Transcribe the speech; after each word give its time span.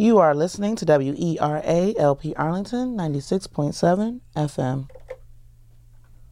You 0.00 0.18
are 0.18 0.32
listening 0.32 0.76
to 0.76 0.84
WERA 0.84 1.92
LP 1.98 2.32
Arlington 2.36 2.96
96.7 2.96 4.20
FM. 4.36 4.88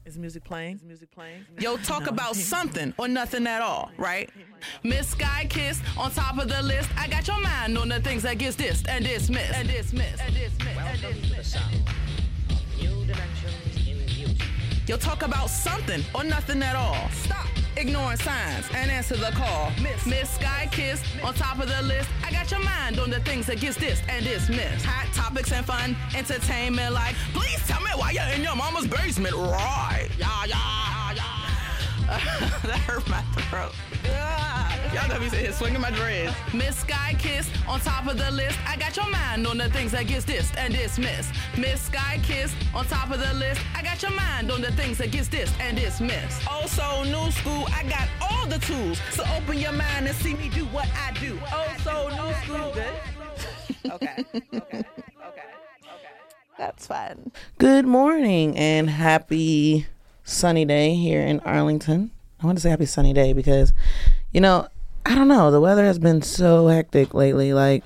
Is 0.04 0.16
music 0.16 0.44
playing? 0.44 0.76
Is 0.76 0.84
music 0.84 1.10
playing? 1.10 1.44
Yo, 1.58 1.76
talk 1.78 2.06
about 2.06 2.36
something 2.36 2.94
or 2.96 3.08
nothing 3.08 3.44
at 3.48 3.62
all, 3.62 3.90
right? 3.98 4.30
Miss 4.84 5.08
Sky 5.08 5.48
Kiss 5.50 5.82
on 5.98 6.12
top 6.12 6.38
of 6.38 6.48
the 6.48 6.62
list. 6.62 6.88
I 6.96 7.08
got 7.08 7.26
your 7.26 7.40
mind 7.40 7.76
on 7.76 7.88
the 7.88 7.98
things 7.98 8.22
that 8.22 8.38
gets 8.38 8.54
this 8.54 8.84
and 8.88 9.04
dismissed 9.04 9.52
and 9.52 9.66
dismissed 9.66 10.22
and 10.22 10.32
dismissed 10.32 10.80
and 10.80 11.00
dismissed. 11.00 11.58
New 12.78 13.04
dimensions 13.04 13.88
in 13.88 13.96
music. 13.96 14.46
Yo, 14.86 14.96
talk 14.96 15.24
about 15.24 15.50
something 15.50 16.04
or 16.14 16.22
nothing 16.22 16.62
at 16.62 16.76
all. 16.76 17.08
Stop 17.10 17.48
ignoring 17.76 18.18
signs 18.18 18.66
and 18.74 18.90
answer 18.90 19.16
the 19.16 19.30
call. 19.32 19.70
Miss, 19.82 20.06
Miss 20.06 20.30
Sky 20.30 20.68
Kiss 20.70 21.02
on 21.22 21.34
top 21.34 21.58
of 21.60 21.68
the 21.68 21.82
list. 21.82 22.08
I 22.24 22.30
got 22.30 22.50
your 22.50 22.60
mind 22.60 22.98
on 22.98 23.10
the 23.10 23.20
things 23.20 23.46
that 23.46 23.60
gets 23.60 23.76
this 23.76 24.00
and 24.08 24.24
this 24.24 24.46
dismissed. 24.46 24.84
Hot 24.84 25.12
topics 25.14 25.52
and 25.52 25.64
fun, 25.64 25.96
entertainment 26.14 26.94
like, 26.94 27.14
please 27.32 27.66
tell 27.66 27.80
me 27.80 27.90
why 27.96 28.12
you're 28.12 28.34
in 28.34 28.42
your 28.42 28.56
mama's 28.56 28.86
basement, 28.86 29.34
right? 29.34 30.08
Yeah, 30.18 30.44
yeah, 30.46 31.14
yeah. 31.14 31.46
that 32.62 32.78
hurt 32.86 33.08
my 33.08 33.22
throat. 33.50 33.72
Y'all 34.94 35.08
know 35.08 35.18
me 35.18 35.28
sitting 35.28 35.44
here 35.44 35.52
swinging 35.52 35.80
my 35.80 35.90
dreads. 35.90 36.34
Miss 36.54 36.76
Sky 36.78 37.14
Kiss 37.18 37.50
on 37.68 37.80
top 37.80 38.06
of 38.06 38.16
the 38.16 38.30
list. 38.30 38.58
I 38.66 38.76
got 38.76 38.96
your 38.96 39.08
mind 39.10 39.46
on 39.46 39.58
the 39.58 39.68
things 39.68 39.92
that 39.92 40.06
gets 40.06 40.24
dissed 40.24 40.56
and 40.56 40.72
dismissed. 40.72 41.32
Miss 41.58 41.82
Sky 41.82 42.18
Kiss 42.22 42.54
on 42.74 42.86
top 42.86 43.10
of 43.10 43.20
the 43.20 43.34
list. 43.34 43.60
I 43.74 43.82
got 43.82 44.00
your 44.02 44.12
mind 44.12 44.50
on 44.50 44.62
the 44.62 44.72
things 44.72 44.98
that 44.98 45.10
gets 45.10 45.28
dissed 45.28 45.52
and 45.60 45.76
dismissed. 45.76 46.48
Also, 46.48 47.04
new 47.04 47.30
school, 47.30 47.66
I 47.74 47.82
got 47.84 48.08
all 48.22 48.46
the 48.46 48.58
tools. 48.58 48.98
So 49.10 49.22
open 49.36 49.58
your 49.58 49.72
mind 49.72 50.06
and 50.06 50.16
see 50.16 50.34
me 50.34 50.48
do 50.48 50.64
what 50.66 50.88
I 50.94 51.12
do. 51.20 51.38
Also, 51.52 52.08
new 52.08 52.34
school, 52.44 52.72
bitch. 52.72 53.92
Okay, 53.92 54.24
okay, 54.34 54.54
okay, 54.54 54.82
okay. 54.82 55.42
That's 56.58 56.86
fun. 56.86 57.32
Good 57.58 57.86
morning 57.86 58.56
and 58.56 58.88
happy 58.88 59.86
sunny 60.24 60.64
day 60.64 60.94
here 60.94 61.20
in 61.20 61.40
Arlington. 61.40 62.12
I 62.40 62.46
want 62.46 62.58
to 62.58 62.62
say 62.62 62.70
happy 62.70 62.86
sunny 62.86 63.12
day 63.12 63.32
because, 63.32 63.72
you 64.32 64.40
know, 64.40 64.68
I 65.06 65.14
don't 65.14 65.28
know. 65.28 65.50
The 65.50 65.60
weather 65.60 65.84
has 65.84 65.98
been 65.98 66.20
so 66.22 66.66
hectic 66.66 67.14
lately. 67.14 67.52
Like, 67.52 67.84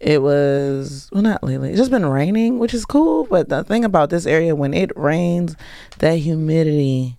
it 0.00 0.20
was, 0.20 1.08
well, 1.12 1.22
not 1.22 1.42
lately. 1.44 1.70
It's 1.70 1.78
just 1.78 1.90
been 1.90 2.06
raining, 2.06 2.58
which 2.58 2.74
is 2.74 2.84
cool. 2.84 3.24
But 3.24 3.48
the 3.48 3.62
thing 3.62 3.84
about 3.84 4.10
this 4.10 4.26
area, 4.26 4.56
when 4.56 4.74
it 4.74 4.90
rains, 4.96 5.56
that 5.98 6.18
humidity, 6.18 7.16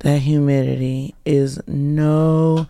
that 0.00 0.20
humidity 0.20 1.14
is 1.24 1.60
no 1.66 2.66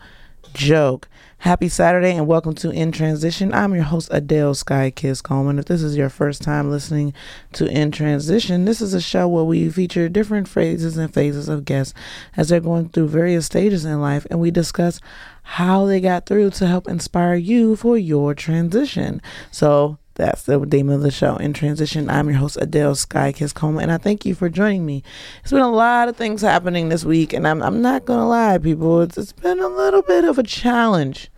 joke. 0.54 1.08
Happy 1.42 1.68
Saturday 1.68 2.14
and 2.14 2.28
welcome 2.28 2.54
to 2.54 2.70
In 2.70 2.92
Transition. 2.92 3.52
I'm 3.52 3.74
your 3.74 3.82
host, 3.82 4.08
Adell 4.10 4.54
Sky 4.54 4.92
Kiss 4.92 5.20
Coleman. 5.20 5.58
If 5.58 5.64
this 5.64 5.82
is 5.82 5.96
your 5.96 6.08
first 6.08 6.40
time 6.40 6.70
listening 6.70 7.12
to 7.54 7.66
In 7.66 7.90
Transition, 7.90 8.64
this 8.64 8.80
is 8.80 8.94
a 8.94 9.00
show 9.00 9.26
where 9.26 9.42
we 9.42 9.68
feature 9.68 10.08
different 10.08 10.46
phrases 10.46 10.96
and 10.96 11.12
phases 11.12 11.48
of 11.48 11.64
guests 11.64 11.94
as 12.36 12.48
they're 12.48 12.60
going 12.60 12.90
through 12.90 13.08
various 13.08 13.46
stages 13.46 13.84
in 13.84 14.00
life 14.00 14.24
and 14.30 14.38
we 14.38 14.52
discuss 14.52 15.00
how 15.42 15.84
they 15.84 16.00
got 16.00 16.26
through 16.26 16.50
to 16.50 16.68
help 16.68 16.86
inspire 16.86 17.34
you 17.34 17.74
for 17.74 17.98
your 17.98 18.34
transition. 18.34 19.20
So 19.50 19.98
that's 20.14 20.44
the 20.44 20.60
name 20.60 20.90
of 20.90 21.00
the 21.00 21.10
show, 21.10 21.34
In 21.38 21.54
Transition. 21.54 22.08
I'm 22.08 22.28
your 22.28 22.38
host, 22.38 22.56
Adell 22.58 22.96
Sky 22.96 23.32
Kiss 23.32 23.52
Coleman, 23.52 23.82
and 23.82 23.92
I 23.92 23.98
thank 23.98 24.24
you 24.24 24.36
for 24.36 24.48
joining 24.48 24.86
me. 24.86 25.02
It's 25.42 25.50
been 25.50 25.60
a 25.60 25.68
lot 25.68 26.08
of 26.08 26.16
things 26.16 26.42
happening 26.42 26.88
this 26.88 27.04
week, 27.04 27.32
and 27.32 27.48
I'm, 27.48 27.60
I'm 27.64 27.82
not 27.82 28.06
to 28.06 28.14
lie, 28.14 28.58
people. 28.58 29.00
It's, 29.00 29.18
it's 29.18 29.32
been 29.32 29.58
a 29.58 29.66
little 29.66 30.02
bit 30.02 30.24
of 30.24 30.38
a 30.38 30.44
challenge 30.44 31.31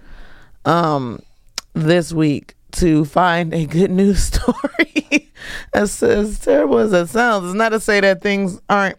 um, 0.65 1.21
this 1.75 2.13
week 2.13 2.55
to 2.73 3.05
find 3.05 3.55
a 3.55 3.67
good 3.67 3.91
news 3.91 4.23
story. 4.25 5.31
as, 5.73 6.03
as 6.03 6.39
terrible 6.41 6.79
as 6.79 6.91
that 6.91 7.09
sounds, 7.09 7.47
it's 7.47 7.55
not 7.55 7.71
to 7.71 7.81
say 7.81 8.01
that 8.01 8.21
things 8.23 8.61
aren't 8.69 8.99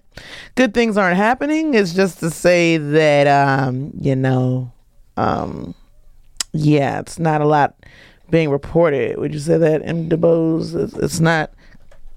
good 0.56 0.74
things 0.74 0.98
aren't 0.98 1.18
happening. 1.18 1.74
It's 1.74 1.94
just 1.94 2.20
to 2.20 2.30
say 2.30 2.78
that 2.78 3.28
um, 3.28 3.92
you 4.00 4.16
know, 4.16 4.72
um, 5.18 5.76
yeah, 6.54 7.00
it's 7.00 7.20
not 7.20 7.42
a 7.42 7.46
lot 7.46 7.76
being 8.30 8.50
reported. 8.50 9.18
Would 9.18 9.34
you 9.34 9.40
say 9.40 9.58
that 9.58 9.82
in 9.82 10.10
DeBose? 10.10 10.76
It's, 10.76 10.94
it's 10.94 11.20
not. 11.20 11.52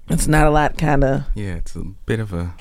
It's 0.09 0.27
not 0.27 0.47
a 0.47 0.49
lot, 0.49 0.75
kind 0.77 1.03
of. 1.03 1.23
Yeah, 1.35 1.55
it's 1.55 1.75
a 1.75 1.83
bit 1.83 2.19
of 2.19 2.33
a. 2.33 2.55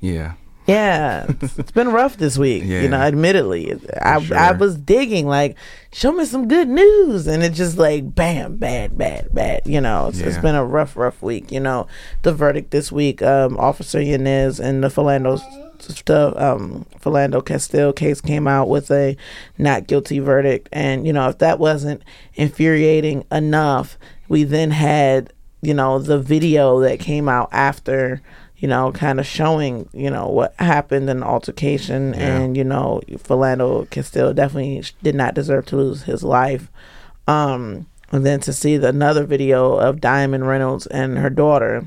Yeah, 0.00 0.34
yeah, 0.68 1.24
it's, 1.40 1.58
it's 1.58 1.70
been 1.72 1.88
rough 1.88 2.18
this 2.18 2.36
week. 2.36 2.62
Yeah. 2.66 2.82
You 2.82 2.88
know, 2.90 2.98
admittedly, 2.98 3.74
I 4.02 4.20
sure. 4.22 4.36
I 4.36 4.52
was 4.52 4.76
digging 4.76 5.26
like, 5.26 5.56
show 5.92 6.12
me 6.12 6.26
some 6.26 6.46
good 6.46 6.68
news, 6.68 7.26
and 7.26 7.42
it's 7.42 7.56
just 7.56 7.78
like, 7.78 8.14
bam, 8.14 8.56
bad, 8.56 8.96
bad, 8.98 9.32
bad. 9.34 9.62
You 9.64 9.80
know, 9.80 10.08
it's, 10.08 10.18
it's 10.20 10.36
Yeah. 10.36 10.42
been 10.42 10.54
a 10.54 10.64
rough, 10.64 10.94
rough 10.96 11.22
week. 11.22 11.50
You 11.50 11.60
know, 11.60 11.86
the 12.22 12.32
verdict 12.34 12.70
this 12.70 12.92
week, 12.92 13.22
um, 13.22 13.56
Officer 13.56 14.00
Yanez 14.00 14.60
and 14.60 14.84
the 14.84 14.88
Philando 14.88 15.40
stuff, 15.80 16.36
um, 16.36 16.84
Philando 17.00 17.42
Castile 17.44 17.92
case 17.94 18.20
came 18.20 18.46
out 18.46 18.68
with 18.68 18.90
a 18.90 19.16
not 19.56 19.86
guilty 19.86 20.18
verdict, 20.18 20.68
and 20.70 21.06
you 21.06 21.14
know, 21.14 21.30
if 21.30 21.38
that 21.38 21.58
wasn't 21.58 22.02
infuriating 22.34 23.24
enough, 23.32 23.96
we 24.28 24.44
then 24.44 24.70
had 24.72 25.32
you 25.62 25.72
know 25.74 25.98
the 25.98 26.18
video 26.20 26.78
that 26.80 27.00
came 27.00 27.28
out 27.28 27.48
after 27.52 28.20
you 28.58 28.66
know, 28.66 28.90
kind 28.92 29.20
of 29.20 29.26
showing, 29.26 29.88
you 29.92 30.10
know, 30.10 30.28
what 30.28 30.54
happened 30.58 31.08
in 31.08 31.20
the 31.20 31.26
altercation. 31.26 32.12
Yeah. 32.12 32.38
And, 32.38 32.56
you 32.56 32.64
know, 32.64 33.00
Philando 33.08 33.88
Castile 33.90 34.34
definitely 34.34 34.82
did 35.02 35.14
not 35.14 35.34
deserve 35.34 35.66
to 35.66 35.76
lose 35.76 36.02
his 36.02 36.24
life. 36.24 36.70
Um, 37.28 37.86
and 38.10 38.26
then 38.26 38.40
to 38.40 38.52
see 38.52 38.76
the, 38.76 38.88
another 38.88 39.24
video 39.24 39.76
of 39.76 40.00
Diamond 40.00 40.48
Reynolds 40.48 40.86
and 40.86 41.18
her 41.18 41.30
daughter 41.30 41.86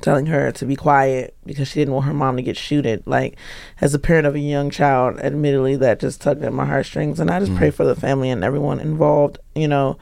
telling 0.00 0.24
her 0.26 0.50
to 0.52 0.64
be 0.64 0.76
quiet 0.76 1.36
because 1.44 1.68
she 1.68 1.80
didn't 1.80 1.92
want 1.92 2.06
her 2.06 2.14
mom 2.14 2.36
to 2.36 2.42
get 2.42 2.56
shooted. 2.56 3.02
Like, 3.06 3.36
as 3.82 3.92
a 3.92 3.98
parent 3.98 4.26
of 4.26 4.34
a 4.34 4.40
young 4.40 4.70
child, 4.70 5.18
admittedly, 5.18 5.76
that 5.76 6.00
just 6.00 6.22
tugged 6.22 6.42
at 6.42 6.54
my 6.54 6.64
heartstrings. 6.64 7.20
And 7.20 7.30
I 7.30 7.40
just 7.40 7.54
pray 7.56 7.70
for 7.70 7.84
the 7.84 7.94
family 7.94 8.30
and 8.30 8.42
everyone 8.42 8.80
involved, 8.80 9.38
you 9.54 9.68
know, 9.68 9.98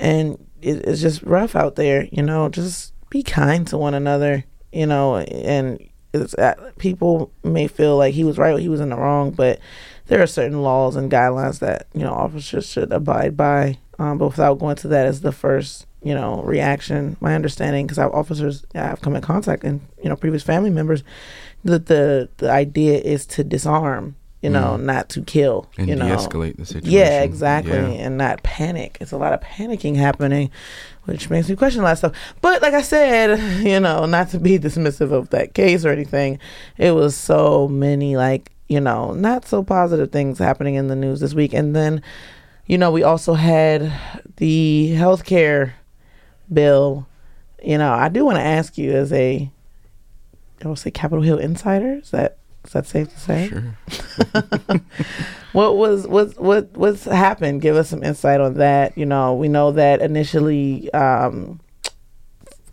and 0.00 0.44
it, 0.60 0.84
it's 0.84 1.00
just 1.00 1.22
rough 1.22 1.54
out 1.54 1.76
there, 1.76 2.08
you 2.10 2.22
know, 2.22 2.48
just 2.48 2.92
be 3.10 3.22
kind 3.22 3.68
to 3.68 3.78
one 3.78 3.94
another, 3.94 4.44
you 4.72 4.86
know, 4.86 5.16
and 5.18 5.88
uh, 6.38 6.54
people 6.78 7.30
may 7.44 7.66
feel 7.66 7.96
like 7.96 8.14
he 8.14 8.24
was 8.24 8.38
right 8.38 8.54
or 8.54 8.58
he 8.58 8.68
was 8.68 8.80
in 8.80 8.90
the 8.90 8.96
wrong, 8.96 9.30
but 9.30 9.58
there 10.06 10.22
are 10.22 10.26
certain 10.26 10.62
laws 10.62 10.96
and 10.96 11.10
guidelines 11.10 11.58
that, 11.60 11.86
you 11.94 12.00
know, 12.00 12.12
officers 12.12 12.68
should 12.68 12.92
abide 12.92 13.36
by. 13.36 13.78
Um, 13.98 14.18
but 14.18 14.28
without 14.28 14.58
going 14.58 14.76
to 14.76 14.88
that 14.88 15.06
as 15.06 15.20
the 15.20 15.32
first, 15.32 15.86
you 16.02 16.14
know, 16.14 16.42
reaction, 16.42 17.16
my 17.20 17.34
understanding, 17.34 17.86
because 17.86 17.98
our 17.98 18.14
officers 18.14 18.64
I've 18.74 19.00
come 19.00 19.16
in 19.16 19.22
contact 19.22 19.64
and, 19.64 19.80
you 20.02 20.08
know, 20.08 20.16
previous 20.16 20.42
family 20.42 20.70
members, 20.70 21.02
that 21.64 21.86
the, 21.86 22.28
the 22.38 22.50
idea 22.50 22.98
is 22.98 23.26
to 23.26 23.44
disarm, 23.44 24.16
you 24.40 24.50
know, 24.50 24.76
mm. 24.78 24.82
not 24.82 25.08
to 25.10 25.22
kill, 25.22 25.68
and 25.76 25.88
you 25.88 25.96
know. 25.96 26.06
de-escalate 26.06 26.56
the 26.56 26.64
situation. 26.64 26.90
Yeah, 26.90 27.22
exactly. 27.22 27.72
Yeah. 27.72 27.86
And 27.86 28.18
not 28.18 28.42
panic. 28.44 28.96
It's 29.00 29.10
a 29.10 29.16
lot 29.16 29.32
of 29.32 29.40
panicking 29.40 29.96
happening, 29.96 30.50
which 31.04 31.28
makes 31.28 31.48
me 31.48 31.56
question 31.56 31.80
a 31.80 31.84
lot 31.84 31.92
of 31.92 31.98
stuff. 31.98 32.16
But 32.40 32.62
like 32.62 32.74
I 32.74 32.82
said, 32.82 33.62
you 33.66 33.80
know, 33.80 34.06
not 34.06 34.30
to 34.30 34.38
be 34.38 34.58
dismissive 34.58 35.10
of 35.10 35.30
that 35.30 35.54
case 35.54 35.84
or 35.84 35.90
anything, 35.90 36.38
it 36.76 36.92
was 36.92 37.16
so 37.16 37.66
many 37.66 38.16
like, 38.16 38.52
you 38.68 38.80
know, 38.80 39.12
not 39.12 39.44
so 39.44 39.64
positive 39.64 40.12
things 40.12 40.38
happening 40.38 40.76
in 40.76 40.86
the 40.86 40.96
news 40.96 41.18
this 41.18 41.34
week. 41.34 41.52
And 41.52 41.74
then, 41.74 42.00
you 42.66 42.78
know, 42.78 42.92
we 42.92 43.02
also 43.02 43.34
had 43.34 43.92
the 44.36 44.94
healthcare 44.94 45.72
bill. 46.52 47.08
You 47.60 47.78
know, 47.78 47.92
I 47.92 48.08
do 48.08 48.24
want 48.24 48.36
to 48.36 48.42
ask 48.42 48.78
you 48.78 48.92
as 48.92 49.12
a 49.12 49.50
I 50.64 50.68
would 50.68 50.78
say 50.78 50.90
Capitol 50.90 51.22
Hill 51.22 51.38
insider, 51.38 51.94
is 51.94 52.10
that 52.10 52.37
is 52.64 52.72
that 52.72 52.86
safe 52.86 53.08
to 53.08 53.18
say? 53.18 53.48
Sure. 53.48 53.76
What 55.52 55.76
was 55.78 56.06
what 56.06 56.38
what 56.38 56.76
what's 56.76 57.04
happened? 57.04 57.62
Give 57.62 57.74
us 57.74 57.88
some 57.88 58.02
insight 58.04 58.40
on 58.40 58.54
that. 58.54 58.96
You 58.98 59.06
know, 59.06 59.34
we 59.34 59.48
know 59.48 59.72
that 59.72 60.02
initially 60.02 60.92
um, 60.92 61.58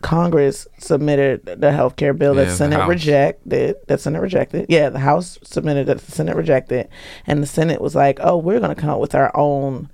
Congress 0.01 0.67
submitted 0.77 1.45
the 1.45 1.71
health 1.71 1.95
care 1.95 2.13
bill 2.13 2.33
that 2.35 2.51
Senate 2.51 2.85
rejected. 2.85 3.77
That 3.87 4.01
Senate 4.01 4.19
rejected. 4.21 4.65
Yeah, 4.69 4.89
the 4.89 4.99
House 4.99 5.39
submitted 5.41 5.87
that 5.87 5.99
the 5.99 6.11
Senate 6.11 6.35
rejected, 6.35 6.89
and 7.25 7.41
the 7.41 7.47
Senate 7.47 7.79
was 7.79 7.95
like, 7.95 8.19
"Oh, 8.21 8.37
we're 8.37 8.59
going 8.59 8.75
to 8.75 8.79
come 8.79 8.89
up 8.89 8.99
with 8.99 9.15
our 9.15 9.31
own." 9.35 9.89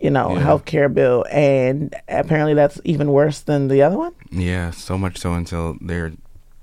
You 0.00 0.10
know, 0.10 0.34
Yeah. 0.34 0.40
health 0.40 0.64
care 0.64 0.88
bill, 0.88 1.24
and 1.30 1.94
apparently 2.08 2.54
that's 2.54 2.80
even 2.84 3.10
worse 3.10 3.40
than 3.40 3.66
the 3.68 3.82
other 3.82 3.96
one. 3.98 4.12
Yeah, 4.30 4.70
so 4.70 4.96
much 4.98 5.18
so 5.18 5.32
until 5.32 5.76
they're 5.80 6.12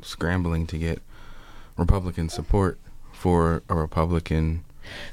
scrambling 0.02 0.68
to 0.68 0.78
get 0.78 1.02
Republican 1.78 2.30
support 2.30 2.80
for 3.14 3.64
a 3.70 3.76
Republican. 3.76 4.64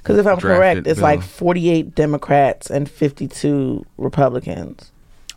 Because 0.02 0.18
if 0.18 0.26
I'm 0.26 0.38
correct, 0.38 0.86
it's 0.86 1.00
like 1.00 1.22
48 1.22 1.94
Democrats 1.94 2.70
and 2.70 2.90
52 2.90 3.84
Republicans, 3.96 4.92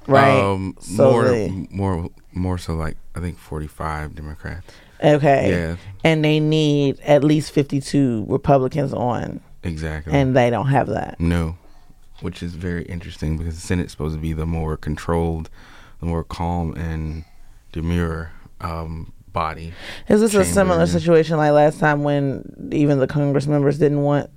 right? 0.08 0.40
Um, 0.40 0.76
So 0.80 1.12
more, 1.12 1.24
they- 1.30 1.68
more, 1.72 2.10
more 2.34 2.58
so 2.58 2.76
like 2.76 2.98
I 3.16 3.22
think 3.22 3.38
forty-five 3.38 4.14
Democrats. 4.16 4.68
Okay. 5.04 5.50
Yeah, 5.52 5.76
And 6.04 6.24
they 6.24 6.40
need 6.42 7.00
at 7.02 7.24
least 7.24 7.52
52 7.54 8.26
Republicans 8.28 8.94
on, 8.94 9.40
exactly. 9.64 10.12
and 10.14 10.36
they 10.36 10.50
don't 10.50 10.68
have 10.68 10.88
that. 10.88 11.20
no, 11.20 11.58
which 12.22 12.42
is 12.44 12.56
very 12.56 12.84
interesting 12.84 13.38
because 13.38 13.56
the 13.56 13.62
Senate's 13.62 13.92
supposed 13.92 14.16
to 14.16 14.22
be 14.22 14.34
the 14.34 14.46
more 14.46 14.76
controlled, 14.78 15.50
the 16.02 16.06
more 16.08 16.24
calm 16.26 16.74
and 16.76 17.24
demure 17.72 18.32
um, 18.62 19.14
body. 19.36 19.74
Is 20.08 20.22
this 20.22 20.34
a 20.34 20.44
similar 20.46 20.88
situation 20.88 21.38
like 21.38 21.52
last 21.52 21.78
time 21.80 22.04
when 22.04 22.70
even 22.72 23.00
the 23.00 23.06
Congress 23.06 23.46
members 23.46 23.78
didn't 23.78 24.02
want 24.02 24.32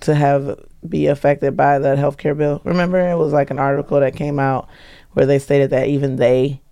to 0.00 0.14
have 0.14 0.58
be 0.88 1.06
affected 1.06 1.56
by 1.56 1.78
that 1.78 1.98
health 1.98 2.16
care 2.16 2.34
bill? 2.34 2.60
Remember, 2.64 2.98
it 2.98 3.16
was 3.16 3.32
like 3.32 3.50
an 3.50 3.58
article 3.58 4.00
that 4.00 4.16
came 4.16 4.40
out 4.40 4.68
where 5.12 5.26
they 5.26 5.38
stated 5.38 5.70
that 5.70 5.88
even 5.88 6.16
they 6.16 6.62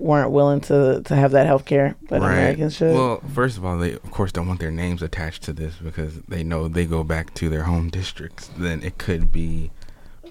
weren't 0.00 0.30
willing 0.30 0.60
to 0.62 1.02
to 1.04 1.14
have 1.14 1.32
that 1.32 1.46
health 1.46 1.66
care, 1.66 1.94
but 2.08 2.22
Americans 2.22 2.74
should. 2.74 2.94
Well, 2.94 3.20
first 3.34 3.58
of 3.58 3.64
all, 3.64 3.76
they 3.76 3.92
of 3.92 4.10
course 4.10 4.32
don't 4.32 4.48
want 4.48 4.60
their 4.60 4.70
names 4.70 5.02
attached 5.02 5.42
to 5.44 5.52
this 5.52 5.76
because 5.76 6.22
they 6.22 6.42
know 6.42 6.68
they 6.68 6.86
go 6.86 7.04
back 7.04 7.34
to 7.34 7.48
their 7.48 7.64
home 7.64 7.90
districts. 7.90 8.50
Then 8.56 8.82
it 8.82 8.98
could 8.98 9.30
be 9.30 9.70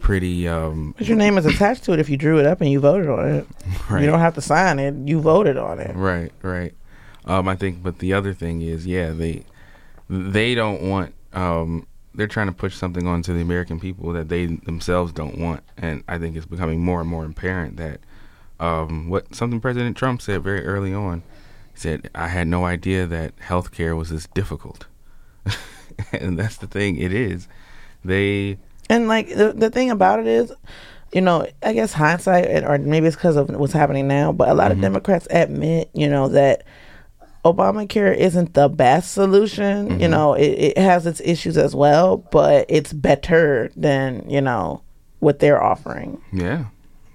pretty. 0.01 0.47
Um, 0.47 0.95
but 0.97 1.07
your 1.07 1.17
name 1.17 1.37
is 1.37 1.45
attached 1.45 1.83
to 1.85 1.93
it 1.93 1.99
if 1.99 2.09
you 2.09 2.17
drew 2.17 2.39
it 2.39 2.45
up 2.45 2.61
and 2.61 2.71
you 2.71 2.79
voted 2.79 3.09
on 3.09 3.29
it. 3.29 3.47
right. 3.89 4.01
You 4.01 4.07
don't 4.07 4.19
have 4.19 4.35
to 4.35 4.41
sign 4.41 4.79
it. 4.79 4.95
You 5.07 5.21
voted 5.21 5.57
on 5.57 5.79
it. 5.79 5.95
Right, 5.95 6.31
right. 6.41 6.73
Um, 7.29 7.47
I 7.47 7.55
think, 7.55 7.83
but 7.83 7.99
the 7.99 8.13
other 8.13 8.33
thing 8.33 8.63
is, 8.63 8.87
yeah, 8.87 9.11
they 9.11 9.43
they 10.09 10.55
don't 10.55 10.81
want. 10.81 11.13
Um, 11.31 11.85
they're 12.15 12.25
trying 12.27 12.47
to 12.47 12.53
push 12.53 12.75
something 12.75 13.05
onto 13.05 13.35
the 13.35 13.41
American 13.41 13.79
people 13.79 14.11
that 14.13 14.29
they 14.29 14.47
themselves 14.47 15.11
don't 15.13 15.37
want, 15.37 15.61
and 15.77 16.03
I 16.07 16.17
think 16.17 16.35
it's 16.35 16.47
becoming 16.47 16.83
more 16.83 17.01
and 17.01 17.09
more 17.09 17.23
apparent 17.25 17.77
that 17.77 17.99
um, 18.59 19.09
what 19.09 19.35
something 19.35 19.61
President 19.61 19.95
Trump 19.95 20.23
said 20.23 20.41
very 20.41 20.65
early 20.65 20.91
on. 20.91 21.21
He 21.71 21.79
said, 21.79 22.09
"I 22.15 22.29
had 22.29 22.47
no 22.47 22.65
idea 22.65 23.05
that 23.05 23.37
healthcare 23.37 23.95
was 23.95 24.09
this 24.09 24.25
difficult," 24.33 24.87
and 26.11 26.37
that's 26.37 26.57
the 26.57 26.65
thing. 26.65 26.97
It 26.97 27.13
is. 27.13 27.47
They 28.03 28.57
And 28.89 29.07
like 29.07 29.35
the 29.35 29.53
the 29.53 29.69
thing 29.69 29.91
about 29.91 30.19
it 30.19 30.25
is, 30.25 30.51
you 31.13 31.21
know, 31.21 31.45
I 31.61 31.73
guess 31.73 31.93
hindsight, 31.93 32.63
or 32.63 32.79
maybe 32.79 33.05
it's 33.05 33.15
because 33.15 33.35
of 33.35 33.51
what's 33.51 33.73
happening 33.73 34.07
now, 34.07 34.31
but 34.31 34.49
a 34.49 34.55
lot 34.55 34.71
of 34.71 34.81
Democrats 34.81 35.27
admit, 35.29 35.91
you 35.93 36.09
know, 36.09 36.27
that 36.29 36.63
Obamacare 37.45 38.15
isn't 38.15 38.53
the 38.53 38.67
best 38.67 39.13
solution. 39.13 39.99
You 39.99 40.07
know, 40.07 40.33
it, 40.33 40.47
it 40.47 40.77
has 40.77 41.05
its 41.05 41.21
issues 41.21 41.57
as 41.57 41.75
well, 41.75 42.17
but 42.17 42.65
it's 42.69 42.91
better 42.93 43.71
than 43.75 44.29
you 44.29 44.41
know 44.41 44.81
what 45.19 45.39
they're 45.39 45.61
offering. 45.61 46.21
Yeah, 46.33 46.65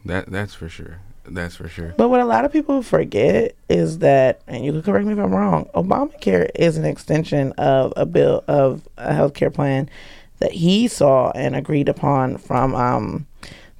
that 0.04 0.30
that's 0.30 0.54
for 0.54 0.68
sure. 0.68 1.00
That's 1.26 1.56
for 1.56 1.68
sure. 1.68 1.94
But 1.96 2.10
what 2.10 2.20
a 2.20 2.26
lot 2.26 2.44
of 2.44 2.52
people 2.52 2.82
forget 2.82 3.54
is 3.68 3.98
that, 3.98 4.42
and 4.46 4.64
you 4.64 4.72
can 4.72 4.82
correct 4.82 5.06
me 5.06 5.14
if 5.14 5.18
I'm 5.18 5.34
wrong, 5.34 5.68
Obamacare 5.74 6.50
is 6.54 6.76
an 6.76 6.84
extension 6.84 7.52
of 7.52 7.92
a 7.96 8.04
bill 8.04 8.44
of 8.46 8.86
a 8.98 9.12
healthcare 9.12 9.52
plan 9.52 9.88
that 10.40 10.52
he 10.52 10.88
saw 10.88 11.30
and 11.30 11.56
agreed 11.56 11.88
upon 11.88 12.36
from 12.36 12.74
um, 12.74 13.26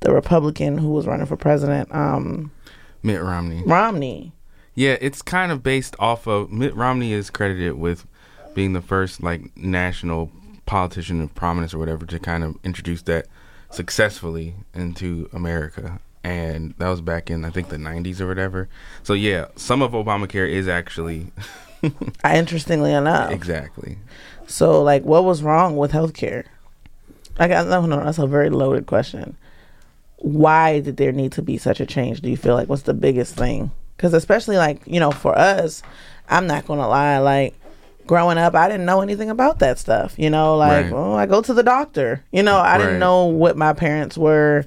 the 0.00 0.12
Republican 0.12 0.78
who 0.78 0.88
was 0.90 1.06
running 1.06 1.26
for 1.26 1.36
president, 1.36 1.94
um, 1.94 2.50
Mitt 3.02 3.20
Romney. 3.20 3.62
Romney. 3.66 4.32
Yeah, 4.74 4.96
it's 5.00 5.22
kind 5.22 5.52
of 5.52 5.62
based 5.62 5.94
off 5.98 6.26
of 6.26 6.50
Mitt 6.50 6.74
Romney 6.74 7.12
is 7.12 7.30
credited 7.30 7.74
with 7.74 8.06
being 8.54 8.72
the 8.72 8.80
first 8.80 9.22
like 9.22 9.56
national 9.56 10.30
politician 10.66 11.20
of 11.20 11.34
prominence 11.34 11.74
or 11.74 11.78
whatever 11.78 12.06
to 12.06 12.18
kind 12.18 12.42
of 12.42 12.56
introduce 12.64 13.02
that 13.02 13.26
successfully 13.70 14.54
into 14.74 15.28
America. 15.32 16.00
And 16.22 16.74
that 16.78 16.88
was 16.88 17.00
back 17.00 17.30
in 17.30 17.44
I 17.44 17.50
think 17.50 17.68
the 17.68 17.76
90s 17.76 18.20
or 18.20 18.26
whatever. 18.26 18.68
So 19.02 19.12
yeah, 19.12 19.46
some 19.56 19.82
of 19.82 19.92
Obamacare 19.92 20.48
is 20.48 20.66
actually 20.68 21.32
Interestingly 22.24 22.92
enough, 22.92 23.30
exactly. 23.30 23.98
so 24.46 24.82
like, 24.82 25.02
what 25.02 25.24
was 25.24 25.42
wrong 25.42 25.76
with 25.76 25.92
healthcare? 25.92 26.44
Like, 27.38 27.50
I 27.50 27.64
got 27.64 27.66
no, 27.66 27.84
no, 27.84 28.02
that's 28.02 28.18
a 28.18 28.26
very 28.26 28.48
loaded 28.48 28.86
question. 28.86 29.36
Why 30.16 30.80
did 30.80 30.96
there 30.96 31.12
need 31.12 31.32
to 31.32 31.42
be 31.42 31.58
such 31.58 31.80
a 31.80 31.86
change? 31.86 32.22
Do 32.22 32.30
you 32.30 32.36
feel 32.36 32.54
like 32.54 32.68
what's 32.68 32.82
the 32.82 32.94
biggest 32.94 33.34
thing? 33.36 33.70
Because 33.96 34.14
especially 34.14 34.56
like 34.56 34.80
you 34.86 35.00
know, 35.00 35.10
for 35.10 35.36
us, 35.36 35.82
I'm 36.28 36.46
not 36.46 36.66
gonna 36.66 36.88
lie, 36.88 37.18
like 37.18 37.54
growing 38.06 38.36
up, 38.38 38.54
I 38.54 38.68
didn't 38.68 38.84
know 38.86 39.00
anything 39.00 39.30
about 39.30 39.60
that 39.60 39.78
stuff. 39.78 40.14
You 40.18 40.30
know, 40.30 40.56
like 40.56 40.84
Right. 40.86 40.92
oh, 40.92 41.14
I 41.14 41.26
go 41.26 41.40
to 41.42 41.54
the 41.54 41.62
doctor. 41.62 42.22
You 42.32 42.42
know, 42.42 42.56
I 42.58 42.72
Right. 42.72 42.78
didn't 42.78 42.98
know 43.00 43.26
what 43.26 43.56
my 43.56 43.72
parents 43.72 44.18
were 44.18 44.64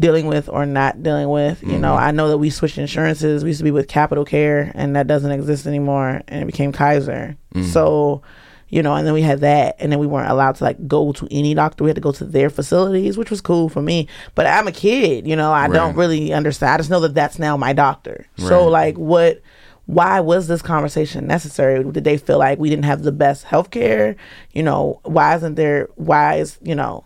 dealing 0.00 0.26
with 0.26 0.48
or 0.48 0.66
not 0.66 1.02
dealing 1.02 1.28
with. 1.28 1.62
You 1.62 1.78
know, 1.78 1.92
Mm-hmm. 1.94 2.04
I 2.04 2.10
know 2.10 2.28
that 2.28 2.38
we 2.38 2.50
switched 2.50 2.78
insurances. 2.78 3.44
We 3.44 3.50
used 3.50 3.60
to 3.60 3.64
be 3.64 3.70
with 3.70 3.86
Capital 3.88 4.24
Care, 4.24 4.72
and 4.74 4.96
that 4.96 5.06
doesn't 5.06 5.30
exist 5.30 5.66
anymore, 5.66 6.20
and 6.26 6.42
it 6.42 6.46
became 6.46 6.72
Kaiser. 6.72 7.36
Mm-hmm. 7.54 7.68
So, 7.68 8.20
you 8.68 8.82
know, 8.82 8.94
and 8.94 9.06
then 9.06 9.14
we 9.14 9.22
had 9.22 9.40
that, 9.40 9.76
and 9.78 9.92
then 9.92 9.98
we 9.98 10.06
weren't 10.06 10.30
allowed 10.30 10.56
to 10.56 10.64
like 10.64 10.88
go 10.88 11.12
to 11.12 11.28
any 11.30 11.54
doctor. 11.54 11.84
We 11.84 11.90
had 11.90 11.96
to 11.96 12.00
go 12.00 12.12
to 12.12 12.24
their 12.24 12.50
facilities, 12.50 13.16
which 13.16 13.30
was 13.30 13.40
cool 13.40 13.68
for 13.68 13.82
me. 13.82 14.08
But 14.34 14.46
I'm 14.46 14.66
a 14.66 14.72
kid, 14.72 15.26
you 15.26 15.36
know, 15.36 15.52
I 15.52 15.68
don't 15.68 15.96
really 15.96 16.32
understand. 16.32 16.72
I 16.72 16.76
just 16.78 16.90
know 16.90 17.00
that 17.00 17.14
that's 17.14 17.38
now 17.38 17.56
my 17.56 17.72
doctor. 17.72 18.26
So, 18.36 18.66
like, 18.66 18.96
what? 18.96 19.40
Why 19.86 20.20
was 20.20 20.48
this 20.48 20.62
conversation 20.62 21.26
necessary? 21.26 21.84
Did 21.84 22.04
they 22.04 22.16
feel 22.16 22.38
like 22.38 22.58
we 22.58 22.70
didn't 22.70 22.86
have 22.86 23.02
the 23.02 23.12
best 23.12 23.44
health 23.44 23.70
care? 23.70 24.16
You 24.52 24.62
know, 24.62 24.98
why 25.02 25.36
isn't 25.36 25.56
there? 25.56 25.88
Why 25.96 26.36
is 26.36 26.58
you 26.62 26.74
know? 26.74 27.04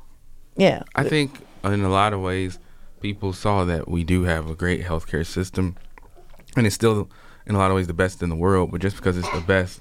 Yeah, 0.57 0.85
I 0.95 1.03
think 1.05 1.41
in 1.65 1.83
a 1.83 1.89
lot 1.89 2.13
of 2.13 2.21
ways, 2.21 2.59
people 3.01 3.33
saw 3.33 3.65
that 3.65 3.89
we 3.89 4.05
do 4.05 4.23
have 4.25 4.49
a 4.49 4.55
great 4.55 4.85
healthcare 4.85 5.27
system, 5.27 5.77
and 6.57 6.67
it's 6.67 6.75
still 6.75 7.11
in 7.47 7.55
a 7.57 7.59
lot 7.59 7.71
of 7.71 7.77
ways 7.77 7.89
the 7.89 7.95
best 7.95 8.23
in 8.23 8.29
the 8.29 8.37
world. 8.37 8.71
But 8.71 8.81
just 8.81 8.97
because 8.97 9.17
it's 9.17 9.31
the 9.31 9.41
best, 9.41 9.81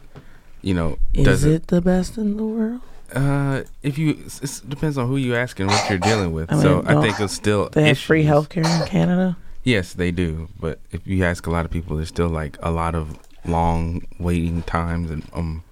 you 0.61 0.73
know, 0.73 0.97
is 1.13 1.43
it 1.43 1.67
the 1.67 1.81
best 1.81 2.17
in 2.17 2.37
the 2.37 2.45
world? 2.45 2.81
Uh, 3.13 3.63
if 3.83 3.97
you, 3.97 4.17
it 4.41 4.61
depends 4.67 4.97
on 4.97 5.07
who 5.07 5.15
you 5.15 5.33
ask 5.35 5.59
and 5.59 5.69
what 5.69 5.89
you're 5.89 5.97
dealing 5.99 6.33
with. 6.33 6.51
I 6.51 6.55
mean, 6.55 6.61
so 6.61 6.83
I 6.85 7.01
think 7.01 7.19
it's 7.19 7.33
still 7.33 7.69
They 7.69 7.87
have 7.89 7.97
free 7.99 8.19
issues. 8.19 8.27
health 8.27 8.49
care 8.49 8.63
in 8.65 8.85
Canada. 8.87 9.37
Yes, 9.63 9.93
they 9.93 10.11
do. 10.11 10.49
But 10.59 10.79
if 10.91 11.07
you 11.07 11.23
ask 11.23 11.47
a 11.47 11.49
lot 11.49 11.63
of 11.63 11.71
people, 11.71 11.95
there's 11.95 12.09
still 12.09 12.27
like 12.29 12.57
a 12.61 12.71
lot 12.71 12.95
of 12.95 13.17
long 13.45 14.01
waiting 14.19 14.61
times 14.63 15.09
and 15.09 15.23
um 15.33 15.63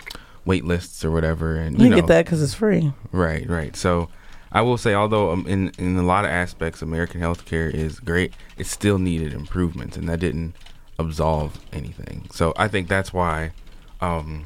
wait 0.46 0.64
lists 0.64 1.04
or 1.04 1.12
whatever. 1.12 1.56
And 1.58 1.78
you 1.78 1.86
You 1.86 1.90
know, 1.90 1.96
get 1.98 2.08
that 2.08 2.26
because 2.26 2.42
it's 2.42 2.54
free. 2.54 2.94
Right, 3.12 3.50
right. 3.50 3.76
So 3.76 4.08
I 4.54 4.62
will 4.62 4.78
say, 4.78 4.94
although 4.94 5.32
um, 5.32 5.46
in 5.48 5.72
in 5.78 5.98
a 5.98 6.04
lot 6.04 6.24
of 6.24 6.32
aspects, 6.32 6.82
American 6.82 7.20
healthcare 7.20 7.74
is 7.74 8.00
great, 8.00 8.34
it 8.58 8.66
still 8.68 8.98
needed 8.98 9.34
improvements, 9.34 9.98
and 9.98 10.08
that 10.08 10.22
didn't 10.22 10.56
absolve 11.00 11.60
anything. 11.74 12.28
So 12.32 12.54
I 12.56 12.70
think 12.70 12.88
that's 12.88 13.12
why 13.12 13.52
um, 14.00 14.46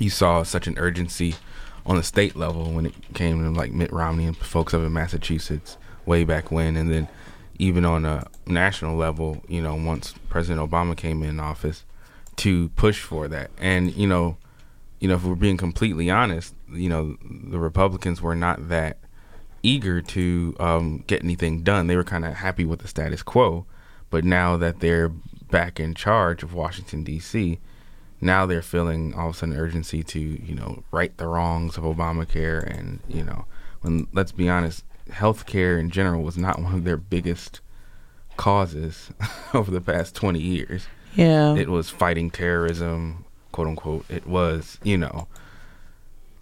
you 0.00 0.10
saw 0.10 0.42
such 0.42 0.66
an 0.66 0.78
urgency 0.78 1.34
on 1.84 1.96
the 1.96 2.02
state 2.02 2.36
level 2.36 2.72
when 2.72 2.86
it 2.86 2.94
came 3.14 3.42
to 3.42 3.50
like 3.50 3.72
Mitt 3.72 3.92
Romney 3.92 4.26
and 4.26 4.36
folks 4.36 4.74
up 4.74 4.82
in 4.82 4.92
Massachusetts 4.92 5.76
way 6.04 6.24
back 6.24 6.50
when, 6.50 6.76
and 6.76 6.90
then 6.90 7.08
even 7.58 7.84
on 7.84 8.04
a 8.04 8.26
national 8.46 8.96
level, 8.96 9.42
you 9.48 9.62
know, 9.62 9.74
once 9.74 10.14
President 10.28 10.68
Obama 10.68 10.96
came 10.96 11.22
in 11.22 11.40
office, 11.40 11.84
to 12.36 12.68
push 12.70 13.00
for 13.00 13.28
that, 13.28 13.50
and 13.58 13.94
you 13.94 14.06
know 14.06 14.36
you 15.00 15.08
know, 15.08 15.14
if 15.14 15.24
we're 15.24 15.34
being 15.34 15.56
completely 15.56 16.10
honest, 16.10 16.54
you 16.72 16.88
know, 16.88 17.16
the 17.22 17.58
Republicans 17.58 18.22
were 18.22 18.34
not 18.34 18.68
that 18.68 18.98
eager 19.62 20.00
to 20.00 20.56
um, 20.58 21.04
get 21.06 21.22
anything 21.22 21.62
done. 21.62 21.86
They 21.86 21.96
were 21.96 22.04
kind 22.04 22.24
of 22.24 22.34
happy 22.34 22.64
with 22.64 22.80
the 22.80 22.88
status 22.88 23.22
quo, 23.22 23.66
but 24.10 24.24
now 24.24 24.56
that 24.56 24.80
they're 24.80 25.08
back 25.08 25.78
in 25.78 25.94
charge 25.94 26.42
of 26.42 26.54
Washington 26.54 27.04
D.C., 27.04 27.58
now 28.20 28.46
they're 28.46 28.62
feeling 28.62 29.14
all 29.14 29.28
of 29.28 29.34
a 29.34 29.38
sudden 29.38 29.56
urgency 29.56 30.02
to, 30.02 30.18
you 30.20 30.54
know, 30.54 30.82
right 30.90 31.16
the 31.16 31.26
wrongs 31.26 31.76
of 31.76 31.84
Obamacare, 31.84 32.62
and 32.78 33.00
you 33.08 33.22
know, 33.24 33.44
when 33.82 34.06
let's 34.12 34.32
be 34.32 34.48
honest, 34.48 34.84
healthcare 35.10 35.78
in 35.78 35.90
general 35.90 36.22
was 36.22 36.36
not 36.38 36.58
one 36.62 36.74
of 36.74 36.84
their 36.84 36.96
biggest 36.96 37.60
causes 38.36 39.10
over 39.54 39.70
the 39.70 39.80
past 39.80 40.14
twenty 40.14 40.40
years 40.40 40.86
Yeah. 41.14 41.54
it 41.54 41.68
was 41.68 41.88
fighting 41.90 42.30
terrorism, 42.30 43.24
quote 43.52 43.68
unquote. 43.68 44.04
It 44.10 44.26
was, 44.26 44.78
you 44.82 44.98
know, 44.98 45.26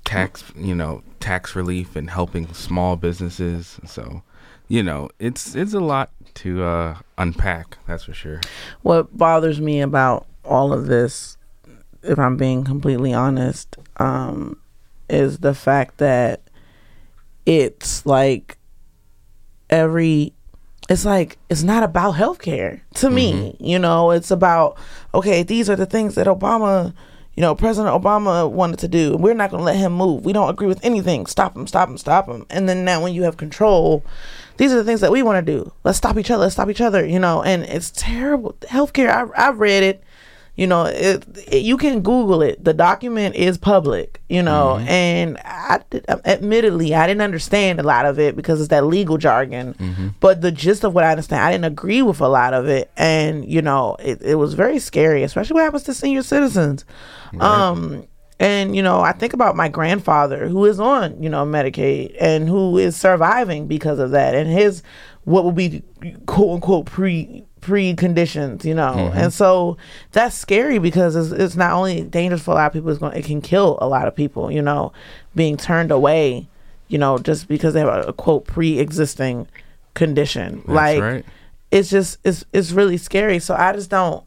tax, 0.05 0.45
you 0.57 0.75
know, 0.75 1.03
tax 1.21 1.55
relief 1.57 1.97
and 1.97 2.11
helping 2.11 2.53
small 2.53 2.97
businesses. 2.97 3.79
So, 3.87 4.23
you 4.69 4.83
know, 4.83 5.09
it's 5.19 5.55
it's 5.55 5.73
a 5.75 5.81
lot 5.81 6.11
to 6.35 6.65
uh, 6.65 6.97
unpack. 7.19 7.79
That's 7.87 8.05
for 8.05 8.15
sure. 8.15 8.41
what 8.83 9.17
bothers 9.17 9.61
me 9.61 9.81
about 9.81 10.27
all 10.45 10.73
of 10.73 10.87
this, 10.87 11.37
if 12.05 12.19
I'm 12.19 12.37
being 12.37 12.65
completely 12.65 13.13
honest, 13.13 13.77
um, 13.97 14.59
is 15.09 15.39
the 15.39 15.55
fact 15.55 15.99
that 15.99 16.43
it's 17.47 18.07
like 18.07 18.59
every 19.71 20.33
it's 20.89 21.05
like 21.05 21.39
it's 21.49 21.63
not 21.63 21.83
about 21.83 22.15
healthcare 22.15 22.81
to 22.95 23.11
me. 23.11 23.57
You 23.59 23.79
know, 23.79 24.11
it's 24.11 24.31
about 24.31 24.77
okay, 25.15 25.43
these 25.43 25.71
are 25.71 25.77
the 25.77 25.87
things 25.87 26.15
that 26.15 26.27
Obama, 26.27 26.93
you 27.35 27.41
know, 27.41 27.55
President 27.55 27.95
Obama 27.95 28.51
wanted 28.51 28.79
to 28.81 28.89
do. 28.89 29.17
We're 29.17 29.35
not 29.35 29.51
going 29.51 29.61
to 29.61 29.65
let 29.65 29.77
him 29.77 29.95
move. 29.95 30.25
We 30.25 30.33
don't 30.33 30.51
agree 30.51 30.67
with 30.67 30.85
anything. 30.85 31.27
Stop 31.27 31.57
him, 31.57 31.67
stop 31.67 31.89
him, 31.89 31.99
stop 31.99 32.29
him. 32.29 32.47
And 32.51 32.69
then 32.69 32.85
now 32.85 33.03
when 33.03 33.15
you 33.15 33.23
have 33.23 33.37
control, 33.37 34.05
these 34.59 34.73
are 34.73 34.77
the 34.77 34.85
things 34.85 35.01
that 35.01 35.13
we 35.13 35.23
want 35.23 35.45
to 35.45 35.53
do. 35.53 35.73
Let's 35.85 35.99
stop 35.99 36.19
each 36.19 36.31
other. 36.31 36.43
Let's 36.43 36.55
stop 36.55 36.69
each 36.69 36.83
other, 36.83 37.05
you 37.07 37.19
know, 37.19 37.43
and 37.43 37.65
it's 37.65 37.91
terrible. 37.91 38.55
Healthcare, 38.63 39.09
I 39.09 39.49
I 39.49 39.51
read 39.51 39.83
it 39.83 40.05
you 40.57 40.67
know, 40.69 40.85
it, 40.85 41.25
it- 41.49 41.63
you 41.65 41.77
can 41.77 42.01
Google 42.01 42.41
it. 42.43 42.63
The 42.65 42.73
document 42.75 43.35
is 43.35 43.59
public, 43.59 44.21
you 44.29 44.43
know, 44.43 44.77
Mm-hmm. 44.79 44.89
and 44.89 45.39
I, 45.45 45.81
did- 45.91 46.05
admittedly, 46.09 46.95
I 46.95 47.07
didn't 47.09 47.23
understand 47.23 47.81
a 47.81 47.83
lot 47.83 48.07
of 48.07 48.19
it 48.21 48.37
because 48.37 48.61
it's 48.61 48.69
that 48.69 48.87
legal 48.87 49.19
jargon. 49.19 49.75
Mm-hmm. 49.75 50.09
But 50.21 50.41
the 50.43 50.53
gist 50.53 50.85
of 50.85 50.95
what 50.95 51.03
I 51.05 51.11
understand, 51.11 51.43
I 51.43 51.51
didn't 51.51 51.65
agree 51.65 52.03
with 52.03 52.21
a 52.21 52.29
lot 52.29 52.55
of 52.55 52.69
it, 52.69 52.91
and 52.97 53.45
you 53.45 53.63
know, 53.63 53.97
it, 53.99 54.23
it 54.23 54.37
was 54.37 54.55
very 54.55 54.79
scary, 54.79 55.23
especially 55.25 55.55
what 55.55 55.65
happens 55.65 55.83
to 55.85 55.95
senior 55.95 56.23
citizens. 56.23 56.85
Um, 57.41 58.07
and 58.41 58.75
you 58.77 58.83
know, 58.83 59.01
I 59.01 59.13
think 59.13 59.33
about 59.33 59.57
my 59.57 59.69
grandfather 59.69 60.49
who 60.49 60.65
is 60.67 60.79
on, 60.81 61.23
you 61.23 61.29
know, 61.29 61.45
Medicaid 61.45 62.17
and 62.21 62.49
who 62.49 62.79
is 62.79 62.97
surviving 62.97 63.67
because 63.67 63.99
of 63.99 64.11
that, 64.13 64.35
and 64.35 64.49
his 64.51 64.83
what 65.25 65.45
would 65.45 65.55
be 65.55 65.83
quote 66.27 66.55
unquote 66.57 66.87
pre 66.87 67.45
preconditions, 67.65 68.65
you 68.65 68.75
know, 68.75 68.95
mm-hmm. 68.95 69.19
and 69.19 69.33
so 69.33 69.77
that's 70.13 70.37
scary 70.37 70.79
because 70.79 71.17
it's, 71.17 71.31
it's 71.31 71.57
not 71.57 71.73
only 71.73 72.03
dangerous 72.03 72.43
for 72.43 72.53
a 72.53 72.55
lot 72.55 72.67
of 72.67 72.73
people, 72.73 72.91
it's 72.91 72.99
going 72.99 73.17
it 73.17 73.25
can 73.25 73.41
kill 73.41 73.79
a 73.81 73.89
lot 73.89 74.07
of 74.07 74.15
people, 74.15 74.51
you 74.51 74.63
know, 74.63 74.93
being 75.35 75.57
turned 75.57 75.91
away, 75.91 76.47
you 76.89 76.99
know, 76.99 77.19
just 77.19 77.49
because 77.49 77.75
they 77.75 77.81
have 77.81 78.09
a, 78.09 78.13
quote 78.13 78.47
pre-existing 78.47 79.49
condition, 79.95 80.63
like 80.67 81.01
right. 81.01 81.25
it's 81.71 81.91
just 81.91 82.19
it's 82.25 82.45
it's 82.53 82.73
really 82.73 82.97
scary. 82.97 83.39
So 83.39 83.55
I 83.55 83.73
just 83.73 83.91
don't 83.91 84.25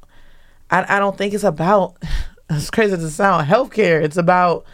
I, 0.70 0.98
I 0.98 1.00
don't 1.00 1.18
think 1.18 1.34
it's 1.34 1.44
about 1.44 1.96
as 2.50 2.70
crazy 2.72 2.94
as 2.94 3.04
it 3.04 3.12
sounds 3.12 3.48
healthcare. 3.48 4.02
It's 4.02 4.18
about 4.18 4.66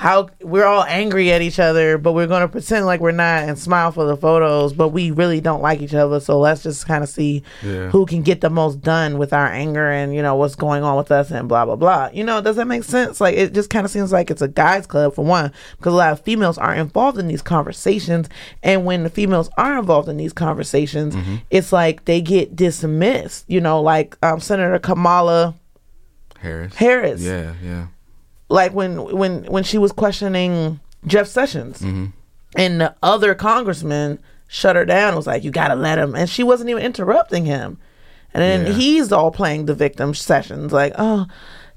how 0.00 0.30
we're 0.40 0.64
all 0.64 0.82
angry 0.84 1.30
at 1.30 1.42
each 1.42 1.58
other, 1.58 1.98
but 1.98 2.12
we're 2.14 2.26
gonna 2.26 2.48
pretend 2.48 2.86
like 2.86 3.00
we're 3.00 3.10
not 3.12 3.46
and 3.46 3.58
smile 3.58 3.92
for 3.92 4.06
the 4.06 4.16
photos, 4.16 4.72
but 4.72 4.88
we 4.88 5.10
really 5.10 5.42
don't 5.42 5.60
like 5.60 5.82
each 5.82 5.92
other. 5.92 6.20
So 6.20 6.38
let's 6.38 6.62
just 6.62 6.86
kind 6.86 7.04
of 7.04 7.10
see 7.10 7.42
Yeah. 7.62 7.90
who 7.90 8.06
can 8.06 8.22
get 8.22 8.40
the 8.40 8.48
most 8.48 8.80
done 8.80 9.18
with 9.18 9.34
our 9.34 9.46
anger 9.46 9.90
and 9.90 10.14
you 10.14 10.22
know 10.22 10.36
what's 10.36 10.54
going 10.54 10.82
on 10.84 10.96
with 10.96 11.10
us 11.10 11.30
and 11.30 11.46
blah 11.50 11.66
blah 11.66 11.76
blah. 11.76 12.08
You 12.14 12.24
know, 12.24 12.40
does 12.40 12.56
that 12.56 12.64
make 12.66 12.84
sense? 12.84 13.20
Like 13.20 13.36
it 13.36 13.52
just 13.52 13.68
kind 13.68 13.84
of 13.84 13.90
seems 13.90 14.10
like 14.10 14.30
it's 14.30 14.40
a 14.40 14.48
guys 14.48 14.86
club 14.86 15.14
for 15.14 15.22
one, 15.22 15.52
because 15.76 15.92
a 15.92 15.96
lot 15.96 16.12
of 16.12 16.20
females 16.22 16.56
aren't 16.56 16.80
involved 16.80 17.18
in 17.18 17.28
these 17.28 17.42
conversations, 17.42 18.26
and 18.62 18.86
when 18.86 19.02
the 19.02 19.10
females 19.10 19.50
are 19.58 19.78
involved 19.78 20.08
in 20.08 20.16
these 20.16 20.32
conversations, 20.32 21.14
it's 21.50 21.74
like 21.74 22.06
they 22.06 22.22
get 22.22 22.56
dismissed. 22.56 23.44
You 23.48 23.60
know, 23.60 23.82
like 23.82 24.16
um, 24.22 24.40
Senator 24.40 24.78
Kamala 24.78 25.56
Harris. 26.38 26.74
Harris 26.76 27.20
Yeah, 27.22 27.52
yeah. 27.62 27.86
Like 28.50 28.74
when 28.74 29.16
when 29.16 29.44
when 29.44 29.64
she 29.64 29.78
was 29.78 29.92
questioning 29.92 30.80
Jeff 31.06 31.26
Sessions. 31.26 31.80
Mm-hmm. 31.80 32.06
And 32.56 32.80
the 32.80 32.94
other 33.02 33.34
congressman 33.34 34.18
shut 34.48 34.74
her 34.76 34.84
down 34.84 35.14
was 35.14 35.26
like 35.26 35.44
you 35.44 35.50
gotta 35.50 35.76
let 35.76 35.98
him. 35.98 36.14
And 36.14 36.28
she 36.28 36.42
wasn't 36.42 36.68
even 36.68 36.82
interrupting 36.82 37.46
him. 37.46 37.78
And 38.34 38.42
then 38.42 38.66
Yeah. 38.66 38.72
he's 38.74 39.12
all 39.12 39.30
playing 39.30 39.66
the 39.66 39.74
victim 39.74 40.12
sessions. 40.14 40.72
Like 40.72 40.92
oh 40.98 41.26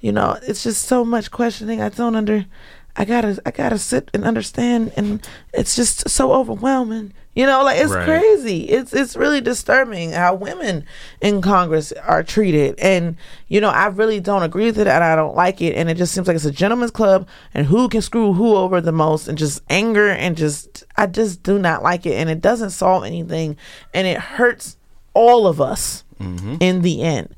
you 0.01 0.11
know 0.11 0.37
it's 0.43 0.63
just 0.63 0.83
so 0.85 1.05
much 1.05 1.31
questioning. 1.31 1.81
I 1.81 1.89
don't 1.89 2.15
under 2.15 2.45
i 2.95 3.05
gotta 3.05 3.41
i 3.45 3.51
gotta 3.51 3.77
sit 3.77 4.09
and 4.13 4.23
understand 4.23 4.91
and 4.95 5.27
it's 5.53 5.75
just 5.75 6.09
so 6.09 6.31
overwhelming. 6.33 7.13
You 7.35 7.47
know 7.47 7.63
like 7.63 7.79
it's 7.79 7.91
Right. 7.91 8.05
crazy. 8.05 8.65
It's 8.69 8.93
it's 8.93 9.15
really 9.15 9.41
disturbing 9.41 10.11
how 10.11 10.35
women 10.35 10.85
in 11.19 11.41
congress 11.41 11.91
are 11.91 12.21
treated. 12.21 12.75
And 12.79 13.15
you 13.47 13.59
know 13.59 13.69
i 13.69 13.87
really 13.87 14.19
don't 14.19 14.43
agree 14.43 14.65
with 14.65 14.77
it 14.77 14.85
and 14.87 15.03
i 15.03 15.15
don't 15.15 15.35
like 15.35 15.59
it. 15.59 15.75
And 15.75 15.89
it 15.89 15.97
just 15.97 16.13
seems 16.13 16.27
like 16.27 16.35
it's 16.35 16.45
a 16.45 16.51
gentleman's 16.51 16.91
club 16.91 17.27
and 17.53 17.65
who 17.65 17.89
can 17.89 18.01
screw 18.01 18.33
who 18.33 18.55
over 18.55 18.79
the 18.81 18.91
most 18.91 19.27
and 19.27 19.37
just 19.37 19.61
anger 19.69 20.09
and 20.09 20.37
just 20.37 20.83
i 20.95 21.07
just 21.07 21.41
do 21.41 21.57
not 21.57 21.81
like 21.81 22.05
it. 22.05 22.13
And 22.13 22.29
it 22.29 22.41
doesn't 22.41 22.69
solve 22.69 23.03
anything 23.03 23.57
and 23.93 24.05
it 24.05 24.19
hurts 24.19 24.77
all 25.15 25.47
of 25.47 25.59
us 25.59 26.03
mm-hmm. 26.19 26.57
in 26.59 26.83
the 26.83 27.01
end 27.01 27.35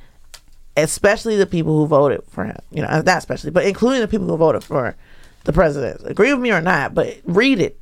especially 0.78 1.38
the 1.38 1.46
people 1.46 1.78
who 1.78 1.88
voted 1.88 2.22
for 2.28 2.44
him. 2.44 2.58
You 2.72 2.82
know, 2.82 2.90
not 2.90 3.08
especially, 3.18 3.52
but 3.52 3.66
including 3.66 4.02
the 4.02 4.08
people 4.10 4.28
who 4.28 4.36
voted 4.36 4.64
for 4.64 4.96
the 5.46 5.54
president. 5.54 6.02
Agree 6.06 6.34
with 6.34 6.42
me 6.42 6.52
or 6.52 6.62
not, 6.62 6.94
but 6.94 7.18
read 7.24 7.60
it. 7.60 7.80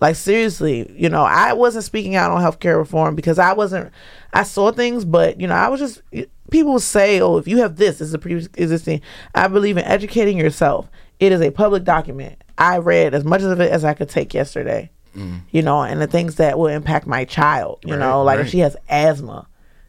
Like 0.00 0.14
seriously, 0.16 0.92
you 0.94 1.08
know, 1.08 1.22
I 1.22 1.54
wasn't 1.54 1.84
speaking 1.84 2.16
out 2.16 2.30
on 2.30 2.42
healthcare 2.42 2.76
reform 2.76 3.14
because 3.16 3.38
I 3.38 3.54
wasn't. 3.54 3.90
I 4.34 4.42
saw 4.42 4.70
things, 4.70 5.04
but 5.06 5.40
you 5.40 5.46
know, 5.46 5.54
I 5.54 5.68
was 5.68 5.80
just. 5.80 6.02
People 6.50 6.78
say, 6.78 7.20
"Oh, 7.20 7.38
if 7.38 7.48
you 7.48 7.58
have 7.58 7.76
this, 7.76 7.98
this 7.98 8.08
is 8.08 8.14
a 8.14 8.18
pre-existing." 8.18 9.00
I 9.34 9.48
believe 9.48 9.76
in 9.78 9.84
educating 9.84 10.36
yourself. 10.38 10.88
It 11.18 11.32
is 11.32 11.40
a 11.40 11.50
public 11.50 11.82
document. 11.84 12.44
I 12.58 12.76
read 12.78 13.14
as 13.14 13.24
much 13.24 13.40
of 13.42 13.58
it 13.58 13.70
as 13.72 13.84
I 13.84 13.94
could 13.94 14.10
take 14.10 14.34
yesterday. 14.34 14.90
Mm. 15.16 15.40
You 15.50 15.62
know, 15.62 15.80
and 15.82 16.00
the 16.00 16.06
things 16.06 16.34
that 16.36 16.58
will 16.58 16.66
impact 16.66 17.06
my 17.06 17.24
child. 17.24 17.78
You 17.84 17.94
Right, 17.94 18.00
know, 18.00 18.22
like 18.22 18.38
if 18.40 18.48
she 18.50 18.58
has 18.58 18.76
asthma, 18.90 19.48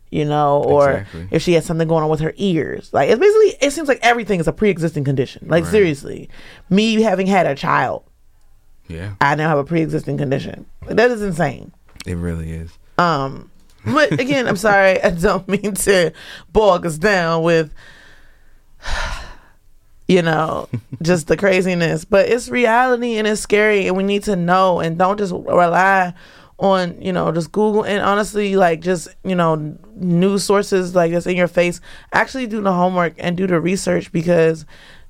you 0.10 0.24
know, 0.26 0.64
or 0.64 0.92
Exactly. 0.92 1.28
if 1.32 1.42
she 1.42 1.54
has 1.54 1.66
something 1.66 1.88
going 1.88 2.04
on 2.04 2.10
with 2.10 2.22
her 2.22 2.34
ears. 2.38 2.90
Like 2.94 3.10
it's 3.10 3.20
basically 3.20 3.58
it 3.68 3.72
seems 3.72 3.88
like 3.88 4.00
everything 4.02 4.40
is 4.40 4.48
a 4.48 4.54
pre 4.54 4.70
existing 4.70 5.04
condition. 5.04 5.48
Like 5.50 5.64
Right. 5.66 5.72
seriously. 5.72 6.30
Me 6.70 7.02
having 7.02 7.28
had 7.28 7.46
a 7.46 7.56
child, 7.56 8.04
Yeah. 8.88 9.16
I 9.20 9.36
now 9.36 9.50
have 9.50 9.58
a 9.58 9.64
pre 9.66 9.82
existing 9.82 10.18
condition. 10.18 10.66
That 10.88 11.12
is 11.12 11.22
insane. 11.22 11.74
It 12.06 12.16
really 12.16 12.52
is. 12.52 12.72
Um 12.98 13.52
but 13.86 14.12
again, 14.20 14.48
I'm 14.48 14.58
sorry, 14.58 15.02
I 15.04 15.10
don't 15.12 15.48
mean 15.48 15.74
to 15.74 16.12
bog 16.54 16.86
us 16.86 16.98
down 16.98 17.44
with 17.44 17.74
you 20.08 20.22
know, 20.22 20.70
just 21.02 21.28
the 21.28 21.36
craziness. 21.36 22.06
But 22.06 22.30
it's 22.30 22.48
reality 22.50 23.18
and 23.18 23.28
it's 23.28 23.42
scary 23.42 23.88
and 23.88 23.98
we 23.98 24.04
need 24.04 24.24
to 24.24 24.36
know 24.36 24.80
and 24.80 24.98
don't 24.98 25.18
just 25.18 25.34
rely 25.34 26.14
on, 26.60 27.00
you 27.02 27.14
know, 27.14 27.32
just 27.32 27.52
Google 27.52 27.84
and 27.84 28.02
honestly 28.02 28.56
like 28.56 28.82
just, 28.82 29.08
you 29.24 29.36
know, 29.36 29.78
news 29.96 30.44
sources 30.44 30.96
like 30.96 31.12
that's 31.12 31.28
in 31.28 31.36
your 31.36 31.48
face. 31.48 31.80
Actually 32.14 32.48
do 32.48 32.62
the 32.62 32.74
homework 32.74 33.14
and 33.18 33.38
do 33.38 33.48
the 33.48 33.60
research 33.60 34.12
because, 34.12 34.66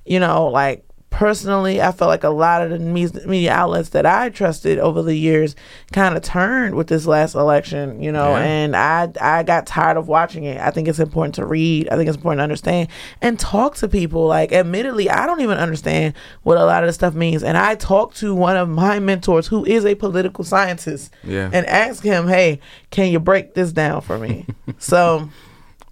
you 0.06 0.20
know, 0.20 0.48
like 0.48 0.87
personally 1.18 1.82
I 1.82 1.92
felt 1.92 2.10
like 2.10 2.24
a 2.24 2.30
lot 2.30 2.62
of 2.62 2.70
the 2.70 2.78
media 2.80 3.52
outlets 3.52 3.90
that 3.90 4.06
I 4.06 4.30
trusted 4.30 4.78
over 4.78 5.02
the 5.02 5.16
years 5.16 5.56
kind 5.92 6.16
of 6.16 6.22
turned 6.22 6.76
with 6.76 6.86
this 6.88 7.08
last 7.08 7.34
election, 7.34 8.04
you 8.04 8.12
know, 8.12 8.36
Yeah. 8.38 8.44
and 8.44 8.76
I 8.76 9.10
I 9.20 9.42
got 9.42 9.66
tired 9.66 9.98
of 9.98 10.08
watching 10.08 10.44
it. 10.44 10.62
I 10.62 10.70
think 10.70 10.88
it's 10.88 11.00
important 11.00 11.34
to 11.36 11.46
read. 11.46 11.90
I 11.90 11.96
think 11.96 12.08
it's 12.08 12.18
important 12.18 12.38
to 12.38 12.44
understand 12.44 12.90
and 13.20 13.40
talk 13.40 13.76
to 13.78 13.88
people. 13.88 14.28
Like, 14.28 14.52
admittedly, 14.54 15.10
I 15.10 15.26
don't 15.26 15.42
even 15.42 15.58
understand 15.58 16.14
what 16.44 16.60
a 16.60 16.66
lot 16.66 16.84
of 16.84 16.88
this 16.88 16.96
stuff 16.96 17.16
means. 17.16 17.42
And 17.44 17.58
I 17.58 17.74
talked 17.74 18.18
to 18.18 18.36
one 18.36 18.56
of 18.56 18.70
my 18.70 19.00
mentors 19.00 19.48
who 19.48 19.66
is 19.66 19.86
a 19.88 19.96
political 19.96 20.44
scientist 20.44 21.12
Yeah. 21.24 21.50
and 21.52 21.66
asked 21.66 22.04
him, 22.04 22.28
hey, 22.28 22.60
can 22.92 23.12
you 23.12 23.20
break 23.20 23.56
this 23.56 23.72
down 23.72 24.02
for 24.02 24.20
me? 24.20 24.46
so 24.78 25.30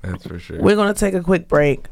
That's 0.03 0.27
for 0.27 0.37
sure. 0.37 0.61
we're 0.61 0.75
going 0.75 0.93
to 0.93 0.99
take 0.99 1.15
a 1.15 1.21
quick 1.21 1.47
break. 1.47 1.87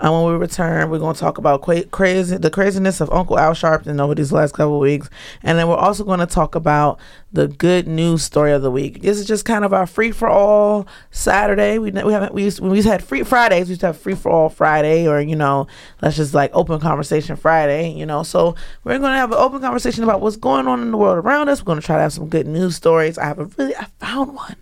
And 0.00 0.12
when 0.12 0.26
we 0.26 0.38
return, 0.38 0.90
we're 0.90 1.00
going 1.00 1.14
to 1.14 1.20
talk 1.20 1.38
about 1.38 1.62
qua- 1.62 1.82
crazy, 1.90 2.36
the 2.36 2.50
craziness 2.50 3.00
of 3.00 3.10
Uncle 3.10 3.36
Al 3.36 3.52
Sharpton 3.52 4.00
over 4.00 4.14
these 4.14 4.30
last 4.30 4.54
couple 4.54 4.78
weeks, 4.78 5.10
and 5.42 5.58
then 5.58 5.66
we're 5.66 5.74
also 5.74 6.04
going 6.04 6.20
to 6.20 6.26
talk 6.26 6.54
about 6.54 7.00
the 7.32 7.48
good 7.48 7.88
news 7.88 8.22
story 8.22 8.52
of 8.52 8.62
the 8.62 8.70
week. 8.70 9.02
This 9.02 9.18
is 9.18 9.26
just 9.26 9.44
kind 9.44 9.64
of 9.64 9.72
our 9.72 9.86
free 9.86 10.12
for 10.12 10.28
all 10.28 10.86
Saturday. 11.10 11.78
We 11.78 11.90
we 11.90 12.12
haven't 12.12 12.32
we 12.32 12.44
used, 12.44 12.60
we 12.60 12.80
had 12.82 13.02
free 13.02 13.24
Fridays. 13.24 13.66
We 13.66 13.70
used 13.70 13.80
to 13.80 13.88
have 13.88 13.98
free 13.98 14.14
for 14.14 14.30
all 14.30 14.48
Friday, 14.48 15.08
or 15.08 15.20
you 15.20 15.34
know, 15.34 15.66
let's 16.00 16.16
just 16.16 16.32
like 16.32 16.52
open 16.54 16.78
conversation 16.78 17.34
Friday. 17.34 17.90
You 17.90 18.06
know, 18.06 18.22
so 18.22 18.54
we're 18.84 18.98
going 18.98 19.12
to 19.12 19.18
have 19.18 19.32
an 19.32 19.38
open 19.38 19.60
conversation 19.60 20.04
about 20.04 20.20
what's 20.20 20.36
going 20.36 20.68
on 20.68 20.80
in 20.80 20.92
the 20.92 20.96
world 20.96 21.18
around 21.18 21.48
us. 21.48 21.60
We're 21.60 21.66
going 21.66 21.80
to 21.80 21.86
try 21.86 21.96
to 21.96 22.02
have 22.02 22.12
some 22.12 22.28
good 22.28 22.46
news 22.46 22.76
stories. 22.76 23.18
I 23.18 23.24
have 23.24 23.40
a 23.40 23.46
really 23.46 23.74
I 23.74 23.86
found 23.98 24.36
one. 24.36 24.56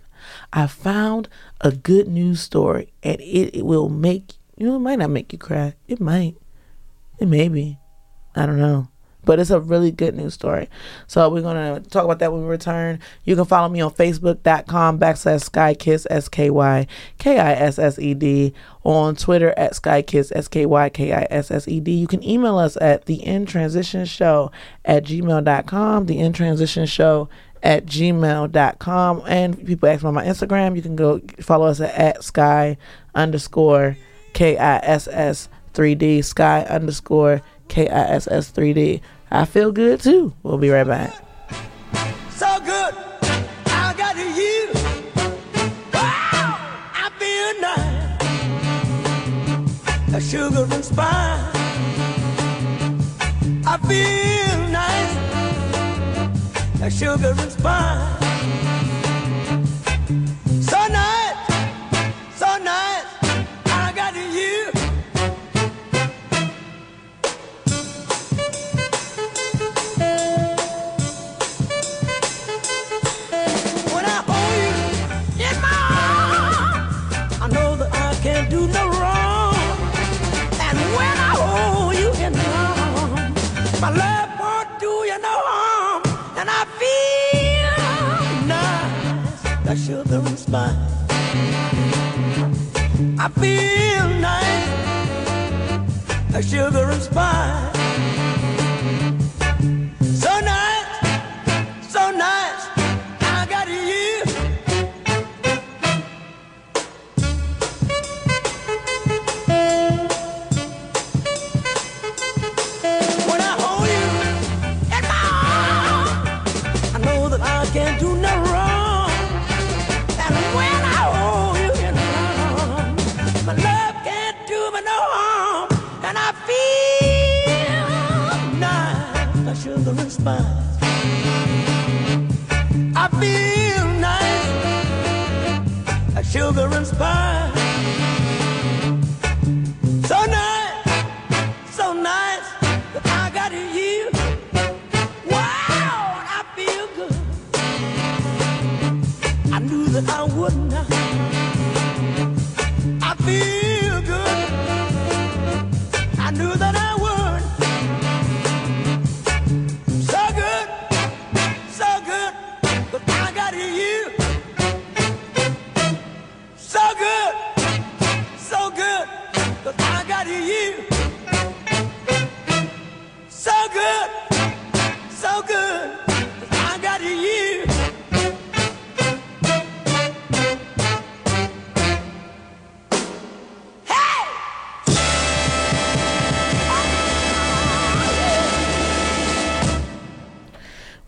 I 0.51 0.65
found 0.65 1.29
a 1.61 1.71
good 1.71 2.07
news 2.07 2.41
story, 2.41 2.91
and 3.03 3.19
it, 3.21 3.55
it 3.55 3.65
will 3.65 3.89
make 3.89 4.36
you 4.57 4.67
know, 4.67 4.75
it 4.75 4.79
might 4.79 4.99
not 4.99 5.11
make 5.11 5.31
you 5.31 5.39
cry. 5.39 5.75
It 5.87 5.99
might. 5.99 6.35
It 7.19 7.27
may 7.27 7.47
be. 7.47 7.77
I 8.35 8.45
don't 8.45 8.59
know. 8.59 8.89
But 9.23 9.39
it's 9.39 9.49
a 9.49 9.59
really 9.59 9.91
good 9.91 10.15
news 10.15 10.33
story. 10.33 10.69
So 11.05 11.27
we're 11.29 11.41
going 11.41 11.83
to 11.83 11.89
talk 11.89 12.05
about 12.05 12.19
that 12.19 12.31
when 12.31 12.43
we 12.43 12.47
return. 12.47 12.99
You 13.25 13.35
can 13.35 13.43
follow 13.43 13.67
me 13.67 13.81
on 13.81 13.91
Facebook.com 13.91 14.99
backslash 14.99 15.49
SkyKiss, 15.49 16.07
S 16.09 16.29
K 16.29 16.49
Y 16.49 16.87
K 17.17 17.37
I 17.37 17.51
S 17.51 17.77
S 17.77 17.99
E 17.99 18.13
D, 18.13 18.53
on 18.85 19.17
Twitter 19.17 19.53
at 19.57 19.73
SkyKiss, 19.73 20.31
S 20.33 20.47
K 20.47 20.65
Y 20.65 20.89
K 20.89 21.11
I 21.11 21.27
S 21.29 21.51
S 21.51 21.67
E 21.67 21.81
D. 21.81 21.91
You 21.91 22.07
can 22.07 22.23
email 22.23 22.57
us 22.57 22.77
at 22.79 23.05
the 23.05 23.15
in 23.15 23.45
transition 23.45 24.05
show 24.05 24.49
at 24.85 25.03
gmail.com, 25.03 26.05
the 26.05 26.19
in 26.19 26.31
transition 26.31 26.85
show 26.85 27.27
at 27.61 27.85
gmail.com. 27.85 29.23
And 29.27 29.65
people 29.65 29.89
ask 29.89 30.03
me 30.03 30.07
on 30.07 30.13
my 30.13 30.25
Instagram, 30.25 30.77
you 30.77 30.81
can 30.81 30.95
go 30.95 31.19
follow 31.41 31.67
us 31.67 31.81
at, 31.81 31.93
at 31.95 32.23
sky 32.23 32.77
underscore 33.13 33.97
K 34.37 34.55
I 34.55 34.77
S 34.83 35.07
S 35.07 35.49
3D, 35.73 36.23
sky 36.23 36.61
underscore 36.69 37.41
K 37.69 37.89
I 37.89 38.03
S 38.09 38.27
S 38.27 38.51
3D. 38.51 39.01
I 39.31 39.45
feel 39.45 39.71
good 39.71 39.99
too. 39.99 40.31
We'll 40.43 40.59
be 40.59 40.69
right 40.69 40.85
back. 40.85 41.11
so 42.29 42.45
good. 42.63 42.93
I 43.65 43.95
got 43.97 44.15
you. 44.15 44.69
I 45.91 47.09
feel 47.17 47.61
nice. 47.63 48.13
A 50.13 50.21
sugar 50.21 50.67
and 50.71 50.85
spice. 50.85 51.55
I 53.65 53.77
feel 53.89 54.57
nice. 54.69 55.15
A 56.83 56.91
sugar 56.91 57.33
and 57.35 57.51
spice. 57.51 58.26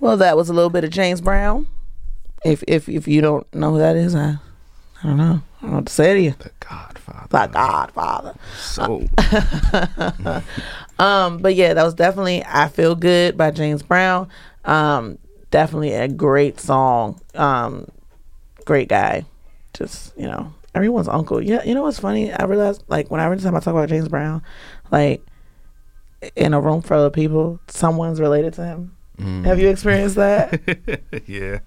Well, 0.10 0.18
that 0.18 0.36
was 0.36 0.50
a 0.50 0.54
little 0.54 0.72
bit 0.72 0.84
of 0.84 0.90
James 0.90 1.22
Brown. 1.22 1.68
If 2.44 2.64
if 2.68 2.90
if 2.90 3.08
you 3.08 3.22
don't 3.22 3.46
know 3.54 3.74
who 3.74 3.78
that 3.78 3.96
is, 3.96 4.16
I 4.16 4.40
I 5.04 5.08
don't 5.08 5.18
know. 5.18 5.44
I 5.60 5.62
don't 5.62 5.70
know 5.70 5.76
what 5.76 5.86
to 5.86 5.94
say 5.94 6.16
to 6.16 6.20
you. 6.20 6.34
The 6.40 6.50
Godfather. 6.60 7.28
The 7.30 7.46
Godfather. 7.54 8.36
So 8.58 9.08
Um, 11.00 11.38
but 11.38 11.54
yeah, 11.54 11.76
that 11.76 11.84
was 11.84 11.94
definitely 11.94 12.44
"I 12.44 12.70
Feel 12.70 12.96
Good" 12.96 13.38
by 13.38 13.52
James 13.52 13.84
Brown. 13.84 14.30
Um, 14.66 15.20
definitely 15.52 15.94
a 15.94 16.08
great 16.08 16.60
song. 16.60 17.22
Um, 17.36 17.88
great 18.66 18.88
guy. 18.88 19.26
Just 19.76 20.18
you 20.18 20.26
know, 20.26 20.52
everyone's 20.74 21.08
uncle. 21.08 21.40
Yeah, 21.40 21.64
you 21.66 21.76
know 21.76 21.84
what's 21.84 22.00
funny? 22.00 22.34
I 22.34 22.46
realized 22.46 22.84
like 22.88 23.12
when 23.12 23.22
every 23.22 23.38
time 23.38 23.56
I 23.56 23.60
talk 23.60 23.76
about 23.76 23.90
James 23.90 24.08
Brown, 24.08 24.42
like 24.90 25.24
in 26.36 26.56
a 26.56 26.60
room 26.60 26.82
full 26.82 27.06
of 27.06 27.14
people, 27.14 27.60
someone's 27.68 28.20
related 28.20 28.56
to 28.56 28.66
him. 28.66 28.96
Have 29.20 29.60
you 29.60 29.70
experienced 29.70 30.16
that? 30.16 30.60
yeah. 31.28 31.60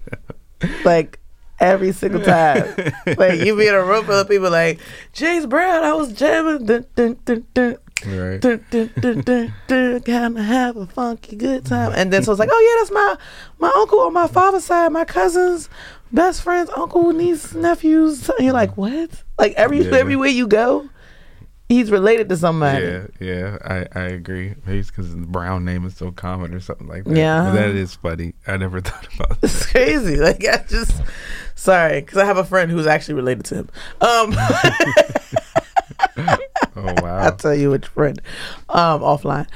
like 0.85 1.19
every 1.59 1.91
single 1.91 2.21
time. 2.21 2.73
like 3.17 3.39
you 3.41 3.55
be 3.55 3.67
in 3.67 3.73
a 3.75 3.83
room 3.83 4.05
full 4.05 4.19
of 4.19 4.27
people 4.29 4.49
like 4.49 4.79
James 5.13 5.45
Brown, 5.45 5.83
I 5.83 5.93
was 5.93 6.13
jamming 6.13 6.65
dun, 6.65 6.85
dun, 6.95 7.17
dun, 7.25 7.45
dun, 7.53 7.77
Right. 8.05 8.41
dun, 8.41 8.65
dun, 8.69 8.89
dun, 8.99 9.21
dun, 9.21 9.53
dun, 9.67 9.99
gonna 9.99 10.43
have 10.43 10.75
a 10.75 10.85
funky 10.87 11.35
good 11.37 11.65
time. 11.65 11.93
And 11.95 12.11
then 12.11 12.23
so 12.23 12.31
it's 12.33 12.39
like, 12.39 12.49
oh 12.51 12.59
yeah, 12.59 12.81
that's 12.81 12.91
my 12.91 13.15
my 13.69 13.71
uncle 13.77 13.99
on 14.01 14.13
my 14.13 14.27
father's 14.27 14.65
side, 14.65 14.91
my 14.91 15.05
cousins, 15.05 15.69
best 16.11 16.41
friends, 16.41 16.69
uncle, 16.75 17.13
niece, 17.13 17.53
nephews. 17.53 18.29
And 18.29 18.45
you're 18.45 18.53
like, 18.53 18.75
what? 18.75 19.23
Like 19.39 19.53
every 19.53 19.85
Yeah. 19.85 19.95
everywhere 19.95 20.29
you 20.29 20.47
go, 20.47 20.89
he's 21.69 21.91
related 21.91 22.29
to 22.29 22.37
somebody. 22.37 22.85
Yeah, 22.85 23.07
yeah, 23.19 23.57
I, 23.63 23.99
I 23.99 24.03
agree. 24.03 24.55
Maybe 24.65 24.79
it's 24.79 24.89
because 24.89 25.11
the 25.15 25.21
Brown 25.21 25.65
name 25.65 25.85
is 25.85 25.95
so 25.95 26.11
common 26.11 26.53
or 26.53 26.59
something 26.59 26.87
like 26.87 27.05
that. 27.05 27.15
Yeah. 27.15 27.45
But 27.45 27.53
that 27.53 27.69
is 27.69 27.95
funny. 27.95 28.33
I 28.47 28.57
never 28.57 28.81
thought 28.81 29.07
about 29.15 29.41
that. 29.41 29.49
It's 29.49 29.65
crazy. 29.71 30.17
Like 30.17 30.45
I 30.47 30.63
just 30.67 31.01
sorry, 31.55 32.01
because 32.01 32.17
I 32.17 32.25
have 32.25 32.37
a 32.37 32.45
friend 32.45 32.71
who's 32.71 32.87
actually 32.87 33.15
related 33.15 33.45
to 33.45 33.55
him. 33.55 33.69
Um 34.01 34.35
Oh 36.75 36.87
I'll 37.05 37.35
tell 37.35 37.53
you 37.53 37.71
which 37.71 37.87
friend 37.87 38.21
um 38.69 39.01
offline. 39.01 39.47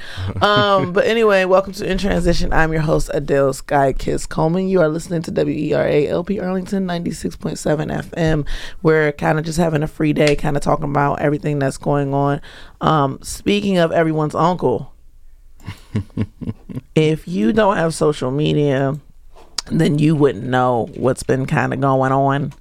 Um 0.42 0.92
but 0.92 1.06
anyway, 1.06 1.44
welcome 1.44 1.72
to 1.74 1.90
In 1.90 1.98
Transition. 1.98 2.52
I'm 2.52 2.72
your 2.72 2.82
host 2.82 3.10
Adell 3.14 3.54
Sky 3.54 3.92
Kiss 3.92 4.26
Coleman. 4.26 4.68
You 4.68 4.80
are 4.80 4.88
listening 4.88 5.22
to 5.22 5.32
WERA 5.32 6.06
LP 6.06 6.38
Arlington 6.38 6.86
96.7 6.86 7.56
FM. 8.10 8.46
We're 8.82 9.12
kind 9.12 9.38
of 9.38 9.44
just 9.44 9.58
having 9.58 9.82
a 9.82 9.88
free 9.88 10.12
day, 10.12 10.36
kind 10.36 10.56
of 10.56 10.62
talking 10.62 10.90
about 10.90 11.20
everything 11.20 11.58
that's 11.58 11.78
going 11.78 12.14
on. 12.14 12.40
Um 12.80 13.18
speaking 13.22 13.78
of 13.78 13.90
everyone's 13.90 14.34
uncle, 14.34 14.92
if 16.94 17.26
you 17.26 17.52
don't 17.52 17.76
have 17.76 17.94
social 17.94 18.30
media, 18.30 18.98
then 19.70 19.98
you 19.98 20.14
wouldn't 20.14 20.44
know 20.44 20.88
what's 20.94 21.22
been 21.22 21.46
kind 21.46 21.72
of 21.72 21.80
going 21.80 22.12
on. 22.12 22.52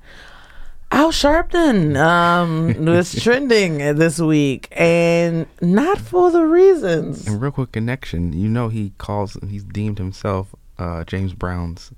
Al 0.91 1.12
Sharpton 1.12 1.97
um, 1.97 2.86
was 2.86 3.13
trending 3.21 3.78
this 3.95 4.19
week, 4.19 4.67
and 4.71 5.45
not 5.62 6.00
for 6.00 6.32
the 6.32 6.45
reasons. 6.45 7.28
And 7.28 7.41
real 7.41 7.52
quick 7.52 7.73
connection. 7.73 8.32
You 8.34 8.47
know 8.47 8.69
he 8.69 8.93
calls. 8.97 9.38
He's 9.47 9.63
deemed 9.63 9.97
himself 9.97 10.56
uh, 10.80 11.04
James 11.04 11.34
Brown's 11.34 11.91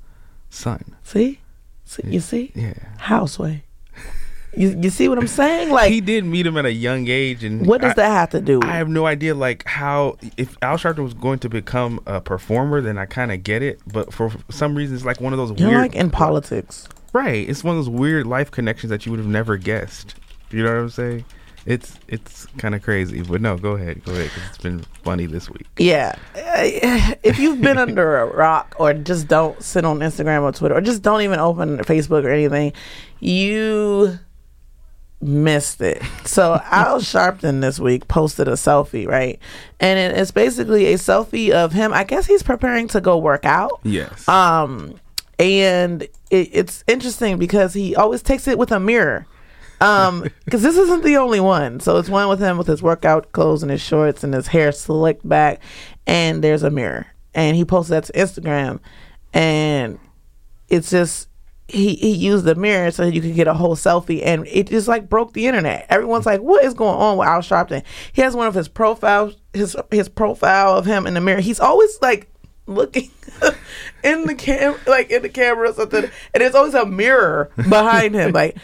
son. 0.49 0.95
See, 1.03 1.39
see 1.85 2.03
you 2.05 2.19
see, 2.19 2.51
Yeah. 2.55 2.73
houseway. 2.97 3.61
You 4.57 4.75
you 4.81 4.89
see 4.89 5.07
what 5.07 5.19
I'm 5.19 5.27
saying? 5.27 5.69
Like, 5.69 5.91
he 5.91 6.01
did 6.01 6.25
meet 6.25 6.47
him 6.47 6.57
at 6.57 6.65
a 6.65 6.71
young 6.73 7.07
age, 7.07 7.43
and 7.43 7.67
what 7.67 7.81
does 7.81 7.91
I- 7.91 7.93
that 7.95 8.09
have 8.09 8.29
to 8.31 8.41
do? 8.41 8.57
with 8.57 8.67
I 8.67 8.77
have 8.77 8.89
no 8.89 9.05
idea, 9.05 9.35
like 9.35 9.63
how 9.67 10.17
if 10.37 10.57
Al 10.63 10.77
Sharpton 10.77 11.03
was 11.03 11.13
going 11.13 11.37
to 11.39 11.49
become 11.49 11.99
a 12.07 12.19
performer, 12.19 12.81
then 12.81 12.97
I 12.97 13.05
kind 13.05 13.31
of 13.31 13.43
get 13.43 13.61
it. 13.61 13.79
But 13.85 14.11
for 14.11 14.31
some 14.49 14.73
reason, 14.73 14.95
it's 14.95 15.05
like 15.05 15.21
one 15.21 15.31
of 15.33 15.37
those 15.37 15.57
You're 15.59 15.69
weird, 15.69 15.81
like 15.81 15.95
in 15.95 16.09
politics. 16.09 16.87
Right? 17.13 17.47
It's 17.47 17.63
one 17.63 17.77
of 17.77 17.85
those 17.85 17.89
weird 17.93 18.27
life 18.27 18.51
connections 18.51 18.89
that 18.89 19.05
you 19.05 19.11
would 19.11 19.19
have 19.19 19.27
never 19.27 19.57
guessed. 19.57 20.15
You 20.51 20.63
know 20.63 20.73
what 20.73 20.79
I'm 20.81 20.89
saying? 20.89 21.25
It's 21.65 21.99
it's 22.07 22.45
kind 22.57 22.73
of 22.73 22.81
crazy, 22.81 23.21
but 23.21 23.41
no, 23.41 23.57
go 23.57 23.71
ahead, 23.71 24.03
go 24.03 24.13
ahead, 24.13 24.31
because 24.33 24.49
it's 24.49 24.57
been 24.57 24.79
funny 25.03 25.25
this 25.25 25.49
week. 25.49 25.67
Yeah. 25.77 26.15
Uh, 26.35 27.13
If 27.21 27.37
you've 27.37 27.61
been 27.61 27.77
under 27.77 28.17
a 28.19 28.25
rock 28.25 28.75
or 28.79 28.93
just 28.93 29.27
don't 29.27 29.61
sit 29.61 29.83
on 29.85 29.99
Instagram 29.99 30.43
or 30.43 30.51
Twitter 30.53 30.75
or 30.75 30.81
just 30.81 31.01
don't 31.03 31.21
even 31.21 31.37
open 31.39 31.77
Facebook 31.79 32.23
or 32.23 32.29
anything, 32.29 32.71
you 33.19 34.17
missed 35.21 35.81
it. 35.81 36.01
So 36.25 36.53
Al 36.65 36.99
Sharpton 36.99 37.61
this 37.61 37.79
week 37.79 38.07
posted 38.07 38.47
a 38.47 38.53
selfie, 38.53 39.05
right? 39.07 39.37
And 39.79 39.99
it- 39.99 40.17
it's 40.17 40.31
basically 40.31 40.93
a 40.93 40.97
selfie 40.97 41.51
of 41.51 41.73
him. 41.73 41.93
I 41.93 42.03
guess 42.05 42.25
he's 42.25 42.41
preparing 42.41 42.87
to 42.89 43.01
go 43.01 43.17
work 43.17 43.45
out. 43.45 43.79
Yes. 43.83 44.27
Um, 44.29 44.95
and 45.39 46.03
it, 46.03 46.49
it's 46.51 46.83
interesting 46.85 47.37
because 47.37 47.73
he 47.73 47.95
always 47.95 48.21
takes 48.21 48.47
it 48.47 48.57
with 48.57 48.71
a 48.71 48.79
mirror. 48.79 49.25
Um, 49.81 50.29
because 50.45 50.61
this 50.61 50.77
isn't 50.77 51.03
the 51.03 51.17
only 51.17 51.39
one. 51.39 51.79
So 51.79 51.97
it's 51.97 52.09
one 52.09 52.27
with 52.27 52.39
him 52.39 52.57
with 52.57 52.67
his 52.67 52.83
workout 52.83 53.31
clothes 53.31 53.63
and 53.63 53.71
his 53.71 53.81
shorts 53.81 54.23
and 54.23 54.33
his 54.33 54.47
hair 54.47 54.71
slicked 54.71 55.27
back, 55.27 55.61
and 56.05 56.43
there's 56.43 56.63
a 56.63 56.69
mirror. 56.69 57.07
And 57.33 57.55
he 57.55 57.63
posted 57.63 57.95
that 57.95 58.03
to 58.05 58.13
Instagram, 58.13 58.79
and 59.33 59.99
it's 60.67 60.89
just 60.89 61.29
he 61.67 61.95
he 61.95 62.11
used 62.11 62.45
the 62.45 62.55
mirror 62.55 62.89
so 62.91 63.05
that 63.05 63.13
you 63.13 63.21
could 63.21 63.35
get 63.35 63.47
a 63.47 63.53
whole 63.53 63.75
selfie, 63.75 64.21
and 64.25 64.45
it 64.47 64.67
just 64.67 64.87
like 64.87 65.07
broke 65.07 65.33
the 65.33 65.45
internet. 65.45 65.85
Everyone's 65.89 66.25
like, 66.25 66.41
"What 66.41 66.65
is 66.65 66.73
going 66.73 66.95
on 66.95 67.17
with 67.17 67.27
Al 67.27 67.41
Sharpton?" 67.41 67.83
He 68.11 68.23
has 68.23 68.35
one 68.35 68.47
of 68.47 68.55
his 68.55 68.67
profiles, 68.67 69.35
his 69.53 69.77
his 69.91 70.09
profile 70.09 70.75
of 70.75 70.85
him 70.87 71.05
in 71.05 71.13
the 71.13 71.21
mirror. 71.21 71.39
He's 71.39 71.59
always 71.59 71.97
like 72.01 72.28
looking 72.73 73.11
in 74.03 74.23
the 74.25 74.35
cam, 74.35 74.75
like 74.87 75.09
in 75.11 75.21
the 75.21 75.29
camera 75.29 75.69
or 75.69 75.73
something, 75.73 76.03
and 76.33 76.41
there's 76.41 76.55
always 76.55 76.73
a 76.73 76.85
mirror 76.85 77.49
behind 77.55 78.15
him, 78.15 78.31
like. 78.31 78.57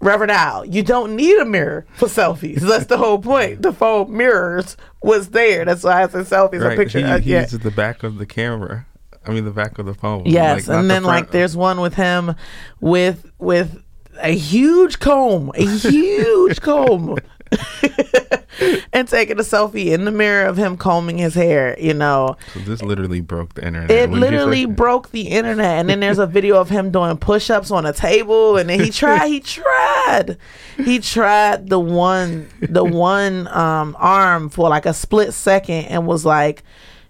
Reverend 0.00 0.30
Al, 0.30 0.64
you 0.64 0.84
don't 0.84 1.16
need 1.16 1.36
a 1.38 1.44
mirror 1.44 1.84
for 1.94 2.06
selfies. 2.06 2.60
That's 2.60 2.86
the 2.86 2.98
whole 2.98 3.18
point. 3.18 3.62
The 3.62 3.72
phone 3.72 4.16
mirrors 4.16 4.76
was 5.02 5.30
there. 5.30 5.64
That's 5.64 5.82
why 5.82 6.04
I 6.04 6.06
said 6.08 6.26
selfies. 6.26 6.62
A 6.62 6.68
Right. 6.68 6.78
picture. 6.78 7.00
He, 7.00 7.04
uh, 7.04 7.16
yeah. 7.18 7.40
uses 7.40 7.58
the 7.58 7.72
back 7.72 8.04
of 8.04 8.18
the 8.18 8.24
camera. 8.24 8.86
I 9.26 9.32
mean, 9.32 9.44
the 9.44 9.50
back 9.50 9.76
of 9.80 9.86
the 9.86 9.94
phone. 9.94 10.22
Yes, 10.24 10.68
Like, 10.68 10.78
and 10.78 10.88
the 10.88 10.94
then 10.94 11.02
like 11.02 11.32
there's 11.32 11.56
one 11.56 11.80
with 11.80 11.94
him 11.94 12.36
with 12.80 13.28
with 13.40 13.82
a 14.22 14.36
huge 14.36 15.00
comb, 15.00 15.50
a 15.56 15.66
huge 15.66 16.60
comb. 16.60 17.16
and 18.92 19.08
taking 19.08 19.38
a 19.38 19.42
selfie 19.42 19.86
in 19.86 20.04
the 20.04 20.10
mirror 20.10 20.46
of 20.46 20.56
him 20.56 20.76
combing 20.76 21.18
his 21.18 21.34
hair, 21.34 21.78
you 21.78 21.94
know. 21.94 22.36
So 22.54 22.60
this 22.60 22.82
literally 22.82 23.20
broke 23.20 23.54
the 23.54 23.64
internet. 23.64 23.90
It 23.90 24.10
Wouldn't 24.10 24.14
you 24.14 24.20
say? 24.20 24.30
literally 24.30 24.66
broke 24.66 25.10
the 25.10 25.28
internet. 25.28 25.78
And 25.78 25.88
then 25.88 26.00
there's 26.00 26.18
a 26.18 26.26
video 26.26 26.56
of 26.56 26.68
him 26.68 26.90
doing 26.90 27.16
push 27.16 27.50
ups 27.50 27.70
on 27.70 27.86
a 27.86 27.92
table. 27.92 28.56
And 28.56 28.68
then 28.68 28.80
he 28.80 28.90
tried, 28.90 29.28
he 29.28 29.40
tried. 29.40 30.38
He 30.76 30.98
tried 30.98 31.68
the 31.68 31.78
one 31.80 32.48
the 32.60 32.84
one 32.84 33.48
um 33.48 33.96
arm 33.98 34.48
for 34.48 34.68
like 34.68 34.86
a 34.86 34.94
split 34.94 35.32
second 35.34 35.86
and 35.86 36.06
was 36.06 36.24
like, 36.24 36.62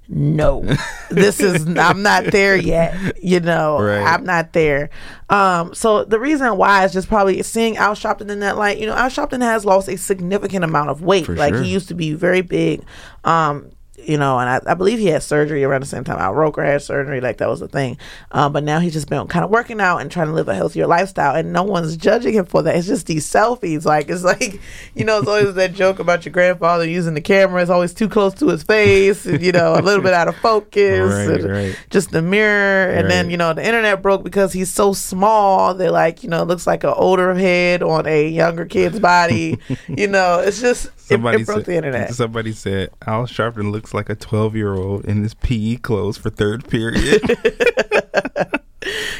No, 0.08 0.62
this 1.10 1.38
is 1.38 1.66
I'm 1.78 2.02
not 2.02 2.24
there 2.24 2.56
yet. 2.56 3.22
You 3.22 3.40
know, 3.40 3.78
Right. 3.80 4.02
I'm 4.02 4.24
not 4.24 4.52
there. 4.54 4.88
Um, 5.28 5.74
so 5.74 6.04
the 6.04 6.18
reason 6.18 6.56
why 6.56 6.84
is 6.84 6.92
just 6.94 7.08
probably 7.08 7.42
seeing 7.42 7.76
Al 7.76 7.94
Sharpton 7.94 8.30
in 8.30 8.40
that 8.40 8.56
light. 8.56 8.78
You 8.78 8.86
know, 8.86 8.94
Al 8.94 9.10
Sharpton 9.10 9.42
has 9.42 9.66
lost 9.66 9.88
a 9.88 9.98
significant 9.98 10.64
amount 10.64 10.88
of 10.88 11.02
weight. 11.02 11.26
For 11.26 11.36
like 11.36 11.52
sure. 11.54 11.62
he 11.62 11.70
used 11.70 11.88
to 11.88 11.94
be 11.94 12.14
very 12.14 12.40
big. 12.40 12.82
Um, 13.24 13.70
you 14.00 14.16
know, 14.16 14.38
and 14.38 14.48
I, 14.48 14.72
I 14.72 14.74
believe 14.74 14.98
he 14.98 15.06
had 15.06 15.22
surgery 15.22 15.64
around 15.64 15.82
the 15.82 15.86
same 15.86 16.04
time 16.04 16.18
Al 16.18 16.34
Roker 16.34 16.64
had 16.64 16.80
surgery, 16.82 17.20
like 17.20 17.38
that 17.38 17.48
was 17.48 17.60
the 17.60 17.68
thing. 17.68 17.98
Um, 18.32 18.52
but 18.52 18.64
now 18.64 18.78
he's 18.78 18.92
just 18.92 19.08
been 19.08 19.26
kind 19.26 19.44
of 19.44 19.50
working 19.50 19.80
out 19.80 19.98
and 19.98 20.10
trying 20.10 20.28
to 20.28 20.32
live 20.32 20.48
a 20.48 20.54
healthier 20.54 20.86
lifestyle, 20.86 21.34
and 21.34 21.52
no 21.52 21.62
one's 21.62 21.96
judging 21.96 22.34
him 22.34 22.46
for 22.46 22.62
that. 22.62 22.76
It's 22.76 22.86
just 22.86 23.06
these 23.06 23.26
selfies. 23.30 23.84
Like 23.84 24.08
it's 24.08 24.24
like, 24.32 24.60
you 24.94 25.04
know, 25.04 25.18
it's 25.18 25.28
always 25.28 25.54
that 25.54 25.74
joke 25.74 25.98
about 25.98 26.24
your 26.24 26.32
grandfather 26.32 26.86
using 26.88 27.14
the 27.14 27.20
camera. 27.20 27.60
It's 27.60 27.70
always 27.70 27.92
too 27.92 28.08
close 28.08 28.34
to 28.34 28.48
his 28.48 28.62
face, 28.62 29.26
and 29.26 29.42
you 29.42 29.52
know, 29.52 29.74
a 29.74 29.82
little 29.82 30.02
bit 30.02 30.14
out 30.14 30.28
of 30.28 30.36
focus, 30.36 31.28
Right, 31.28 31.42
right. 31.50 31.78
just 31.90 32.10
the 32.10 32.22
mirror. 32.22 32.90
And 32.90 33.10
then 33.10 33.30
you 33.30 33.36
know, 33.36 33.52
the 33.52 33.66
internet 33.66 34.00
broke 34.02 34.24
because 34.24 34.52
he's 34.52 34.70
so 34.72 34.92
small. 34.92 35.74
They're 35.74 35.90
like, 35.90 36.22
you 36.22 36.28
know, 36.30 36.42
it 36.42 36.46
looks 36.48 36.66
like 36.66 36.84
an 36.84 36.94
older 36.96 37.34
head 37.34 37.82
on 37.82 38.06
a 38.06 38.28
younger 38.28 38.64
kid's 38.64 39.00
body. 39.00 39.58
you 39.88 40.06
know, 40.06 40.38
it's 40.40 40.60
just 40.60 40.88
Somebody 41.08 41.42
it 41.42 41.46
broke 41.46 41.58
said, 41.58 41.66
the 41.66 41.76
internet. 41.76 42.14
Somebody 42.14 42.52
said 42.52 42.90
Al 43.06 43.26
Sharpton 43.26 43.72
looks 43.72 43.94
like 43.94 44.08
a 44.08 44.14
12 44.14 44.56
year 44.56 44.74
old 44.74 45.04
in 45.04 45.22
his 45.22 45.34
PE 45.34 45.76
clothes 45.76 46.18
for 46.18 46.30
third 46.30 46.68
period. 46.68 47.22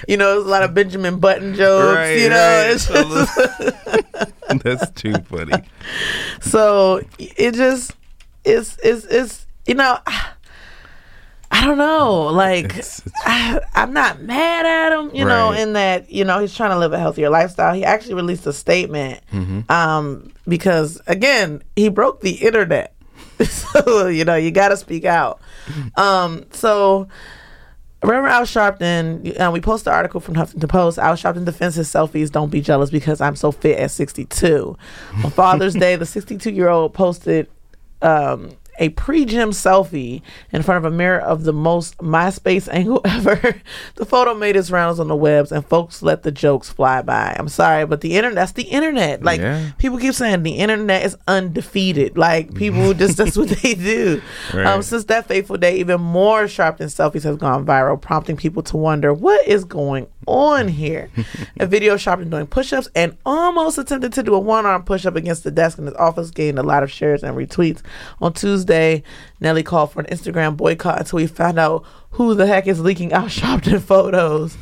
You 0.09 0.17
know, 0.17 0.37
there's 0.37 0.47
a 0.47 0.49
lot 0.49 0.63
of 0.63 0.73
Benjamin 0.73 1.19
Button 1.19 1.55
jokes. 1.55 1.97
Right, 1.97 2.19
you 2.19 2.31
know, 2.31 2.35
right. 2.35 2.71
it's 2.71 2.89
just, 2.89 4.39
That's 4.65 4.91
too 4.93 5.13
funny. 5.25 5.63
so 6.41 7.03
it 7.19 7.53
just 7.53 7.93
it's 8.45 8.79
it's 8.83 9.05
it's 9.05 9.47
you 9.67 9.75
know. 9.75 9.99
I 11.51 11.65
don't 11.65 11.79
know. 11.79 12.25
Like, 12.27 12.67
It's- 12.67 13.01
it's- 13.07 13.23
I, 13.25 13.61
I'm 13.83 13.93
not 13.93 14.21
mad 14.21 14.67
at 14.67 14.93
him, 14.99 15.11
you 15.15 15.25
know, 15.25 15.53
in 15.53 15.73
that, 15.73 16.11
you 16.11 16.25
know, 16.25 16.39
he's 16.41 16.55
trying 16.55 16.71
to 16.71 16.79
live 16.79 16.93
a 16.93 16.99
healthier 16.99 17.31
lifestyle. 17.31 17.75
He 17.75 17.85
actually 17.85 18.15
released 18.15 18.47
a 18.47 18.53
statement 18.53 19.21
Mm-hmm. 19.33 19.71
um, 19.73 20.31
because, 20.47 21.01
again, 21.07 21.63
he 21.77 21.89
broke 21.89 22.21
the 22.21 22.33
internet. 22.33 22.95
so, 23.49 24.09
you 24.09 24.25
know, 24.25 24.35
you 24.37 24.51
got 24.51 24.69
to 24.69 24.77
speak 24.77 25.05
out. 25.05 25.41
Um, 25.97 26.45
so, 26.51 27.09
Remember 28.03 28.29
Al 28.29 28.43
Sharpton? 28.43 29.41
Uh, 29.41 29.51
we 29.51 29.61
posted 29.61 29.89
an 29.89 29.95
article 29.95 30.21
from 30.21 30.35
Huffington 30.35 30.69
Post. 30.69 30.99
Al 30.99 31.15
Sharpton 31.15 31.45
defends 31.45 31.75
his 31.75 31.89
selfies. 31.93 32.31
Don't 32.31 32.49
be 32.51 32.61
jealous 32.61 32.91
because 32.91 33.21
I'm 33.21 33.35
so 33.35 33.51
fit 33.51 33.77
at 33.79 33.91
62. 33.91 34.77
On 35.25 35.31
Father's 35.33 35.75
Day, 35.85 35.97
the 35.97 36.07
62 36.07 36.53
year 36.53 36.69
old 36.69 36.95
posted 36.95 37.49
um, 38.01 38.51
a 38.79 38.91
pre-gym 38.91 39.51
selfie 39.51 40.23
in 40.53 40.63
front 40.63 40.85
of 40.85 40.93
a 40.93 40.97
mirror 40.97 41.19
of 41.21 41.45
the 41.45 41.53
most 41.53 41.97
MySpace 41.99 42.69
angle 42.73 43.01
ever. 43.05 43.61
the 43.97 44.07
photo 44.07 44.35
made 44.35 44.57
its 44.57 44.71
rounds 44.71 45.01
on 45.01 45.09
the 45.09 45.17
webs, 45.17 45.51
and 45.53 45.65
folks 45.67 46.03
let 46.03 46.23
the 46.23 46.31
jokes 46.33 46.71
fly 46.71 47.03
by. 47.03 47.35
I'm 47.39 47.49
sorry, 47.49 47.87
but 47.87 48.01
the 48.01 48.17
internet—that's 48.17 48.53
the 48.53 48.63
internet. 48.65 49.23
Like 49.23 49.41
Yeah. 49.41 49.71
people 49.79 49.99
keep 49.99 50.15
saying, 50.15 50.43
the 50.43 50.53
internet 50.59 51.05
is 51.05 51.17
undefeated. 51.27 52.17
Like 52.19 52.55
people 52.55 52.95
just—that's 52.95 53.37
what 53.37 53.49
they 53.49 53.75
do. 53.75 54.23
Um, 54.55 54.83
since 54.83 55.05
that 55.05 55.27
fateful 55.27 55.57
day, 55.57 55.77
even 55.79 56.01
more 56.01 56.45
Sharpton 56.45 56.87
selfies 56.87 57.23
have 57.25 57.39
gone 57.39 57.65
viral, 57.65 58.01
prompting 58.01 58.37
people 58.37 58.63
to 58.65 58.77
wonder 58.77 59.13
what 59.15 59.47
is 59.47 59.65
going 59.65 60.07
on 60.29 60.69
here. 60.69 61.11
a 61.59 61.67
video 61.67 61.95
of 61.95 62.01
Sharpton 62.01 62.31
doing 62.31 62.47
push-ups 62.47 62.89
and 62.95 63.17
almost 63.25 63.79
attempted 63.79 64.13
to 64.13 64.23
do 64.23 64.35
a 64.35 64.39
one-arm 64.39 64.85
push-up 64.85 65.17
against 65.17 65.45
the 65.45 65.51
desk 65.51 65.79
in 65.79 65.87
his 65.87 65.95
office 65.95 66.31
gained 66.31 66.59
a 66.59 66.63
lot 66.63 66.83
of 66.83 66.91
shares 66.91 67.23
and 67.23 67.37
retweets. 67.37 67.83
On 68.21 68.33
Tuesday, 68.33 69.03
Nelly 69.41 69.63
called 69.63 69.93
for 69.93 70.01
an 70.01 70.07
Instagram 70.07 70.57
boycott 70.57 70.99
until 70.99 71.17
we 71.19 71.27
found 71.27 71.59
out 71.59 71.85
who 72.13 72.35
the 72.35 72.47
heck 72.47 72.67
is 72.67 72.81
leaking 72.81 73.13
out 73.13 73.29
Sharpton 73.29 73.81
photos. 73.81 74.57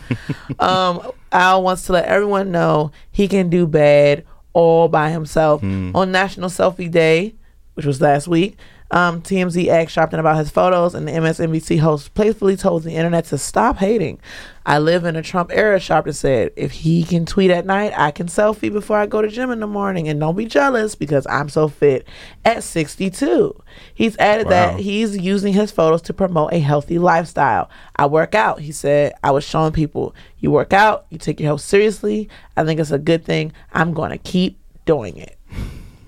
um, 0.59 1.11
Al 1.33 1.62
wants 1.62 1.85
to 1.87 1.92
let 1.92 2.07
everyone 2.07 2.50
know 2.50 2.92
he 3.11 3.29
can 3.29 3.50
do 3.50 3.66
bad 3.66 4.24
all 4.52 4.88
by 4.88 5.11
himself. 5.11 5.62
On 5.62 6.11
National 6.12 6.48
Selfie 6.48 6.90
Day, 6.90 7.35
which 7.74 7.85
was 7.85 8.00
last 8.00 8.26
week, 8.26 8.57
um, 8.90 9.20
TMZ 9.20 9.66
asked 9.68 9.96
Sharpton 9.96 10.18
about 10.18 10.37
his 10.37 10.51
photos, 10.51 10.94
and 10.94 11.09
the 11.09 11.12
MSNBC 11.12 11.81
host 11.81 12.14
playfully 12.14 12.57
told 12.57 12.85
the 12.85 12.94
internet 12.94 13.25
to 13.27 13.38
stop 13.38 13.79
hating. 13.79 14.20
I 14.64 14.79
live 14.79 15.05
in 15.05 15.16
a 15.16 15.22
Trump 15.22 15.51
era, 15.53 15.79
Sharpton 15.79 16.14
said. 16.14 16.53
If 16.57 16.72
he 16.72 17.05
can 17.05 17.25
tweet 17.25 17.51
at 17.51 17.66
night, 17.66 17.92
I 17.96 18.11
can 18.11 18.27
selfie 18.27 18.72
before 18.72 18.99
I 18.99 19.07
go 19.07 19.22
to 19.22 19.29
gym 19.29 19.51
in 19.51 19.61
the 19.61 19.66
morning. 19.66 20.09
And 20.09 20.18
don't 20.18 20.37
be 20.37 20.44
jealous 20.44 20.94
because 20.94 21.27
I'm 21.29 21.49
so 21.49 21.68
fit 21.68 22.07
at 22.44 22.64
62. 22.64 23.62
He's 23.94 24.16
added 24.18 24.49
that 24.49 24.81
he's 24.81 25.16
using 25.16 25.53
his 25.53 25.70
photos 25.70 26.03
to 26.03 26.12
promote 26.12 26.53
a 26.53 26.59
healthy 26.59 26.99
lifestyle. 26.99 27.70
I 27.96 28.07
work 28.07 28.35
out, 28.35 28.61
he 28.61 28.72
said. 28.72 29.14
I 29.22 29.31
was 29.31 29.44
showing 29.44 29.72
people 29.72 30.14
you 30.38 30.51
work 30.51 30.72
out, 30.72 31.07
you 31.11 31.18
take 31.18 31.38
your 31.40 31.49
health 31.49 31.61
seriously. 31.61 32.29
I 32.57 32.64
think 32.64 32.81
it's 32.81 32.90
a 32.90 32.99
good 32.99 33.25
thing. 33.25 33.53
I'm 33.72 33.92
going 33.92 34.11
to 34.11 34.18
keep 34.18 34.59
doing 34.85 35.16
it. 35.16 35.38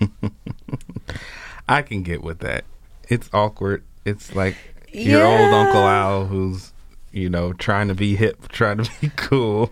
I 1.69 1.83
can 1.83 2.03
get 2.03 2.23
with 2.23 2.39
that. 2.41 2.65
It's 3.09 3.29
awkward. 3.33 3.85
It's 4.05 4.35
like 4.35 4.57
your 4.93 5.25
old 5.25 5.53
Uncle 5.53 5.83
Al 5.83 6.27
who's, 6.27 6.73
you 7.13 7.29
know, 7.29 7.53
trying 7.53 7.89
to 7.89 7.95
be 7.95 8.17
hip, 8.17 8.49
trying 8.49 8.79
to 8.79 8.91
be 9.01 9.11
cool. 9.17 9.71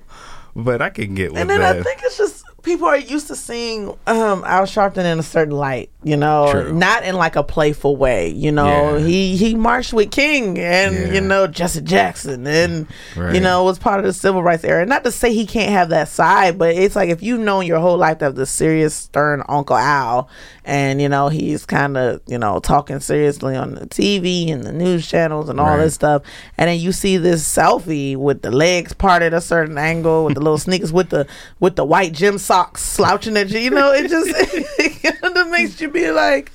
But 0.55 0.81
I 0.81 0.91
can 0.91 1.15
get 1.15 1.33
with 1.33 1.35
that. 1.35 1.41
And 1.43 1.51
then 1.51 1.61
that. 1.61 1.77
I 1.77 1.83
think 1.83 2.01
it's 2.03 2.17
just 2.17 2.46
people 2.67 2.87
are 2.87 2.99
used 2.99 3.29
to 3.29 3.37
seeing 3.37 3.89
um 4.07 4.45
Al 4.45 4.65
Sharpton 4.65 5.11
in 5.11 5.19
a 5.19 5.23
certain 5.23 5.55
light, 5.55 5.89
you 6.03 6.17
know, 6.19 6.51
True. 6.53 6.73
not 6.75 7.05
in 7.05 7.15
like 7.15 7.37
a 7.37 7.43
playful 7.43 7.97
way. 7.97 8.29
You 8.29 8.53
know, 8.53 8.97
Yeah. 8.97 9.07
he 9.07 9.37
he 9.37 9.55
marched 9.55 9.95
with 9.95 10.11
King 10.11 10.59
and 10.59 10.95
Yeah. 10.95 11.13
you 11.15 11.21
know 11.23 11.47
Jesse 11.47 11.81
Jackson 11.81 12.47
and 12.47 12.87
you 13.33 13.41
know 13.41 13.65
was 13.65 13.79
part 13.79 14.01
of 14.01 14.05
the 14.05 14.13
civil 14.13 14.43
rights 14.43 14.65
era. 14.65 14.85
Not 14.85 15.05
to 15.05 15.11
say 15.13 15.33
he 15.33 15.47
can't 15.47 15.71
have 15.71 15.89
that 15.91 16.09
side, 16.09 16.59
but 16.59 16.75
it's 16.75 16.97
like 16.97 17.09
if 17.09 17.23
you've 17.23 17.41
known 17.41 17.65
your 17.65 17.79
whole 17.79 17.97
life 17.97 18.21
have 18.21 18.35
the 18.35 18.45
serious, 18.45 18.95
stern 18.95 19.43
Uncle 19.49 19.77
Al, 19.77 20.29
and 20.65 21.01
you 21.01 21.09
know 21.09 21.29
he's 21.29 21.65
kind 21.65 21.97
of 21.97 22.21
you 22.27 22.37
know 22.39 22.59
talking 22.59 22.99
seriously 23.01 23.55
on 23.57 23.77
the 23.77 23.87
TV 23.87 24.53
and 24.53 24.65
the 24.65 24.73
news 24.73 25.07
channels 25.07 25.49
and 25.49 25.61
all 25.61 25.77
Right. 25.77 25.85
this 25.85 25.95
stuff, 25.95 26.23
and 26.59 26.69
then 26.69 26.79
you 26.81 26.91
see 26.93 27.17
this 27.17 27.43
selfie 27.47 28.17
with 28.17 28.43
the 28.43 28.51
legs 28.51 28.93
parted 28.93 29.33
a 29.33 29.41
certain 29.41 29.79
angle 29.79 30.25
with 30.25 30.35
the 30.35 30.41
little 30.41 30.59
sneakers 30.59 30.93
with 30.93 31.11
the 31.11 31.27
with 31.61 31.77
the 31.77 31.85
white 31.85 32.13
gym 32.13 32.39
socks 32.39 32.56
slouching 32.77 33.37
at 33.37 33.51
you. 33.51 33.59
You 33.61 33.71
know, 33.71 33.92
it 33.92 34.09
just 34.09 34.31
it 34.79 35.21
kind 35.21 35.37
of 35.37 35.49
makes 35.51 35.81
you 35.81 35.90
be 35.90 36.11
like, 36.11 36.51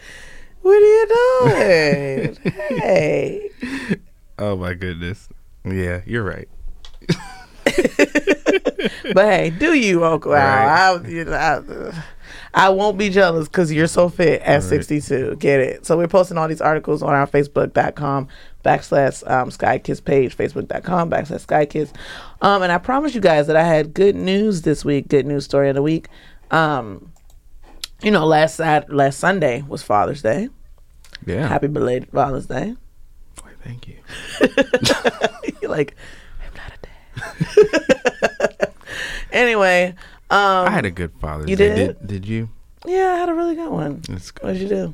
"What 0.61 0.73
are 0.73 0.79
you 0.79 1.07
doing? 1.43 2.37
hey." 2.79 3.49
oh 4.39 4.55
my 4.55 4.73
goodness. 4.73 5.29
Yeah, 5.63 6.01
you're 6.05 6.23
right. 6.23 6.49
But 9.13 9.25
hey, 9.25 9.49
do 9.49 9.73
you, 9.73 10.05
Uncle 10.05 10.33
Al? 10.33 11.03
I, 11.03 11.07
you 11.07 11.25
know, 11.25 11.33
I, 11.33 11.55
uh, 11.57 11.93
I 12.53 12.69
won't 12.69 12.97
be 12.97 13.09
jealous 13.09 13.47
because 13.47 13.71
you're 13.71 13.87
so 13.87 14.09
fit 14.09 14.41
at 14.41 14.63
62. 14.63 15.37
Get 15.37 15.59
it? 15.59 15.85
So 15.85 15.97
we're 15.97 16.07
posting 16.07 16.37
all 16.37 16.47
these 16.47 16.61
articles 16.61 17.01
on 17.01 17.13
our 17.13 17.27
Facebook.com 17.27 18.27
backslash 18.63 19.29
um, 19.29 19.49
SkyKissed 19.49 20.05
page, 20.05 20.35
Facebook.com 20.37 21.09
backslash 21.09 21.45
SkyKissed. 21.45 21.93
Um, 22.41 22.61
and 22.61 22.71
I 22.71 22.77
promise 22.77 23.15
you 23.15 23.21
guys 23.21 23.47
that 23.47 23.55
I 23.55 23.63
had 23.63 23.93
good 23.93 24.15
news 24.15 24.63
this 24.63 24.85
week. 24.85 25.07
Good 25.07 25.25
news 25.25 25.45
story 25.45 25.69
of 25.69 25.75
the 25.75 25.81
week. 25.81 26.07
Um, 26.51 27.11
you 28.01 28.11
know, 28.11 28.25
last 28.25 28.55
Sat 28.55 28.91
last 28.91 29.19
Sunday 29.19 29.63
was 29.67 29.83
Father's 29.83 30.21
Day. 30.21 30.49
Yeah. 31.25 31.47
Happy 31.47 31.67
belated 31.67 32.09
Father's 32.11 32.47
Day. 32.47 32.75
Why, 33.41 33.51
Thank 33.63 33.87
you. 33.87 33.97
You're 35.61 35.71
like, 35.71 35.95
I'm 36.45 36.53
not 36.55 36.73
a 36.73 38.59
dad. 38.59 38.73
anyway, 39.31 39.95
um, 40.31 40.67
I 40.67 40.71
had 40.71 40.85
a 40.85 40.91
good 40.91 41.11
Father's 41.19 41.49
you 41.49 41.55
Day. 41.55 41.75
did? 41.75 41.99
Did, 41.99 42.07
did 42.07 42.25
you? 42.27 42.49
yeah, 42.85 43.13
I 43.13 43.17
had 43.17 43.29
a 43.29 43.33
really 43.33 43.55
good 43.55 43.69
one. 43.69 44.01
It's 44.09 44.31
What 44.41 44.53
did 44.53 44.61
you 44.61 44.67
do? 44.69 44.93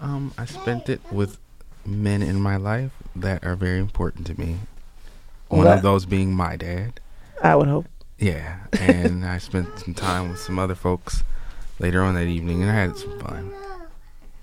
Um, 0.00 0.32
I 0.38 0.44
spent 0.46 0.88
it 0.88 1.00
with 1.12 1.38
men 1.86 2.22
in 2.22 2.40
my 2.40 2.56
life 2.56 2.92
that 3.16 3.44
are 3.44 3.56
very 3.56 3.78
important 3.78 4.26
to 4.28 4.38
me. 4.38 4.56
One 5.48 5.66
What? 5.66 5.76
of 5.78 5.82
those 5.82 6.06
being 6.06 6.34
my 6.34 6.56
dad. 6.56 7.00
I 7.42 7.54
would 7.56 7.68
hope. 7.68 7.86
Yeah, 8.18 8.58
and 8.80 9.24
I 9.24 9.38
spent 9.38 9.78
some 9.78 9.94
time 9.94 10.30
with 10.30 10.40
some 10.40 10.58
other 10.58 10.74
folks 10.74 11.22
later 11.78 12.02
on 12.02 12.14
that 12.14 12.26
evening, 12.26 12.62
and 12.62 12.70
I 12.70 12.74
had 12.74 12.96
some 12.96 13.18
fun. 13.20 13.52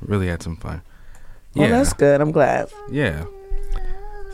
Really 0.02 0.28
had 0.28 0.42
some 0.42 0.56
fun. 0.56 0.82
Well, 1.56 1.70
Yeah, 1.70 1.78
that's 1.78 1.94
good. 1.94 2.22
I'm 2.22 2.32
glad. 2.32 2.70
yeah. 2.90 3.26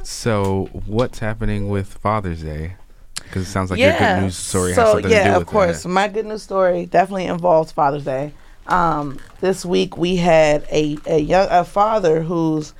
So, 0.03 0.69
what's 0.85 1.19
happening 1.19 1.69
with 1.69 1.87
Father's 1.93 2.41
Day? 2.43 2.75
Because 3.31 3.47
it 3.47 3.51
sounds 3.51 3.71
like 3.71 3.79
your 3.79 3.97
good 3.97 4.23
news 4.23 4.35
story 4.35 4.73
so 4.73 4.81
has 4.81 4.91
something 4.91 5.09
yeah, 5.09 5.23
to 5.23 5.29
do 5.29 5.35
of 5.35 5.39
with 5.39 5.47
course. 5.47 5.83
that. 5.83 5.89
My 5.89 6.09
good 6.09 6.25
news 6.25 6.43
story 6.43 6.85
definitely 6.85 7.27
involves 7.27 7.71
Father's 7.71 8.03
Day. 8.03 8.33
Um, 8.67 9.19
this 9.39 9.65
week 9.65 9.95
we 9.95 10.17
had 10.17 10.67
a 10.69 10.97
a 11.05 11.17
young 11.17 11.47
a 11.49 11.63
father 11.63 12.23
who's 12.23 12.73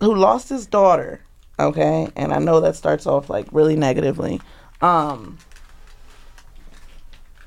who 0.00 0.16
lost 0.16 0.48
his 0.48 0.66
daughter. 0.66 1.20
Okay, 1.60 2.08
and 2.16 2.32
I 2.34 2.40
know 2.40 2.60
that 2.60 2.74
starts 2.74 3.06
off 3.06 3.30
like 3.30 3.46
really 3.52 3.76
negatively. 3.76 4.40
Um, 4.82 5.38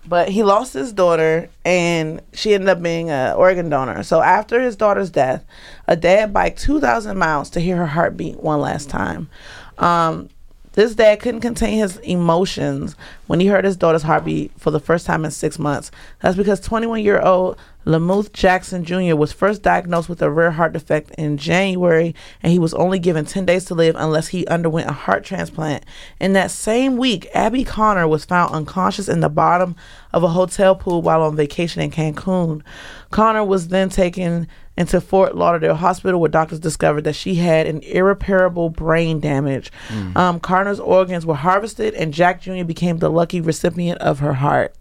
but 0.06 0.30
he 0.30 0.42
lost 0.42 0.74
his 0.74 0.94
daughter 0.94 1.50
and 1.66 2.22
she 2.32 2.54
ended 2.54 2.70
up 2.70 2.82
being 2.82 3.10
an 3.10 3.36
organ 3.36 3.68
donor. 3.68 4.04
So 4.04 4.22
after 4.22 4.62
his 4.62 4.78
daughter's 4.78 5.10
death, 5.10 5.44
a 5.86 5.98
dad 5.98 6.32
biked 6.32 6.60
2,000 6.60 7.18
miles 7.18 7.50
to 7.50 7.60
hear 7.60 7.76
her 7.76 7.88
heartbeat 7.88 8.40
one 8.40 8.62
last 8.62 8.90
time. 8.90 9.30
Um, 9.78 10.30
this 10.78 10.94
dad 10.94 11.20
couldn't 11.20 11.42
contain 11.42 11.80
his 11.80 11.98
emotions 11.98 12.96
when 13.26 13.40
he 13.40 13.48
heard 13.48 13.66
his 13.66 13.76
daughter's 13.76 14.04
heartbeat 14.04 14.52
for 14.60 14.70
the 14.70 14.80
first 14.80 15.08
time 15.08 15.26
in 15.26 15.32
six 15.32 15.58
months. 15.58 15.90
That's 16.20 16.38
because 16.38 16.60
21 16.60 17.02
year 17.02 17.20
old 17.20 17.58
Lamuth 17.88 18.32
Jackson 18.32 18.86
Jr. 18.86 19.16
was 19.16 19.34
first 19.34 19.64
diagnosed 19.64 20.08
with 20.08 20.22
a 20.22 20.30
rare 20.30 20.52
heart 20.52 20.74
defect 20.74 21.10
in 21.18 21.38
January, 21.38 22.14
and 22.44 22.52
he 22.52 22.60
was 22.60 22.76
only 22.76 23.00
given 23.00 23.26
10 23.26 23.44
days 23.48 23.66
to 23.66 23.74
live 23.74 23.96
unless 23.98 24.28
he 24.28 24.46
underwent 24.46 24.88
a 24.88 24.94
heart 24.94 25.24
transplant. 25.24 25.84
In 26.20 26.34
that 26.34 26.52
same 26.52 26.98
week, 26.98 27.28
Abbey 27.34 27.64
Conner 27.64 28.08
was 28.08 28.26
found 28.26 28.54
unconscious 28.54 29.10
in 29.10 29.22
the 29.22 29.30
bottom 29.30 29.76
of 30.14 30.22
a 30.22 30.28
hotel 30.28 30.76
pool 30.76 31.02
while 31.02 31.24
on 31.24 31.36
vacation 31.36 31.82
in 31.82 31.90
Cancun. 31.90 32.62
Conner 33.10 33.44
was 33.44 33.70
then 33.70 33.90
taken 33.90 34.48
into 34.78 35.02
Fort 35.02 35.36
Lauderdale 35.36 35.76
Hospital, 35.76 36.20
where 36.20 36.30
doctors 36.30 36.60
discovered 36.60 37.04
that 37.06 37.16
she 37.16 37.36
had 37.36 37.66
an 37.66 37.82
irreparable 37.82 38.70
brain 38.70 39.20
damage. 39.20 39.72
Um, 40.16 40.40
Conner's 40.40 40.80
organs 40.80 41.26
were 41.26 41.36
harvested, 41.36 41.96
and 41.96 42.14
Jack 42.14 42.42
Jr. 42.42 42.64
became 42.64 43.00
the 43.00 43.10
lucky 43.10 43.42
recipient 43.42 44.00
of 44.00 44.20
her 44.20 44.36
heart. 44.36 44.76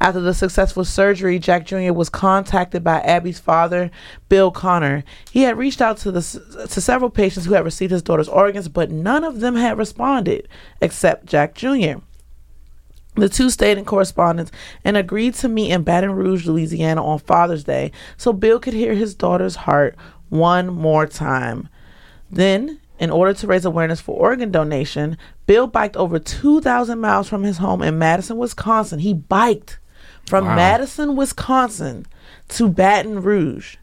After 0.00 0.20
the 0.20 0.34
successful 0.34 0.84
surgery, 0.84 1.38
Jack 1.38 1.66
Jr. 1.66 1.92
was 1.92 2.08
contacted 2.08 2.84
by 2.84 3.00
Abbey's 3.00 3.38
father, 3.38 3.90
Bill 4.28 4.50
Conner. 4.50 5.04
He 5.30 5.42
had 5.42 5.56
reached 5.56 5.80
out 5.80 5.96
to 5.98 6.12
the 6.12 6.20
to 6.68 6.80
several 6.80 7.10
patients 7.10 7.46
who 7.46 7.54
had 7.54 7.64
received 7.64 7.92
his 7.92 8.02
daughter's 8.02 8.28
organs, 8.28 8.68
but 8.68 8.90
none 8.90 9.24
of 9.24 9.40
them 9.40 9.56
had 9.56 9.78
responded 9.78 10.48
except 10.80 11.26
Jack 11.26 11.54
Jr. 11.54 12.00
The 13.18 13.28
two 13.28 13.50
stayed 13.50 13.78
in 13.78 13.84
correspondence 13.84 14.50
and 14.84 14.96
agreed 14.96 15.34
to 15.34 15.48
meet 15.48 15.70
in 15.70 15.82
Baton 15.82 16.12
Rouge, 16.12 16.46
Louisiana 16.46 17.04
on 17.04 17.18
Father's 17.18 17.64
Day 17.64 17.92
so 18.16 18.32
Bill 18.32 18.58
could 18.58 18.74
hear 18.74 18.94
his 18.94 19.14
daughter's 19.14 19.56
heart 19.56 19.96
one 20.28 20.68
more 20.68 21.06
time. 21.06 21.68
Then, 22.30 22.80
in 22.98 23.10
order 23.10 23.32
to 23.34 23.46
raise 23.46 23.64
awareness 23.64 24.00
for 24.00 24.16
organ 24.18 24.50
donation, 24.50 25.16
Bill 25.46 25.66
biked 25.66 25.96
over 25.96 26.18
2,000 26.18 26.98
miles 27.00 27.28
from 27.28 27.42
his 27.42 27.58
home 27.58 27.82
in 27.82 27.98
Madison, 27.98 28.36
Wisconsin. 28.36 28.98
He 28.98 29.14
biked 29.14 29.78
from 30.26 30.44
Wow. 30.44 30.56
Madison, 30.56 31.16
Wisconsin 31.16 32.06
to 32.48 32.68
Baton 32.68 33.22
Rouge. 33.22 33.76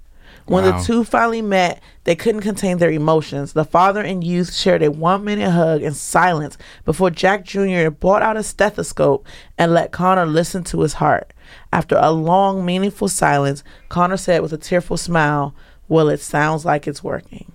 When 0.48 0.64
Wow. 0.64 0.78
the 0.78 0.84
two 0.84 1.04
finally 1.04 1.42
met, 1.42 1.82
they 2.04 2.16
couldn't 2.16 2.42
contain 2.42 2.78
their 2.78 2.92
emotions. 2.92 3.54
The 3.54 3.66
father 3.66 4.02
and 4.02 4.24
youth 4.24 4.54
shared 4.54 4.84
a 4.84 4.92
one 4.92 5.24
minute 5.24 5.50
hug 5.50 5.82
in 5.82 5.94
silence 5.96 6.56
before 6.86 7.10
Jack 7.10 7.44
Jr. 7.46 7.90
brought 7.90 8.22
out 8.22 8.38
a 8.38 8.44
stethoscope 8.44 9.26
and 9.58 9.74
let 9.74 9.92
Conner 9.92 10.26
listen 10.28 10.64
to 10.66 10.82
his 10.82 10.94
heart. 10.94 11.34
After 11.74 11.98
a 12.00 12.12
long, 12.12 12.64
meaningful 12.64 13.08
silence, 13.10 13.64
Conner 13.90 14.18
said 14.18 14.42
with 14.44 14.54
a 14.54 14.58
tearful 14.58 14.98
smile, 14.98 15.56
Well, 15.88 16.10
it 16.10 16.20
sounds 16.20 16.64
like 16.66 16.88
it's 16.88 17.04
working. 17.04 17.52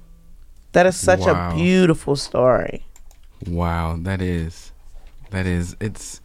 That 0.72 0.86
is 0.86 0.96
such 0.96 1.20
Wow. 1.20 1.50
a 1.50 1.54
beautiful 1.54 2.14
story. 2.16 2.86
Wow, 3.46 3.96
that 4.02 4.20
is, 4.22 4.70
that 5.30 5.46
is, 5.46 5.76
it's, 5.80 6.20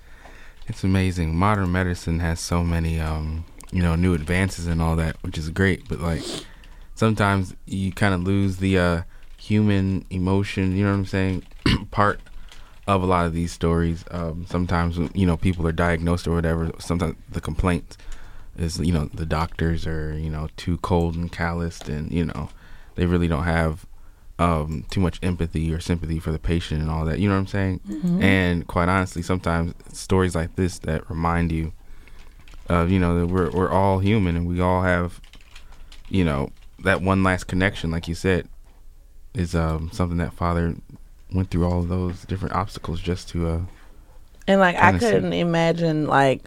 it's 0.67 0.83
amazing. 0.83 1.35
Modern 1.35 1.71
medicine 1.71 2.19
has 2.19 2.39
so 2.39 2.63
many, 2.63 2.99
um, 2.99 3.45
you 3.71 3.81
know, 3.81 3.95
new 3.95 4.13
advances 4.13 4.67
and 4.67 4.81
all 4.81 4.95
that, 4.97 5.15
which 5.21 5.37
is 5.37 5.49
great. 5.49 5.87
But 5.87 5.99
like, 5.99 6.21
sometimes 6.95 7.55
you 7.65 7.91
kind 7.91 8.13
of 8.13 8.23
lose 8.23 8.57
the 8.57 8.79
uh, 8.79 9.01
human 9.37 10.05
emotion. 10.09 10.75
You 10.75 10.85
know 10.85 10.91
what 10.91 10.97
I'm 10.97 11.05
saying? 11.05 11.43
Part 11.91 12.19
of 12.87 13.03
a 13.03 13.05
lot 13.05 13.25
of 13.25 13.33
these 13.33 13.51
stories. 13.51 14.03
Um, 14.11 14.45
sometimes 14.49 14.97
you 15.13 15.25
know 15.25 15.37
people 15.37 15.67
are 15.67 15.71
diagnosed 15.71 16.27
or 16.27 16.33
whatever. 16.33 16.71
Sometimes 16.79 17.15
the 17.29 17.41
complaint 17.41 17.97
is 18.57 18.79
you 18.79 18.93
know 18.93 19.05
the 19.13 19.25
doctors 19.25 19.85
are 19.85 20.17
you 20.17 20.29
know 20.29 20.47
too 20.57 20.77
cold 20.77 21.15
and 21.15 21.31
calloused, 21.31 21.89
and 21.89 22.11
you 22.11 22.25
know 22.25 22.49
they 22.95 23.05
really 23.05 23.27
don't 23.27 23.43
have 23.43 23.85
um, 24.39 24.85
too 24.89 24.99
much 24.99 25.19
empathy 25.23 25.73
or 25.73 25.79
sympathy 25.79 26.19
for 26.19 26.31
the 26.31 26.39
patient 26.39 26.81
and 26.81 26.89
all 26.89 27.05
that. 27.05 27.19
You 27.19 27.27
know 27.29 27.35
what 27.35 27.41
I'm 27.41 27.47
saying? 27.47 27.79
And 28.21 28.67
quite 28.67 28.89
honestly, 28.89 29.21
sometimes 29.21 29.73
stories 29.93 30.35
like 30.35 30.55
this 30.55 30.79
that 30.79 31.09
remind 31.09 31.51
you 31.51 31.73
of 32.67 32.89
you 32.91 32.99
know 32.99 33.19
that 33.19 33.27
we're 33.27 33.49
we're 33.51 33.69
all 33.69 33.99
human 33.99 34.35
and 34.35 34.47
we 34.47 34.59
all 34.59 34.81
have 34.81 35.21
you 36.09 36.23
know 36.23 36.49
that 36.85 37.01
one 37.01 37.23
last 37.23 37.45
connection, 37.45 37.91
like 37.91 38.07
you 38.07 38.15
said, 38.15 38.47
is 39.33 39.53
um, 39.53 39.89
something 39.91 40.17
that 40.17 40.33
father 40.33 40.75
went 41.33 41.49
through 41.51 41.65
all 41.65 41.79
of 41.79 41.89
those 41.89 42.23
different 42.23 42.55
obstacles 42.55 43.01
just 43.01 43.29
to 43.29 43.47
uh, 43.47 43.59
And 44.47 44.59
like 44.59 44.75
I 44.77 44.91
Kinda 44.91 44.99
see. 44.99 45.11
couldn't 45.11 45.33
imagine 45.33 46.07
like 46.07 46.43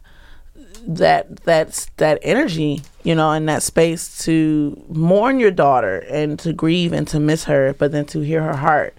that 0.86 1.36
that's 1.44 1.86
that 1.96 2.18
energy, 2.22 2.82
you 3.02 3.14
know, 3.14 3.32
in 3.32 3.46
that 3.46 3.62
space 3.62 4.24
to 4.24 4.82
mourn 4.88 5.38
your 5.40 5.50
daughter 5.50 5.98
and 6.08 6.38
to 6.40 6.52
grieve 6.52 6.92
and 6.92 7.06
to 7.08 7.20
miss 7.20 7.44
her, 7.44 7.74
but 7.74 7.92
then 7.92 8.06
to 8.06 8.20
hear 8.20 8.42
her 8.42 8.56
heart 8.56 8.96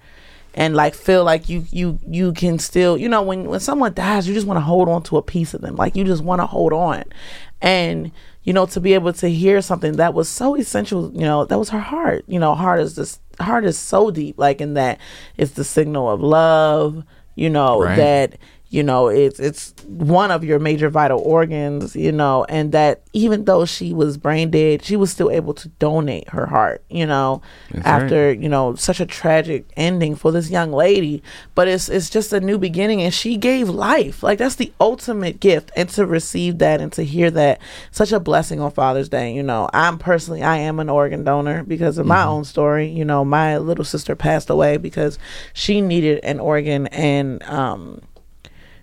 and 0.53 0.75
like 0.75 0.93
feel 0.95 1.23
like 1.23 1.47
you 1.47 1.65
you 1.71 1.99
you 2.07 2.33
can 2.33 2.57
still 2.57 2.97
you 2.97 3.07
know 3.07 3.21
when 3.21 3.43
when 3.45 3.59
someone 3.59 3.93
dies 3.93 4.27
you 4.27 4.33
just 4.33 4.47
want 4.47 4.57
to 4.57 4.61
hold 4.61 4.89
on 4.89 5.01
to 5.03 5.15
a 5.15 5.21
piece 5.21 5.53
of 5.53 5.61
them 5.61 5.75
like 5.75 5.95
you 5.95 6.03
just 6.03 6.23
want 6.23 6.41
to 6.41 6.45
hold 6.47 6.73
on 6.73 7.03
and 7.61 8.11
you 8.49 8.53
know 8.53 8.65
to 8.65 8.79
be 8.81 8.95
able 8.95 9.13
to 9.13 9.27
hear 9.29 9.61
something 9.61 9.93
that 9.97 10.15
was 10.15 10.27
so 10.27 10.55
essential 10.55 11.11
you 11.13 11.21
know 11.29 11.45
that 11.45 11.59
was 11.59 11.69
her 11.69 11.79
heart 11.93 12.21
you 12.27 12.39
know 12.39 12.55
heart 12.55 12.79
is 12.85 12.95
this 12.95 13.19
heart 13.39 13.63
is 13.63 13.77
so 13.77 14.09
deep 14.09 14.35
like 14.39 14.59
in 14.65 14.73
that 14.73 14.97
it's 15.37 15.51
the 15.51 15.63
signal 15.63 16.09
of 16.09 16.19
love 16.19 17.03
you 17.35 17.47
know 17.57 17.73
Right. 17.83 17.95
that 17.95 18.27
you 18.69 18.83
know 18.83 19.07
it's 19.07 19.39
it's 19.39 19.73
one 19.87 20.31
of 20.31 20.43
your 20.43 20.59
major 20.59 20.89
vital 20.89 21.19
organs 21.19 21.95
you 21.95 22.11
know 22.11 22.45
and 22.49 22.71
that 22.71 23.01
even 23.13 23.45
though 23.45 23.65
she 23.65 23.93
was 23.93 24.17
brain 24.17 24.51
dead 24.51 24.83
she 24.83 24.95
was 24.95 25.09
still 25.11 25.31
able 25.31 25.53
to 25.53 25.67
donate 25.79 26.29
her 26.29 26.45
heart 26.45 26.83
you 26.89 27.05
know 27.05 27.41
That's 27.71 27.85
after 27.85 28.31
you 28.33 28.47
know 28.47 28.75
such 28.75 28.99
a 28.99 29.05
tragic 29.05 29.65
ending 29.75 30.15
for 30.15 30.31
this 30.31 30.49
young 30.49 30.71
lady. 30.71 31.21
But 31.55 31.67
it's 31.67 31.89
it's 31.89 32.09
just 32.09 32.33
a 32.33 32.39
new 32.39 32.57
beginning 32.57 33.01
and 33.01 33.13
she 33.13 33.37
gave 33.37 33.69
life. 33.69 34.23
Like 34.23 34.37
that's 34.37 34.55
the 34.55 34.71
ultimate 34.79 35.39
gift 35.39 35.71
and 35.75 35.89
to 35.89 36.05
receive 36.05 36.59
that 36.59 36.81
and 36.81 36.91
to 36.93 37.03
hear 37.03 37.31
that 37.31 37.59
such 37.91 38.11
a 38.11 38.19
blessing 38.19 38.59
on 38.59 38.71
father's 38.71 39.09
day 39.09 39.33
you 39.33 39.43
know. 39.43 39.69
I'm 39.73 39.97
personally 39.97 40.43
i 40.43 40.57
am 40.57 40.79
an 40.79 40.89
organ 40.89 41.23
donor 41.23 41.63
because 41.63 41.97
of 41.97 42.05
my 42.05 42.23
own 42.23 42.43
story. 42.43 42.87
You 42.89 43.05
know 43.05 43.25
my 43.25 43.57
little 43.57 43.85
sister 43.85 44.15
passed 44.15 44.49
away 44.49 44.77
because 44.77 45.17
she 45.53 45.81
needed 45.81 46.19
an 46.23 46.39
organ 46.39 46.87
and 46.87 47.41
um 47.43 48.01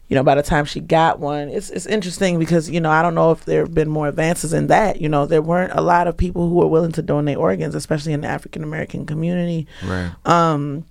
you 0.09 0.15
know, 0.15 0.23
by 0.23 0.37
the 0.37 0.43
time 0.43 0.65
she 0.65 0.81
got 0.81 1.19
one, 1.19 1.49
it's 1.49 1.71
it's 1.71 1.87
interesting 1.87 2.39
because 2.39 2.71
you 2.71 2.81
know 2.81 2.91
I 2.91 3.03
don't 3.03 3.15
know 3.15 3.33
if 3.33 3.45
there 3.45 3.63
have 3.63 3.75
been 3.75 3.89
more 3.89 4.07
advances 4.09 4.53
in 4.53 4.69
that. 4.69 5.01
You 5.01 5.09
know, 5.09 5.27
there 5.27 5.43
weren't 5.43 5.73
a 5.73 5.81
lot 5.81 6.07
of 6.07 6.17
people 6.17 6.49
who 6.49 6.55
were 6.55 6.67
willing 6.67 6.93
to 6.93 7.03
donate 7.03 7.37
organs, 7.37 7.75
especially 7.75 8.13
in 8.13 8.21
the 8.21 8.29
African 8.29 8.63
American 8.63 9.07
community. 9.07 9.67
right. 9.85 10.13
Um, 10.25 10.85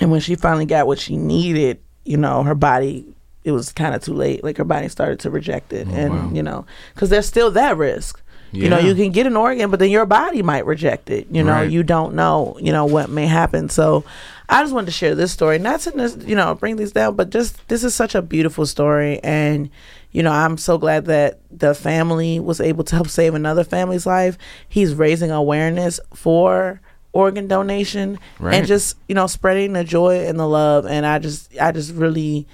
and 0.00 0.10
when 0.10 0.20
she 0.20 0.34
finally 0.34 0.66
got 0.66 0.86
what 0.86 0.98
she 0.98 1.16
needed, 1.16 1.78
you 2.04 2.16
know, 2.16 2.42
her 2.42 2.54
body 2.54 3.06
it 3.44 3.52
was 3.52 3.72
kind 3.72 3.94
of 3.94 4.02
too 4.02 4.12
late. 4.12 4.42
Like 4.42 4.56
her 4.56 4.64
body 4.64 4.88
started 4.88 5.20
to 5.20 5.30
reject 5.30 5.72
it, 5.72 5.86
and 5.86 6.12
wow. 6.12 6.30
you 6.34 6.42
know, 6.42 6.66
because 6.92 7.10
there's 7.10 7.26
still 7.26 7.52
that 7.52 7.76
risk. 7.76 8.20
You 8.52 8.70
know, 8.70 8.78
you 8.78 8.94
can 8.94 9.10
get 9.12 9.26
an 9.26 9.36
organ, 9.36 9.70
but 9.70 9.80
then 9.80 9.90
your 9.90 10.06
body 10.06 10.40
might 10.40 10.64
reject 10.64 11.10
it. 11.10 11.26
You 11.30 11.44
know, 11.44 11.52
Right. 11.52 11.70
you 11.70 11.82
don't 11.82 12.14
know, 12.14 12.56
you 12.58 12.72
know, 12.72 12.86
what 12.86 13.10
may 13.10 13.26
happen. 13.26 13.68
So 13.68 14.04
I 14.48 14.62
just 14.62 14.72
wanted 14.72 14.86
to 14.86 14.92
share 14.92 15.14
this 15.14 15.32
story, 15.32 15.58
not 15.58 15.80
to, 15.80 16.16
you 16.24 16.36
know, 16.36 16.54
bring 16.54 16.76
these 16.76 16.92
down, 16.92 17.16
but 17.16 17.30
just 17.30 17.66
this 17.68 17.82
is 17.82 17.94
such 17.94 18.14
a 18.14 18.22
beautiful 18.22 18.64
story. 18.66 19.18
And, 19.24 19.70
you 20.12 20.22
know, 20.22 20.30
I'm 20.32 20.56
so 20.56 20.78
glad 20.78 21.06
that 21.06 21.40
the 21.50 21.74
family 21.74 22.38
was 22.38 22.60
able 22.60 22.84
to 22.84 22.94
help 22.94 23.08
save 23.08 23.34
another 23.34 23.64
family's 23.64 24.06
life. 24.06 24.38
He's 24.68 24.94
raising 24.94 25.30
awareness 25.32 25.98
for 26.14 26.80
organ 27.12 27.48
donation 27.48 28.18
Right. 28.38 28.54
and 28.54 28.66
just, 28.66 28.96
you 29.08 29.14
know, 29.14 29.26
spreading 29.26 29.72
the 29.72 29.82
joy 29.84 30.26
and 30.26 30.38
the 30.38 30.46
love. 30.46 30.86
And 30.86 31.04
I 31.06 31.18
just, 31.18 31.50
I 31.60 31.72
just 31.72 31.92
really, 31.94 32.46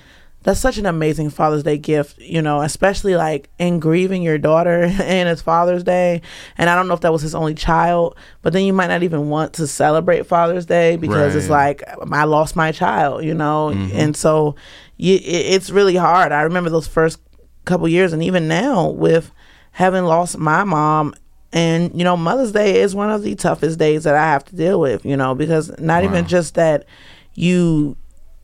that's 0.42 0.60
such 0.60 0.78
an 0.78 0.86
amazing 0.86 1.30
Father's 1.30 1.62
Day 1.62 1.78
gift, 1.78 2.18
you 2.18 2.42
know, 2.42 2.62
especially 2.62 3.16
like 3.16 3.48
in 3.58 3.80
grieving 3.80 4.22
your 4.22 4.38
daughter 4.38 4.82
and 5.02 5.28
it's 5.28 5.42
Father's 5.42 5.84
Day. 5.84 6.22
And 6.58 6.68
I 6.68 6.74
don't 6.74 6.88
know 6.88 6.94
if 6.94 7.00
that 7.00 7.12
was 7.12 7.22
his 7.22 7.34
only 7.34 7.54
child, 7.54 8.16
but 8.42 8.52
then 8.52 8.64
you 8.64 8.72
might 8.72 8.88
not 8.88 9.02
even 9.02 9.28
want 9.28 9.54
to 9.54 9.66
celebrate 9.66 10.26
Father's 10.26 10.66
Day 10.66 10.96
because 10.96 11.34
it's 11.34 11.48
like, 11.48 11.82
I 12.10 12.24
lost 12.24 12.56
my 12.56 12.72
child, 12.72 13.24
you 13.24 13.34
know? 13.34 13.72
Mm-hmm. 13.74 13.96
And 13.96 14.16
so 14.16 14.56
you, 14.96 15.16
it, 15.16 15.20
it's 15.24 15.70
really 15.70 15.96
hard. 15.96 16.32
I 16.32 16.42
remember 16.42 16.70
those 16.70 16.86
first 16.86 17.20
couple 17.64 17.88
years, 17.88 18.12
and 18.12 18.22
even 18.22 18.48
now 18.48 18.88
with 18.88 19.30
having 19.72 20.04
lost 20.04 20.38
my 20.38 20.64
mom. 20.64 21.14
And 21.52 21.96
you 21.96 22.04
know, 22.04 22.16
Mother's 22.16 22.52
Day 22.52 22.80
is 22.80 22.94
one 22.94 23.10
of 23.10 23.22
the 23.22 23.34
toughest 23.34 23.78
days 23.78 24.04
that 24.04 24.14
I 24.14 24.24
have 24.24 24.44
to 24.46 24.56
deal 24.56 24.80
with. 24.80 25.04
You 25.04 25.16
know, 25.16 25.34
because 25.34 25.76
not 25.78 26.04
even 26.04 26.26
just 26.26 26.54
that 26.54 26.86
you 27.34 27.96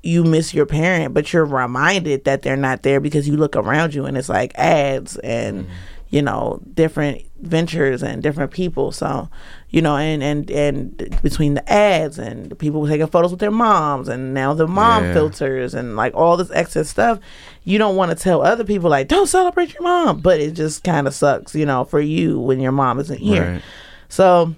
you 0.03 0.25
miss 0.25 0.55
your 0.55 0.67
parent, 0.67 1.15
but 1.15 1.33
you're 1.33 1.45
reminded 1.45 2.25
that 2.25 2.43
they're 2.43 2.57
not 2.57 2.83
there 2.83 3.01
because 3.01 3.29
you 3.29 3.37
look 3.37 3.57
around 3.57 3.95
you 3.95 4.07
and 4.07 4.17
it's 4.17 4.29
like 4.29 4.53
ads 4.57 5.17
and 5.19 5.65
mm-hmm. 5.65 5.73
you 6.11 6.23
know 6.23 6.61
different 6.75 7.23
ventures 7.41 8.03
and 8.03 8.23
different 8.23 8.51
people. 8.53 8.93
So 8.93 9.29
you 9.71 9.83
know, 9.83 9.97
and 9.97 10.23
and 10.23 10.51
and 10.51 11.21
between 11.23 11.55
the 11.55 11.73
ads 11.73 12.19
and 12.19 12.51
the 12.51 12.55
people 12.55 12.87
taking 12.87 13.07
photos 13.07 13.31
with 13.33 13.41
their 13.41 13.51
moms 13.51 14.09
and 14.09 14.33
now 14.33 14.55
the 14.55 14.67
mom 14.67 15.05
Yeah. 15.05 15.13
filters 15.13 15.75
and 15.75 15.97
like 15.97 16.15
all 16.15 16.37
this 16.37 16.51
excess 16.53 16.89
stuff, 16.89 17.19
you 17.65 17.77
don't 17.77 17.97
want 17.97 18.11
to 18.11 18.17
tell 18.17 18.43
other 18.43 18.65
people 18.65 18.89
like 18.89 19.09
don't 19.09 19.27
celebrate 19.27 19.75
your 19.75 19.83
mom, 19.83 20.21
but 20.21 20.41
it 20.41 20.53
just 20.53 20.85
kind 20.85 21.07
of 21.07 21.15
sucks, 21.15 21.55
you 21.55 21.67
know, 21.67 21.85
for 21.85 22.01
you 22.01 22.41
when 22.41 22.61
your 22.61 22.73
mom 22.73 22.99
isn't 23.01 23.19
here. 23.19 23.53
Right. 23.53 23.63
So 24.09 24.55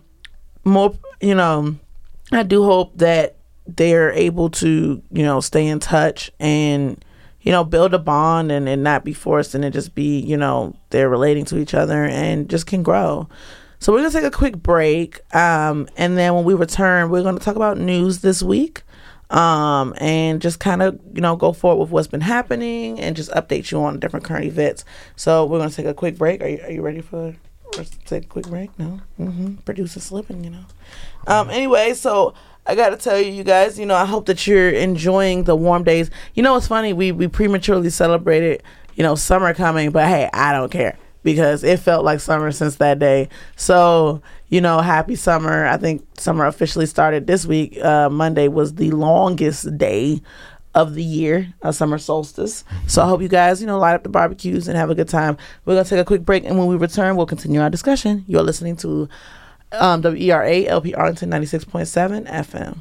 more, 0.64 0.94
you 1.20 1.34
know, 1.34 1.74
I 2.30 2.44
do 2.44 2.62
hope 2.62 2.96
that 2.98 3.36
they're 3.76 4.12
able 4.12 4.50
to, 4.50 5.02
you 5.10 5.22
know, 5.22 5.40
stay 5.40 5.66
in 5.66 5.80
touch 5.80 6.30
and, 6.38 7.02
you 7.42 7.52
know, 7.52 7.64
build 7.64 7.94
a 7.94 7.98
bond 7.98 8.52
and, 8.52 8.68
and 8.68 8.82
not 8.82 9.04
be 9.04 9.12
forced 9.12 9.54
and 9.54 9.64
it 9.64 9.72
just 9.72 9.94
be, 9.94 10.20
you 10.20 10.36
know, 10.36 10.76
they're 10.90 11.08
relating 11.08 11.44
to 11.46 11.58
each 11.58 11.74
other 11.74 12.04
and 12.04 12.48
just 12.48 12.66
can 12.66 12.82
grow. 12.82 13.28
So 13.78 13.92
we're 13.92 14.00
gonna 14.00 14.10
take 14.10 14.24
a 14.24 14.30
quick 14.30 14.58
break. 14.58 15.20
Um, 15.34 15.88
and 15.96 16.18
then 16.18 16.34
when 16.34 16.44
we 16.44 16.54
return, 16.54 17.08
we're 17.10 17.22
gonna 17.22 17.40
talk 17.40 17.56
about 17.56 17.78
news 17.78 18.20
this 18.20 18.42
week. 18.42 18.82
Um, 19.30 19.94
and 19.98 20.42
just 20.42 20.58
kind 20.58 20.82
of, 20.82 20.98
you 21.14 21.20
know, 21.20 21.36
go 21.36 21.52
forward 21.52 21.84
with 21.84 21.90
what's 21.90 22.08
been 22.08 22.20
happening 22.20 22.98
and 22.98 23.14
just 23.14 23.30
update 23.30 23.70
you 23.70 23.80
on 23.80 24.00
different 24.00 24.24
current 24.24 24.44
events. 24.44 24.84
So 25.14 25.46
we're 25.46 25.58
gonna 25.58 25.70
take 25.70 25.86
a 25.86 25.94
quick 25.94 26.18
break. 26.18 26.42
Are 26.42 26.48
you, 26.48 26.60
are 26.64 26.70
you 26.70 26.82
ready 26.82 27.00
for 27.00 27.36
us 27.78 27.90
to 27.90 27.98
take 28.00 28.24
a 28.24 28.26
quick 28.26 28.48
break? 28.48 28.76
No. 28.78 29.00
Mm-hmm. 29.20 29.54
Producer 29.64 30.00
slipping, 30.00 30.42
you 30.42 30.50
know. 30.50 30.64
Um, 31.28 31.48
anyway, 31.48 31.94
so 31.94 32.34
I 32.66 32.74
got 32.74 32.90
to 32.90 32.96
tell 32.96 33.18
you, 33.18 33.32
you 33.32 33.42
guys, 33.42 33.78
you 33.78 33.86
know, 33.86 33.96
I 33.96 34.04
hope 34.04 34.26
that 34.26 34.46
you're 34.46 34.70
enjoying 34.70 35.44
the 35.44 35.56
warm 35.56 35.82
days. 35.84 36.10
You 36.34 36.42
know, 36.42 36.56
it's 36.56 36.68
funny, 36.68 36.92
we, 36.92 37.10
we 37.12 37.26
prematurely 37.26 37.90
celebrated, 37.90 38.62
you 38.94 39.02
know, 39.02 39.14
summer 39.14 39.54
coming, 39.54 39.90
but 39.90 40.06
hey, 40.06 40.28
I 40.32 40.52
don't 40.52 40.70
care 40.70 40.98
because 41.22 41.64
it 41.64 41.80
felt 41.80 42.04
like 42.04 42.20
summer 42.20 42.52
since 42.52 42.76
that 42.76 42.98
day. 42.98 43.28
So, 43.56 44.22
you 44.48 44.60
know, 44.60 44.80
happy 44.80 45.16
summer. 45.16 45.66
I 45.66 45.76
think 45.76 46.06
summer 46.18 46.46
officially 46.46 46.86
started 46.86 47.26
this 47.26 47.46
week. 47.46 47.78
Uh, 47.82 48.08
Monday 48.08 48.48
was 48.48 48.74
the 48.74 48.90
longest 48.90 49.76
day 49.76 50.22
of 50.74 50.94
the 50.94 51.02
year, 51.02 51.52
a 51.62 51.72
summer 51.72 51.98
solstice. 51.98 52.64
So 52.86 53.02
I 53.02 53.08
hope 53.08 53.22
you 53.22 53.28
guys, 53.28 53.60
you 53.60 53.66
know, 53.66 53.78
light 53.78 53.94
up 53.94 54.04
the 54.04 54.08
barbecues 54.08 54.68
and 54.68 54.76
have 54.76 54.90
a 54.90 54.94
good 54.94 55.08
time. 55.08 55.36
We're 55.64 55.74
going 55.74 55.84
to 55.84 55.90
take 55.90 55.98
a 55.98 56.04
quick 56.04 56.24
break, 56.24 56.44
and 56.44 56.58
when 56.58 56.68
we 56.68 56.76
return, 56.76 57.16
we'll 57.16 57.26
continue 57.26 57.60
our 57.60 57.70
discussion. 57.70 58.24
You're 58.28 58.42
listening 58.42 58.76
to 58.76 59.08
um, 59.72 60.00
Arlington 60.94 61.30
96.7 61.30 62.26
FM. 62.26 62.80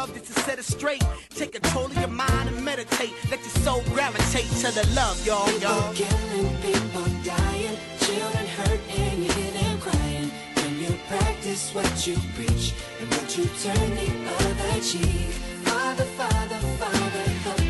love 0.00 0.14
just 0.14 0.26
to 0.26 0.40
set 0.44 0.58
it 0.58 0.64
straight. 0.64 1.04
Take 1.28 1.52
control 1.52 1.86
of 1.86 1.98
your 1.98 2.08
mind 2.08 2.48
and 2.48 2.64
meditate. 2.64 3.12
Let 3.30 3.40
your 3.40 3.56
soul 3.64 3.82
gravitate 3.92 4.50
to 4.62 4.68
the 4.78 4.86
love, 4.94 5.16
y'all, 5.26 5.50
y'all. 5.60 5.92
People 5.92 6.08
killing, 6.08 6.56
people 6.68 7.08
dying, 7.22 7.76
children 8.06 8.46
hurt 8.56 8.80
and 8.98 9.24
you 9.24 9.30
hear 9.38 9.52
them 9.60 9.78
crying. 9.80 10.30
When 10.56 10.72
you 10.82 10.92
practice 11.08 11.74
what 11.74 12.06
you 12.06 12.16
preach 12.36 12.72
and 12.98 13.08
what 13.14 13.28
you 13.36 13.44
turn 13.64 13.90
the 14.00 14.10
other 14.40 14.80
cheek. 14.80 15.32
Father, 15.68 16.08
Father, 16.18 16.60
Father, 16.80 17.24
help 17.44 17.69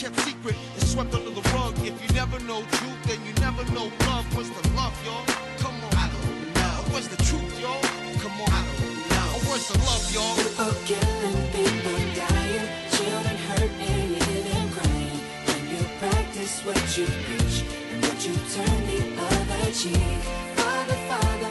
kept 0.00 0.18
secret, 0.20 0.56
it's 0.76 0.92
swept 0.92 1.12
under 1.12 1.28
the 1.28 1.42
rug. 1.52 1.76
If 1.84 1.92
you 2.00 2.08
never 2.14 2.40
know 2.48 2.62
truth, 2.72 3.00
then 3.04 3.20
you 3.26 3.34
never 3.34 3.62
know 3.76 3.92
love. 4.08 4.24
What's 4.34 4.48
the 4.48 4.64
love, 4.72 4.96
y'all? 5.04 5.24
Come 5.60 5.76
on. 5.84 5.92
I 5.92 6.08
don't 6.08 6.54
know. 6.56 6.76
What's 6.92 7.08
the 7.08 7.20
truth, 7.28 7.60
y'all? 7.60 7.82
Come 8.24 8.32
on. 8.40 8.48
I 8.48 8.64
don't 8.80 8.96
know. 9.12 9.28
Where's 9.44 9.68
the 9.68 9.76
love, 9.84 10.04
y'all? 10.08 10.36
People 10.40 10.72
killing, 10.88 11.40
people 11.52 12.00
dying, 12.16 12.66
children 12.96 13.36
hurt 13.48 13.72
and 13.92 14.08
you 14.16 14.24
hear 14.24 14.64
crying. 14.72 15.20
When 15.44 15.62
you 15.68 15.82
practice 16.00 16.64
what 16.64 16.80
you 16.96 17.04
preach 17.28 17.56
and 17.92 18.00
what 18.00 18.18
you 18.24 18.34
turn 18.56 18.80
the 18.88 19.00
other 19.20 19.72
cheek. 19.80 20.22
Father, 20.56 20.98
Father, 21.12 21.50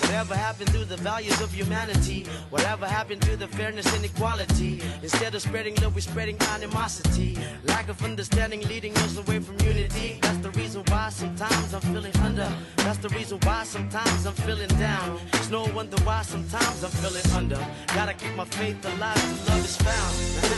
Whatever 0.00 0.34
happened 0.34 0.70
to 0.72 0.84
the 0.84 0.96
values 0.96 1.40
of 1.40 1.52
humanity? 1.52 2.26
Whatever 2.50 2.86
happened 2.86 3.22
to 3.22 3.36
the 3.36 3.46
fairness 3.48 3.86
and 3.94 4.04
equality? 4.04 4.80
Instead 5.02 5.34
of 5.34 5.42
spreading 5.42 5.74
love, 5.76 5.94
we're 5.94 6.00
spreading 6.00 6.36
animosity. 6.54 7.38
Lack 7.64 7.88
of 7.88 8.02
understanding 8.04 8.60
leading 8.68 8.96
us 8.98 9.16
away 9.18 9.40
from 9.40 9.58
unity. 9.66 10.18
That's 10.22 10.38
the 10.38 10.50
reason 10.50 10.82
why 10.88 11.10
sometimes 11.10 11.74
I'm 11.74 11.80
feeling 11.92 12.16
under. 12.18 12.50
That's 12.76 12.98
the 12.98 13.08
reason 13.10 13.38
why 13.42 13.64
sometimes 13.64 14.26
I'm 14.26 14.34
feeling 14.34 14.68
down. 14.78 15.18
It's 15.34 15.50
no 15.50 15.64
wonder 15.74 15.96
why 16.04 16.22
sometimes 16.22 16.84
I'm 16.84 16.90
feeling 16.90 17.26
under. 17.34 17.60
Gotta 17.88 18.14
keep 18.14 18.34
my 18.36 18.44
faith 18.44 18.84
alive 18.84 19.14
till 19.14 19.54
love 19.54 19.64
is 19.64 19.76
found. 19.76 20.14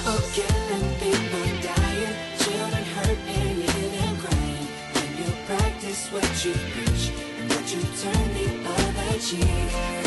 Oh, 0.06 0.22
killing, 0.32 0.86
people 1.00 1.46
dying, 1.62 2.14
children 2.38 2.84
and 2.84 4.18
crying. 4.20 4.66
When 4.94 5.08
you 5.18 5.28
practice 5.46 6.12
what 6.12 6.44
you 6.44 6.52
preach 6.72 7.12
and 7.38 7.50
what 7.50 7.66
you 7.72 7.80
turn 8.00 8.34
the 8.34 8.55
cheek. 9.18 10.05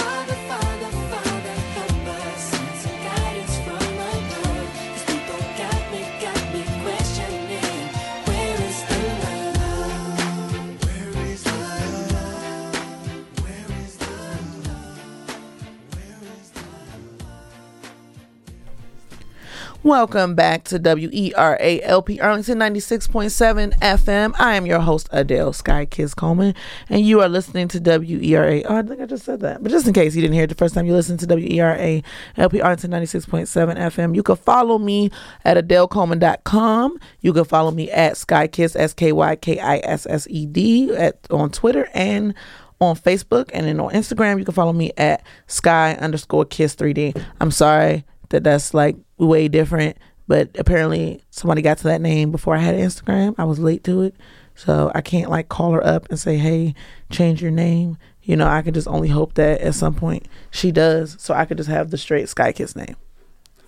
Welcome 19.81 20.35
back 20.35 20.65
to 20.65 20.77
WERA 20.77 21.79
LP 21.83 22.19
Arlington 22.19 22.59
96.7 22.59 23.79
FM. 23.79 24.35
I 24.37 24.55
am 24.55 24.65
your 24.65 24.81
host, 24.81 25.09
Adell 25.11 25.55
Sky 25.55 25.85
Kiss 25.85 26.13
Coleman, 26.13 26.53
and 26.89 27.05
you 27.05 27.21
are 27.21 27.29
listening 27.29 27.69
to 27.69 27.79
WERA. 27.79 28.63
Oh, 28.65 28.75
I 28.75 28.81
think 28.81 28.99
I 28.99 29.05
just 29.05 29.23
said 29.23 29.39
that. 29.39 29.63
But 29.63 29.71
just 29.71 29.87
in 29.87 29.93
case 29.93 30.15
you 30.15 30.21
didn't 30.21 30.33
hear 30.33 30.43
it 30.43 30.47
the 30.47 30.55
first 30.55 30.75
time 30.75 30.85
you 30.85 30.91
listened 30.91 31.21
to 31.21 31.27
WERA 31.27 32.03
LP 32.35 32.59
Arlington 32.59 32.91
96.7 32.91 33.77
FM, 33.77 34.15
you 34.15 34.21
can 34.21 34.35
follow 34.35 34.77
me 34.79 35.11
at 35.45 35.55
AdellColeman.com. 35.55 36.99
You 37.21 37.31
can 37.31 37.45
follow 37.45 37.71
me 37.71 37.89
at 37.89 38.15
SkyKissed, 38.15 38.75
S 38.77 38.93
K 38.93 39.13
Y 39.13 39.35
K 39.37 39.59
I 39.59 39.77
S 39.77 40.05
S 40.09 40.27
E 40.29 40.45
D, 40.45 40.93
on 41.29 41.51
Twitter 41.51 41.87
and 41.93 42.33
on 42.81 42.97
Facebook. 42.97 43.49
And 43.53 43.65
then 43.65 43.79
on 43.79 43.93
Instagram, 43.93 44.39
you 44.39 44.45
can 44.45 44.53
follow 44.53 44.73
me 44.73 44.91
at 44.97 45.23
Sky 45.47 45.93
underscore 46.01 46.43
Kiss 46.43 46.75
3D. 46.75 47.23
I'm 47.39 47.51
sorry 47.51 48.03
that 48.29 48.43
that's 48.43 48.73
like 48.73 48.95
way 49.17 49.47
different. 49.47 49.97
But 50.27 50.51
apparently, 50.59 51.21
somebody 51.31 51.61
got 51.63 51.79
to 51.79 51.83
that 51.85 52.01
name 52.01 52.31
before 52.31 52.55
I 52.55 52.59
had 52.59 52.75
Instagram. 52.75 53.33
I 53.37 53.45
was 53.45 53.57
late 53.57 53.83
to 53.85 54.03
it, 54.03 54.15
so 54.53 54.91
I 54.93 55.01
can't 55.01 55.29
like 55.29 55.49
call 55.49 55.71
her 55.71 55.85
up 55.85 56.07
and 56.09 56.19
say, 56.19 56.37
"Hey, 56.37 56.75
change 57.09 57.41
your 57.41 57.51
name." 57.51 57.97
You 58.21 58.35
know, 58.35 58.47
I 58.47 58.61
can 58.61 58.75
just 58.75 58.87
only 58.87 59.07
hope 59.07 59.33
that 59.35 59.59
at 59.61 59.73
some 59.73 59.95
point 59.95 60.27
she 60.51 60.71
does, 60.71 61.15
so 61.19 61.33
I 61.33 61.45
could 61.45 61.57
just 61.57 61.69
have 61.69 61.89
the 61.89 61.97
straight 61.97 62.27
SkyKissed 62.27 62.75
name. 62.75 62.95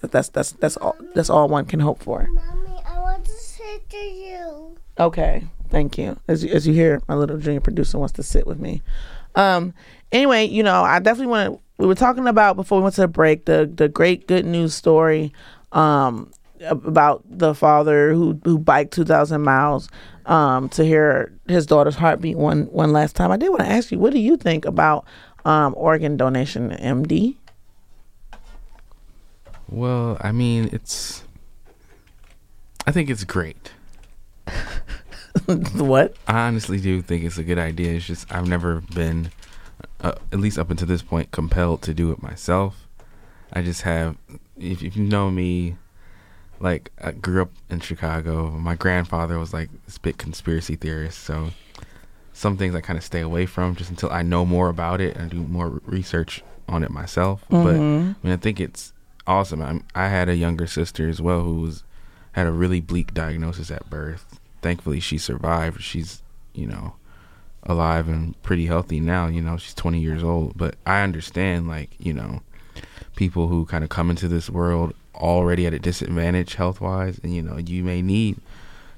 But 0.01 0.11
That's 0.11 0.29
that's 0.29 0.51
that's 0.53 0.77
all 0.77 0.95
that's 1.15 1.29
all 1.29 1.47
one 1.47 1.65
can 1.65 1.79
hope 1.79 2.03
for. 2.03 2.27
Mommy, 2.31 2.79
I 2.85 2.99
want 2.99 3.25
to 3.25 3.31
say 3.31 3.79
to 3.89 3.97
you. 3.97 4.77
Okay, 4.99 5.45
thank 5.69 5.97
you. 5.97 6.19
As 6.27 6.43
you, 6.43 6.51
as 6.53 6.67
you 6.67 6.73
hear, 6.73 7.01
my 7.07 7.15
little 7.15 7.37
junior 7.37 7.61
producer 7.61 7.97
wants 7.97 8.13
to 8.13 8.23
sit 8.23 8.45
with 8.45 8.59
me. 8.59 8.83
Um. 9.35 9.73
Anyway, 10.11 10.45
you 10.45 10.61
know, 10.61 10.83
I 10.83 10.99
definitely 10.99 11.31
want 11.31 11.53
to. 11.55 11.59
We 11.81 11.87
were 11.87 11.95
talking 11.95 12.27
about 12.27 12.55
before 12.55 12.77
we 12.77 12.83
went 12.83 12.93
to 12.95 13.01
the 13.01 13.07
break 13.07 13.45
the 13.45 13.69
the 13.73 13.89
great 13.89 14.27
good 14.27 14.45
news 14.45 14.75
story, 14.75 15.33
um, 15.71 16.31
about 16.63 17.23
the 17.25 17.55
father 17.55 18.13
who 18.13 18.39
who 18.43 18.59
biked 18.59 18.93
two 18.93 19.03
thousand 19.03 19.41
miles, 19.41 19.89
um, 20.27 20.69
to 20.69 20.85
hear 20.85 21.33
his 21.47 21.65
daughter's 21.65 21.95
heartbeat 21.95 22.37
one 22.37 22.65
one 22.65 22.91
last 22.93 23.15
time. 23.15 23.31
I 23.31 23.37
did 23.37 23.49
want 23.49 23.61
to 23.61 23.67
ask 23.67 23.91
you, 23.91 23.97
what 23.97 24.13
do 24.13 24.19
you 24.19 24.37
think 24.37 24.65
about 24.65 25.05
um 25.43 25.73
organ 25.75 26.17
donation, 26.17 26.69
MD? 26.69 27.35
Well, 29.67 30.17
I 30.21 30.31
mean, 30.31 30.69
it's. 30.71 31.23
I 32.85 32.91
think 32.91 33.09
it's 33.09 33.23
great. 33.23 33.71
what? 35.73 36.15
I 36.27 36.47
honestly 36.47 36.79
do 36.79 37.01
think 37.01 37.23
it's 37.23 37.39
a 37.39 37.43
good 37.43 37.57
idea. 37.57 37.93
It's 37.93 38.05
just 38.05 38.31
I've 38.31 38.47
never 38.47 38.81
been, 38.93 39.31
uh, 40.01 40.13
at 40.31 40.39
least 40.39 40.57
up 40.57 40.69
until 40.69 40.87
this 40.87 41.01
point, 41.01 41.31
compelled 41.31 41.81
to 41.83 41.93
do 41.93 42.11
it 42.11 42.21
myself. 42.21 42.87
I 43.53 43.61
just 43.61 43.81
have, 43.83 44.17
if, 44.57 44.81
if 44.81 44.95
you 44.95 45.03
know 45.03 45.29
me, 45.29 45.75
like 46.59 46.91
I 47.01 47.11
grew 47.11 47.41
up 47.41 47.51
in 47.69 47.79
Chicago. 47.79 48.51
My 48.51 48.75
grandfather 48.75 49.37
was 49.39 49.53
like 49.53 49.69
this 49.85 49.97
big 49.97 50.17
conspiracy 50.17 50.75
theorist, 50.75 51.19
so 51.19 51.51
some 52.33 52.57
things 52.57 52.75
I 52.75 52.81
kind 52.81 52.97
of 52.97 53.03
stay 53.03 53.21
away 53.21 53.45
from 53.45 53.75
just 53.75 53.89
until 53.89 54.11
I 54.11 54.21
know 54.21 54.45
more 54.45 54.69
about 54.69 55.01
it 55.01 55.17
and 55.17 55.29
do 55.29 55.41
more 55.41 55.81
research 55.85 56.43
on 56.67 56.83
it 56.83 56.91
myself. 56.91 57.43
But 57.49 57.75
I 57.75 57.79
mean, 57.79 58.33
I 58.33 58.37
think 58.37 58.59
it's 58.59 58.93
awesome. 59.27 59.61
I'm, 59.61 59.83
I 59.93 60.07
had 60.07 60.29
a 60.29 60.35
younger 60.35 60.67
sister 60.67 61.09
as 61.09 61.21
well 61.21 61.41
who 61.41 61.61
was 61.61 61.83
had 62.33 62.47
a 62.47 62.51
really 62.51 62.79
bleak 62.79 63.13
diagnosis 63.13 63.69
at 63.69 63.89
birth. 63.89 64.39
Thankfully, 64.61 64.99
she 64.99 65.17
survived. 65.17 65.81
She's 65.81 66.21
you 66.53 66.67
know 66.67 66.95
alive 67.63 68.07
and 68.07 68.41
pretty 68.43 68.65
healthy 68.65 68.99
now. 68.99 69.27
You 69.27 69.41
know, 69.41 69.57
she's 69.57 69.73
20 69.73 69.99
years 69.99 70.23
old. 70.23 70.57
But 70.57 70.75
I 70.85 71.01
understand, 71.01 71.67
like 71.67 71.91
you 71.99 72.13
know, 72.13 72.41
people 73.15 73.47
who 73.47 73.65
kind 73.65 73.83
of 73.83 73.89
come 73.89 74.09
into 74.09 74.27
this 74.27 74.49
world 74.49 74.93
already 75.15 75.65
at 75.65 75.73
a 75.73 75.79
disadvantage 75.79 76.55
health 76.55 76.81
wise, 76.81 77.19
and 77.23 77.33
you 77.33 77.41
know, 77.41 77.57
you 77.57 77.83
may 77.83 78.01
need 78.01 78.37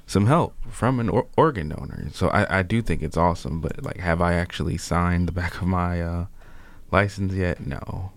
some 0.06 0.26
help 0.26 0.54
from 0.70 1.00
an 1.00 1.08
or- 1.08 1.26
organ 1.36 1.70
donor. 1.70 2.08
So 2.12 2.28
I, 2.28 2.58
I 2.58 2.62
do 2.62 2.82
think 2.82 3.02
it's 3.02 3.16
awesome. 3.16 3.60
But 3.60 3.82
like, 3.82 3.98
have 3.98 4.20
I 4.20 4.34
actually 4.34 4.78
signed 4.78 5.28
the 5.28 5.32
back 5.32 5.60
of 5.60 5.66
my 5.66 6.02
uh, 6.02 6.26
license 6.90 7.32
yet? 7.32 7.60
No. 7.66 8.12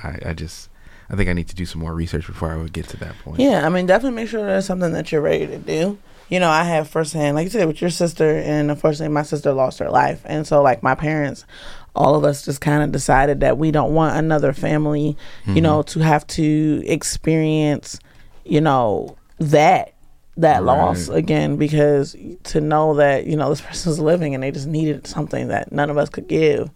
I, 0.00 0.18
I 0.26 0.32
just 0.32 0.70
I 1.10 1.16
think 1.16 1.28
I 1.28 1.32
need 1.32 1.48
to 1.48 1.54
do 1.56 1.66
some 1.66 1.80
more 1.80 1.94
research 1.94 2.26
before 2.26 2.52
I 2.52 2.56
would 2.56 2.72
get 2.72 2.88
to 2.88 2.96
that 2.98 3.18
point. 3.24 3.40
Yeah, 3.40 3.64
I 3.66 3.68
mean, 3.68 3.86
definitely 3.86 4.16
make 4.16 4.28
sure 4.28 4.44
that's 4.44 4.66
something 4.66 4.92
that 4.92 5.10
you're 5.10 5.20
ready 5.20 5.46
to 5.46 5.58
do. 5.58 5.98
You 6.28 6.40
know, 6.40 6.50
I 6.50 6.64
have 6.64 6.88
firsthand, 6.88 7.36
like 7.36 7.44
you 7.44 7.50
said, 7.50 7.66
with 7.66 7.80
your 7.80 7.90
sister, 7.90 8.36
and 8.38 8.70
unfortunately, 8.70 9.12
my 9.12 9.22
sister 9.22 9.52
lost 9.52 9.78
her 9.78 9.90
life. 9.90 10.20
And 10.24 10.46
so, 10.46 10.62
like, 10.62 10.82
my 10.82 10.94
parents, 10.94 11.46
all 11.94 12.14
of 12.14 12.24
us 12.24 12.44
just 12.44 12.60
kind 12.60 12.82
of 12.82 12.92
decided 12.92 13.40
that 13.40 13.56
we 13.56 13.70
don't 13.70 13.94
want 13.94 14.16
another 14.16 14.52
family, 14.52 15.16
you 15.46 15.60
know, 15.60 15.80
mm-hmm. 15.80 15.98
to 15.98 16.04
have 16.04 16.26
to 16.28 16.82
experience, 16.86 17.98
you 18.44 18.60
know, 18.60 19.16
that 19.38 19.94
that 20.36 20.62
loss 20.62 21.08
again 21.08 21.56
because 21.56 22.14
to 22.44 22.60
know 22.60 22.94
that 22.94 23.26
you 23.26 23.36
know 23.36 23.50
this 23.50 23.60
person's 23.68 23.98
living 23.98 24.34
and 24.34 24.42
they 24.42 24.52
just 24.52 24.68
needed 24.68 25.04
something 25.04 25.48
that 25.48 25.72
none 25.72 25.90
of 25.90 25.98
us 25.98 26.08
could 26.08 26.28
give 26.28 26.70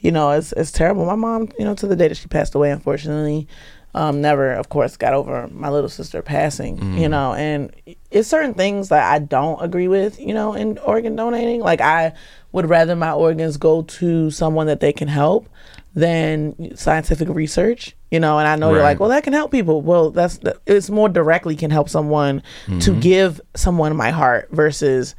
you 0.00 0.10
know 0.10 0.30
it's 0.30 0.52
it's 0.52 0.72
terrible. 0.72 1.04
My 1.04 1.14
mom 1.14 1.48
you 1.58 1.64
know 1.64 1.74
to 1.74 1.86
the 1.86 1.96
day 1.96 2.08
that 2.08 2.16
she 2.16 2.28
passed 2.28 2.54
away 2.54 2.70
unfortunately 2.70 3.46
um 3.94 4.20
never 4.20 4.52
of 4.52 4.68
course 4.68 4.96
got 4.96 5.12
over 5.12 5.48
my 5.48 5.68
little 5.68 5.88
sister 5.90 6.22
passing 6.22 6.78
you 6.98 7.08
know 7.08 7.34
and 7.34 7.72
it's 8.10 8.28
certain 8.28 8.54
things 8.54 8.88
that 8.88 9.12
i 9.12 9.18
don't 9.18 9.60
agree 9.62 9.88
with 9.88 10.20
you 10.20 10.32
know 10.34 10.52
in 10.54 10.78
organ 10.78 11.16
donating. 11.16 11.60
Like 11.60 11.80
i 11.80 12.12
would 12.52 12.68
rather 12.68 12.94
my 12.96 13.12
organs 13.12 13.56
go 13.56 13.82
to 13.82 14.30
someone 14.30 14.66
that 14.68 14.80
they 14.80 14.92
can 14.92 15.08
help 15.08 15.48
than 15.94 16.76
scientific 16.76 17.28
research 17.28 17.96
you 18.10 18.20
know 18.20 18.38
and 18.38 18.46
i 18.46 18.54
know 18.56 18.70
you're 18.72 18.82
like 18.82 19.00
well 19.00 19.08
that 19.08 19.24
can 19.24 19.32
help 19.32 19.50
people. 19.50 19.82
Well 19.82 20.10
that's 20.10 20.38
the, 20.38 20.60
it's 20.66 20.88
more 20.90 21.08
directly 21.08 21.56
can 21.56 21.70
help 21.70 21.88
someone 21.88 22.42
to 22.80 22.94
give 23.00 23.40
someone 23.56 23.96
my 23.96 24.10
heart 24.10 24.48
versus 24.52 25.16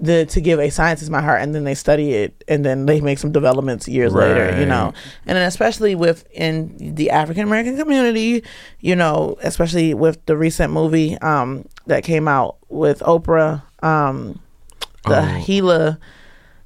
the 0.00 0.24
to 0.26 0.40
give 0.40 0.60
a 0.60 0.70
scientist 0.70 1.10
my 1.10 1.20
heart 1.20 1.42
and 1.42 1.54
then 1.54 1.64
they 1.64 1.74
study 1.74 2.12
it 2.14 2.44
and 2.46 2.64
then 2.64 2.86
they 2.86 3.00
make 3.00 3.18
some 3.18 3.32
developments 3.32 3.88
years 3.88 4.12
later 4.14 4.58
you 4.60 4.64
know 4.66 4.92
and 5.26 5.36
then 5.36 5.46
especially 5.46 5.94
with 5.96 6.24
in 6.32 6.94
the 6.94 7.10
african 7.10 7.42
american 7.44 7.76
community 7.76 8.44
you 8.80 8.94
know 8.94 9.36
especially 9.42 9.94
with 9.94 10.24
the 10.26 10.36
recent 10.36 10.72
movie 10.72 11.18
um 11.18 11.64
that 11.86 12.04
came 12.04 12.28
out 12.28 12.58
with 12.68 13.00
oprah 13.00 13.60
um 13.82 14.38
the 15.04 15.20
Oh. 15.20 15.42
Gila 15.44 15.98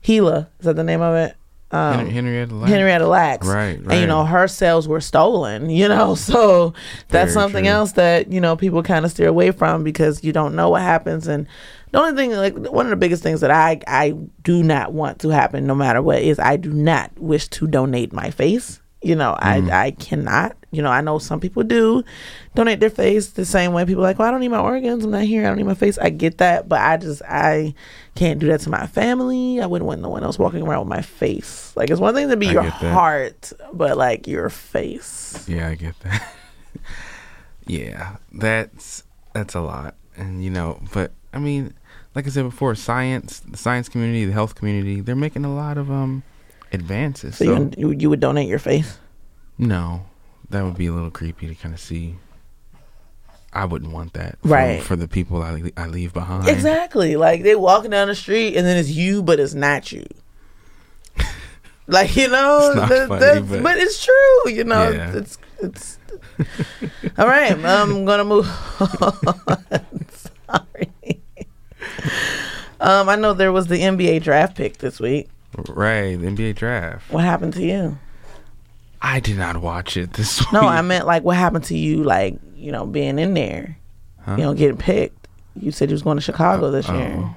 Gila 0.02 0.48
is 0.58 0.64
that 0.66 0.76
the 0.76 0.84
name 0.84 1.00
of 1.00 1.14
it 1.14 1.34
um 1.70 1.94
Hen- 2.00 2.10
Henrietta 2.10 2.54
Lacks. 2.54 2.70
Henrietta 2.70 3.06
Lacks. 3.06 3.46
Right, 3.46 3.78
And 3.78 3.92
you 3.94 4.06
know, 4.06 4.24
her 4.26 4.46
cells 4.46 4.86
were 4.86 5.00
stolen, 5.00 5.70
you 5.70 5.88
know, 5.88 6.14
so 6.30 6.74
that's 7.08 7.32
Very 7.32 7.44
something 7.44 7.64
true. 7.64 7.72
else 7.72 7.92
that, 7.92 8.30
you 8.30 8.42
know, 8.42 8.56
people 8.56 8.82
kind 8.82 9.06
of 9.06 9.10
steer 9.10 9.28
away 9.28 9.52
from 9.52 9.82
because 9.84 10.22
you 10.22 10.32
don't 10.34 10.54
know 10.54 10.68
what 10.68 10.82
happens. 10.82 11.26
And 11.26 11.46
the 11.92 11.98
only 12.00 12.16
thing, 12.16 12.32
like, 12.32 12.56
one 12.72 12.86
of 12.86 12.90
the 12.90 12.96
biggest 12.96 13.22
things 13.22 13.40
that 13.40 13.50
I, 13.50 13.80
I 13.86 14.14
do 14.42 14.62
not 14.62 14.92
want 14.92 15.20
to 15.20 15.28
happen, 15.28 15.66
no 15.66 15.74
matter 15.74 16.02
what, 16.02 16.20
is 16.22 16.38
I 16.38 16.56
do 16.56 16.72
not 16.72 17.10
wish 17.18 17.48
to 17.48 17.66
donate 17.66 18.12
my 18.12 18.30
face. 18.30 18.80
You 19.04 19.16
know, 19.16 19.36
Mm. 19.40 19.70
I, 19.72 19.86
I 19.86 19.90
cannot. 19.90 20.56
You 20.70 20.80
know, 20.80 20.88
I 20.90 21.00
know 21.00 21.18
some 21.18 21.40
people 21.40 21.64
do 21.64 22.04
donate 22.54 22.78
their 22.80 22.88
face 22.88 23.30
the 23.30 23.44
same 23.44 23.72
way. 23.72 23.84
People 23.84 24.04
are 24.04 24.06
like, 24.06 24.18
well, 24.20 24.28
I 24.28 24.30
don't 24.30 24.38
need 24.40 24.48
my 24.48 24.60
organs. 24.60 25.04
I'm 25.04 25.10
not 25.10 25.24
here. 25.24 25.44
I 25.44 25.48
don't 25.48 25.56
need 25.56 25.66
my 25.66 25.74
face. 25.74 25.98
I 25.98 26.08
get 26.08 26.38
that, 26.38 26.68
but 26.68 26.80
I 26.80 26.96
just 26.98 27.20
I 27.28 27.74
can't 28.14 28.38
do 28.38 28.46
that 28.46 28.60
to 28.60 28.70
my 28.70 28.86
family. 28.86 29.60
I 29.60 29.66
wouldn't 29.66 29.86
want 29.86 30.00
no 30.00 30.08
one 30.08 30.22
else 30.22 30.38
walking 30.38 30.62
around 30.62 30.86
with 30.86 30.88
my 30.88 31.02
face. 31.02 31.72
Like 31.76 31.90
it's 31.90 32.00
one 32.00 32.14
thing 32.14 32.28
to 32.28 32.36
be 32.36 32.48
I 32.48 32.52
your 32.52 32.62
heart, 32.62 33.52
but 33.72 33.98
like 33.98 34.26
your 34.28 34.48
face. 34.48 35.44
Yeah, 35.48 35.68
I 35.68 35.74
get 35.74 35.98
that. 36.00 36.32
yeah, 37.66 38.16
that's 38.32 39.04
that's 39.34 39.54
a 39.54 39.60
lot, 39.60 39.94
and 40.16 40.42
you 40.44 40.50
know, 40.50 40.80
but 40.94 41.12
I 41.34 41.38
mean, 41.38 41.74
like 42.14 42.26
I 42.26 42.30
said 42.30 42.44
before, 42.44 42.74
science, 42.74 43.40
the 43.40 43.56
science 43.56 43.88
community, 43.88 44.24
the 44.24 44.32
health 44.32 44.54
community, 44.54 45.00
they're 45.00 45.16
making 45.16 45.44
a 45.44 45.54
lot 45.54 45.78
of 45.78 45.90
um 45.90 46.22
advances. 46.72 47.36
So, 47.36 47.44
So, 47.44 47.70
you, 47.76 47.90
you 47.92 48.08
would 48.10 48.20
donate 48.20 48.48
your 48.48 48.58
face. 48.58 48.98
no, 49.58 50.06
that 50.50 50.62
would 50.64 50.76
be 50.76 50.86
a 50.86 50.92
little 50.92 51.10
creepy 51.10 51.46
to 51.48 51.54
kind 51.54 51.74
of 51.74 51.80
see. 51.80 52.16
I 53.54 53.66
wouldn't 53.66 53.92
want 53.92 54.14
that, 54.14 54.38
for, 54.40 54.48
Right. 54.48 54.82
For 54.82 54.96
the 54.96 55.06
people 55.08 55.42
I 55.42 55.70
I 55.76 55.86
leave 55.86 56.14
behind. 56.14 56.48
Exactly. 56.48 57.16
Like 57.16 57.42
they 57.42 57.54
walking 57.54 57.90
down 57.90 58.08
the 58.08 58.14
street 58.14 58.56
and 58.56 58.66
then 58.66 58.78
it's 58.78 58.88
you, 58.88 59.22
but 59.22 59.38
it's 59.40 59.52
not 59.54 59.92
you. 59.92 60.06
Like 61.88 62.14
you 62.16 62.28
know, 62.28 62.74
that- 62.74 63.08
funny, 63.08 63.40
but- 63.42 63.62
but, 63.62 63.76
it's 63.76 64.02
true. 64.04 64.50
You 64.52 64.64
know, 64.64 64.88
Yeah. 64.90 65.16
it's 65.16 65.36
it's. 65.60 65.98
All 67.18 67.26
right, 67.26 67.52
I'm 67.52 68.04
gonna 68.04 68.24
move. 68.24 68.46
on. 68.80 69.96
Sorry. 70.12 70.91
Um, 72.82 73.08
I 73.08 73.16
know 73.16 73.32
there 73.32 73.52
was 73.52 73.68
the 73.68 73.76
NBA 73.78 74.22
draft 74.22 74.56
pick 74.56 74.78
this 74.78 74.98
week. 75.00 75.28
Right, 75.68 76.16
the 76.16 76.26
NBA 76.26 76.56
draft. 76.56 77.10
What 77.12 77.24
happened 77.24 77.52
to 77.54 77.62
you? 77.62 77.98
I 79.00 79.20
did 79.20 79.36
not 79.36 79.56
watch 79.58 79.96
it 79.96 80.12
this 80.14 80.40
week. 80.40 80.52
No, 80.52 80.60
I 80.62 80.80
meant 80.82 81.06
like 81.06 81.22
what 81.24 81.36
happened 81.36 81.64
to 81.64 81.76
you, 81.78 82.02
like 82.04 82.38
you 82.56 82.72
know, 82.72 82.86
being 82.86 83.18
in 83.18 83.34
there, 83.34 83.76
Huh? 84.24 84.36
you 84.36 84.42
know, 84.44 84.54
getting 84.54 84.76
picked. 84.76 85.28
You 85.56 85.70
said 85.72 85.90
you 85.90 85.94
was 85.94 86.02
going 86.02 86.16
to 86.16 86.22
Chicago 86.22 86.70
this 86.70 86.88
Oh, 86.88 86.96
year. 86.96 87.36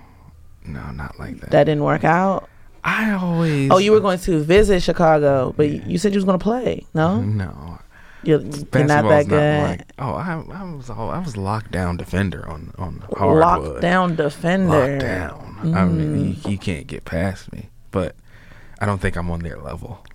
No, 0.66 0.92
not 0.92 1.20
like 1.20 1.40
that. 1.42 1.52
That 1.52 1.64
didn't 1.66 1.84
work 1.84 2.04
out. 2.04 2.50
I 2.84 3.12
always. 3.12 3.72
Oh, 3.72 3.78
you 3.80 3.92
were 3.92 4.00
going 4.00 4.20
to 4.20 4.40
visit 4.42 4.82
Chicago, 4.84 5.54
but 5.58 5.70
you- 5.70 5.82
you 5.86 5.98
said 5.98 6.14
you 6.14 6.18
was 6.18 6.26
going 6.26 6.38
to 6.40 6.44
play. 6.44 6.86
No, 6.94 7.20
No, 7.22 7.80
You're, 8.28 8.42
you're 8.42 8.86
not 8.86 9.08
that 9.08 9.28
good. 9.28 9.64
like, 9.64 9.82
oh, 10.00 10.14
I, 10.14 10.44
I 10.52 10.74
was 10.74 10.90
all, 10.90 11.10
I 11.10 11.20
was 11.20 11.36
lockdown 11.36 11.98
defender 11.98 12.48
on 12.48 12.74
on 12.78 13.04
hardwood. 13.16 13.82
Lockdown 13.84 14.16
defender. 14.16 15.00
Lockdown. 15.00 15.76
I 15.76 15.86
mean, 15.86 16.38
you, 16.44 16.52
you 16.52 16.58
can't 16.58 16.88
get 16.88 17.06
past 17.06 17.52
me. 17.54 17.70
But 17.92 18.16
I 18.80 18.86
don't 18.86 19.00
think 19.00 19.16
I'm 19.16 19.32
on 19.32 19.40
their 19.40 19.58
level. 19.58 20.06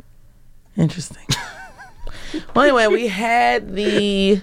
Interesting. 0.76 1.26
well, 2.54 2.64
anyway, 2.64 2.86
we 2.88 3.08
had 3.08 3.74
the 3.74 4.42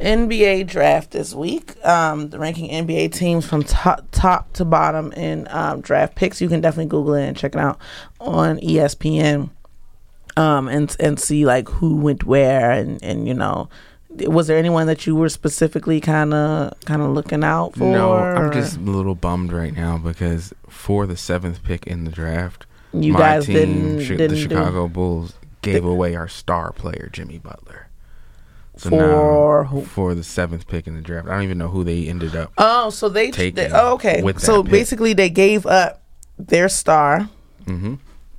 NBA 0.00 0.66
draft 0.66 1.10
this 1.10 1.34
week. 1.34 1.74
Um, 1.84 2.30
the 2.30 2.38
ranking 2.38 2.70
NBA 2.70 3.12
teams 3.12 3.46
from 3.46 3.64
top 3.64 4.06
top 4.12 4.52
to 4.54 4.64
bottom 4.64 5.12
in 5.12 5.48
um, 5.50 5.80
draft 5.80 6.14
picks. 6.14 6.40
You 6.40 6.48
can 6.48 6.60
definitely 6.60 6.86
Google 6.88 7.14
it 7.14 7.26
and 7.26 7.36
check 7.36 7.54
it 7.54 7.60
out 7.60 7.78
on 8.20 8.58
ESPN. 8.58 9.50
Um, 10.38 10.68
and 10.68 10.94
and 11.00 11.18
see 11.18 11.44
like 11.44 11.68
who 11.68 11.96
went 11.96 12.24
where 12.24 12.70
and 12.70 13.02
and 13.02 13.26
you 13.26 13.34
know. 13.34 13.68
Was 14.26 14.46
there 14.46 14.56
anyone 14.58 14.86
that 14.86 15.06
you 15.06 15.14
were 15.14 15.28
specifically 15.28 16.00
kind 16.00 16.32
of 16.34 16.72
kind 16.86 17.02
of 17.02 17.10
looking 17.10 17.44
out 17.44 17.74
for? 17.74 17.84
No, 17.84 18.14
I'm 18.14 18.50
just 18.52 18.76
a 18.76 18.80
little 18.80 19.14
bummed 19.14 19.52
right 19.52 19.74
now 19.76 19.98
because 19.98 20.52
for 20.68 21.06
the 21.06 21.16
seventh 21.16 21.62
pick 21.62 21.86
in 21.86 22.04
the 22.04 22.10
draft, 22.10 22.66
You 22.92 23.12
my 23.12 23.18
guys 23.18 23.46
team, 23.46 23.54
didn't- 23.54 23.98
Chi- 23.98 24.16
didn't 24.16 24.30
the 24.30 24.36
Chicago 24.36 24.88
Bulls, 24.88 25.34
gave 25.62 25.84
away 25.84 26.16
our 26.16 26.26
star 26.26 26.72
player 26.72 27.10
Jimmy 27.12 27.38
Butler. 27.38 27.88
So 28.76 28.88
For 28.90 28.96
now, 28.96 29.64
who? 29.64 29.82
for 29.84 30.14
the 30.14 30.24
seventh 30.24 30.66
pick 30.66 30.86
in 30.86 30.94
the 30.96 31.02
draft, 31.02 31.28
I 31.28 31.32
don't 31.34 31.42
even 31.44 31.58
know 31.58 31.68
who 31.68 31.84
they 31.84 32.08
ended 32.08 32.34
up. 32.34 32.52
Oh, 32.58 32.90
so 32.90 33.08
they, 33.08 33.30
taken 33.30 33.56
they 33.56 33.70
oh, 33.72 33.94
okay. 33.94 34.22
So 34.38 34.62
basically, 34.62 35.12
they 35.12 35.30
gave 35.30 35.66
up 35.66 36.02
their 36.38 36.68
star 36.68 37.28
hmm 37.66 37.96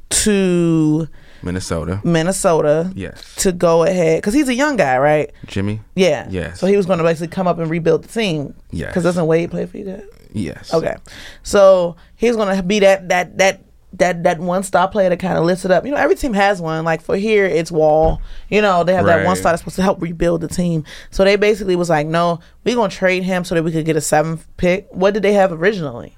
to 0.09 1.07
Minnesota, 1.43 2.01
Minnesota 2.03 2.91
yes. 2.95 3.35
to 3.37 3.51
go 3.51 3.83
ahead 3.83 4.17
because 4.19 4.33
he's 4.33 4.47
a 4.49 4.53
young 4.55 4.75
guy, 4.75 4.97
right? 4.97 5.31
Jimmy, 5.47 5.81
Yeah. 5.95 6.27
Yes. 6.29 6.59
So 6.59 6.67
he 6.67 6.77
was 6.77 6.85
going 6.85 6.99
to 6.99 7.03
basically 7.03 7.27
come 7.29 7.47
up 7.47 7.59
and 7.59 7.69
rebuild 7.69 8.03
the 8.03 8.07
team. 8.09 8.53
Yes. 8.71 8.89
Because 8.89 9.03
doesn't 9.03 9.25
Wade 9.27 9.51
play 9.51 9.65
for 9.65 9.77
you 9.77 9.85
guys? 9.85 10.03
yes. 10.33 10.73
Okay. 10.73 10.95
So 11.43 11.95
he's 12.15 12.35
going 12.35 12.55
to 12.55 12.63
be 12.63 12.79
that 12.79 13.09
that 13.09 13.37
that. 13.37 13.61
That 13.93 14.21
that 14.25 14.37
one 14.37 14.61
star 14.61 14.87
player 14.87 15.09
that 15.09 15.19
kind 15.19 15.35
of 15.35 15.45
lifts 15.45 15.65
it 15.65 15.71
up. 15.71 15.83
You 15.83 15.89
know, 15.89 15.97
every 15.97 16.15
team 16.15 16.33
has 16.33 16.61
one. 16.61 16.85
Like 16.85 17.01
for 17.01 17.17
here, 17.17 17.45
it's 17.45 17.71
Wall. 17.71 18.21
You 18.47 18.61
know, 18.61 18.83
they 18.83 18.93
have 18.93 19.07
that 19.07 19.25
one 19.25 19.29
Right. 19.29 19.37
star 19.37 19.51
that's 19.51 19.61
supposed 19.61 19.77
to 19.77 19.81
help 19.81 19.99
rebuild 19.99 20.41
the 20.41 20.47
team. 20.47 20.83
So 21.09 21.23
they 21.23 21.37
basically 21.37 21.75
was 21.75 21.89
like, 21.89 22.05
no, 22.05 22.39
we're 22.63 22.75
gonna 22.75 22.89
trade 22.91 23.23
him 23.23 23.43
so 23.43 23.55
that 23.55 23.63
we 23.63 23.71
could 23.71 23.85
get 23.85 23.95
a 23.95 24.01
seventh 24.01 24.45
pick. 24.57 24.85
What 24.91 25.15
did 25.15 25.23
they 25.23 25.33
have 25.33 25.51
originally? 25.51 26.13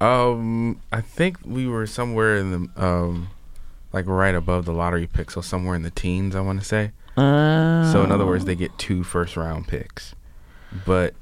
Um, 0.00 0.80
I 0.90 1.02
think 1.02 1.36
we 1.44 1.66
were 1.66 1.86
somewhere 1.86 2.38
in 2.38 2.50
the 2.74 2.82
um, 2.82 3.28
like 3.92 4.06
right 4.06 4.34
above 4.34 4.64
the 4.64 4.72
lottery 4.72 5.06
pick, 5.06 5.30
so 5.30 5.40
somewhere 5.40 5.74
in 5.76 5.82
the 5.82 5.90
teens. 5.90 6.34
I 6.34 6.40
want 6.40 6.60
to 6.60 6.64
say. 6.64 6.92
So 7.16 8.02
in 8.04 8.10
other 8.10 8.24
words, 8.26 8.44
they 8.46 8.54
get 8.54 8.76
two 8.78 9.02
first 9.04 9.36
round 9.36 9.68
picks. 9.68 10.14
But 10.86 11.14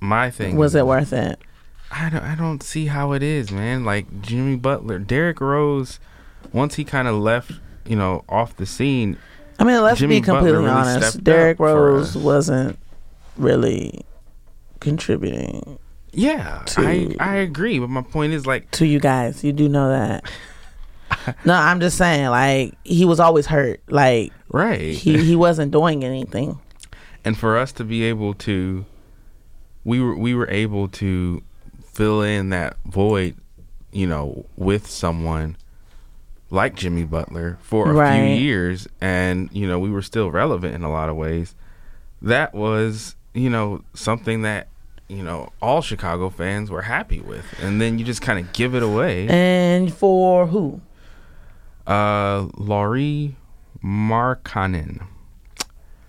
my 0.00 0.30
thing 0.30 0.56
Was 0.56 0.72
is- 0.74 0.80
it 0.80 0.86
worth 0.86 1.12
it? 1.12 1.38
I 1.90 2.08
don't, 2.10 2.22
I 2.24 2.34
don't 2.34 2.62
see 2.62 2.86
how 2.86 3.12
it 3.12 3.22
is, 3.22 3.52
man. 3.52 3.84
Like 3.84 4.22
Jimmy 4.22 4.56
Butler, 4.56 4.98
Derrick 4.98 5.40
Rose, 5.40 6.00
once 6.52 6.74
he 6.74 6.82
kind 6.84 7.06
of 7.06 7.14
left, 7.16 7.52
you 7.86 7.94
know, 7.94 8.24
off 8.28 8.56
the 8.56 8.66
scene. 8.66 9.16
I 9.60 9.64
mean, 9.64 9.80
let's 9.82 10.00
Jimmy 10.00 10.18
be 10.20 10.24
completely 10.24 10.58
really 10.58 10.70
honest. 10.70 11.22
Derrick 11.22 11.60
Rose 11.60 12.16
wasn't 12.16 12.78
really 13.36 14.00
contributing 14.80 15.78
Yeah, 16.12 16.62
To- 16.66 16.80
I 16.80 17.14
I 17.20 17.34
agree, 17.36 17.78
but 17.78 17.90
my 17.90 18.02
point 18.02 18.32
is 18.32 18.46
like, 18.46 18.70
to 18.72 18.86
you 18.86 18.98
guys. 18.98 19.44
You 19.44 19.52
do 19.52 19.68
know 19.68 19.88
that. 19.90 20.24
no, 21.44 21.54
I'm 21.54 21.80
just 21.80 21.96
saying, 21.98 22.28
like 22.28 22.74
he 22.84 23.04
was 23.04 23.20
always 23.20 23.46
hurt. 23.46 23.80
Like 23.88 24.32
right, 24.48 24.94
he 24.94 25.22
he 25.24 25.36
wasn't 25.36 25.72
doing 25.72 26.04
anything. 26.04 26.58
and 27.24 27.36
for 27.38 27.56
us 27.56 27.72
to 27.72 27.84
be 27.84 28.04
able 28.04 28.34
to, 28.34 28.84
we 29.84 30.00
were 30.00 30.16
we 30.16 30.34
were 30.34 30.48
able 30.50 30.88
to 30.88 31.42
fill 31.92 32.22
in 32.22 32.50
that 32.50 32.76
void, 32.86 33.36
you 33.92 34.06
know, 34.06 34.46
with 34.56 34.86
someone 34.88 35.56
like 36.50 36.74
Jimmy 36.76 37.04
Butler 37.04 37.58
for 37.62 38.00
a 38.02 38.12
few 38.14 38.24
years, 38.36 38.86
and 39.00 39.48
you 39.52 39.66
know, 39.66 39.78
we 39.78 39.90
were 39.90 40.02
still 40.02 40.30
relevant 40.30 40.74
in 40.74 40.82
a 40.82 40.90
lot 40.90 41.08
of 41.08 41.16
ways. 41.16 41.54
That 42.22 42.54
was, 42.54 43.16
you 43.34 43.50
know, 43.50 43.82
something 43.94 44.42
that 44.42 44.68
you 45.08 45.22
know 45.22 45.52
all 45.60 45.82
Chicago 45.82 46.30
fans 46.30 46.70
were 46.70 46.82
happy 46.82 47.20
with, 47.20 47.44
and 47.60 47.80
then 47.80 47.98
you 47.98 48.04
just 48.04 48.22
kind 48.22 48.38
of 48.38 48.52
give 48.52 48.74
it 48.74 48.82
away. 48.82 49.28
And 49.28 49.92
for 49.92 50.46
who? 50.46 50.80
Uh, 51.86 52.48
Lauri 52.56 53.36
Markkanen. 53.82 55.06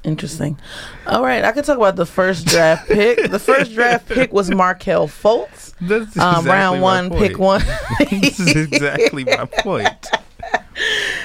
Interesting. 0.03 0.59
All 1.07 1.23
right, 1.23 1.43
I 1.43 1.51
could 1.51 1.65
talk 1.65 1.77
about 1.77 1.95
the 1.95 2.05
first 2.05 2.45
draft 2.45 2.87
pick. 2.87 3.31
The 3.31 3.39
first 3.39 3.73
draft 3.73 4.07
pick 4.07 4.31
was 4.31 4.51
Markelle 4.51 5.07
Fultz. 5.07 5.73
That's 5.81 6.15
Um, 6.17 6.45
round 6.45 6.81
one, 6.81 7.09
pick 7.09 7.39
one. 7.39 7.61
this 8.11 8.39
is 8.39 8.55
exactly 8.55 9.23
my 9.25 9.45
point. 9.59 10.07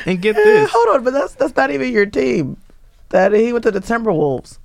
And 0.06 0.20
get 0.22 0.34
this. 0.34 0.70
Hold 0.72 0.96
on, 0.96 1.04
but 1.04 1.12
that's 1.12 1.34
that's 1.34 1.54
not 1.56 1.70
even 1.70 1.92
your 1.92 2.06
team. 2.06 2.56
That 3.10 3.32
he 3.32 3.52
went 3.52 3.64
to 3.64 3.70
the 3.70 3.80
Timberwolves, 3.80 4.58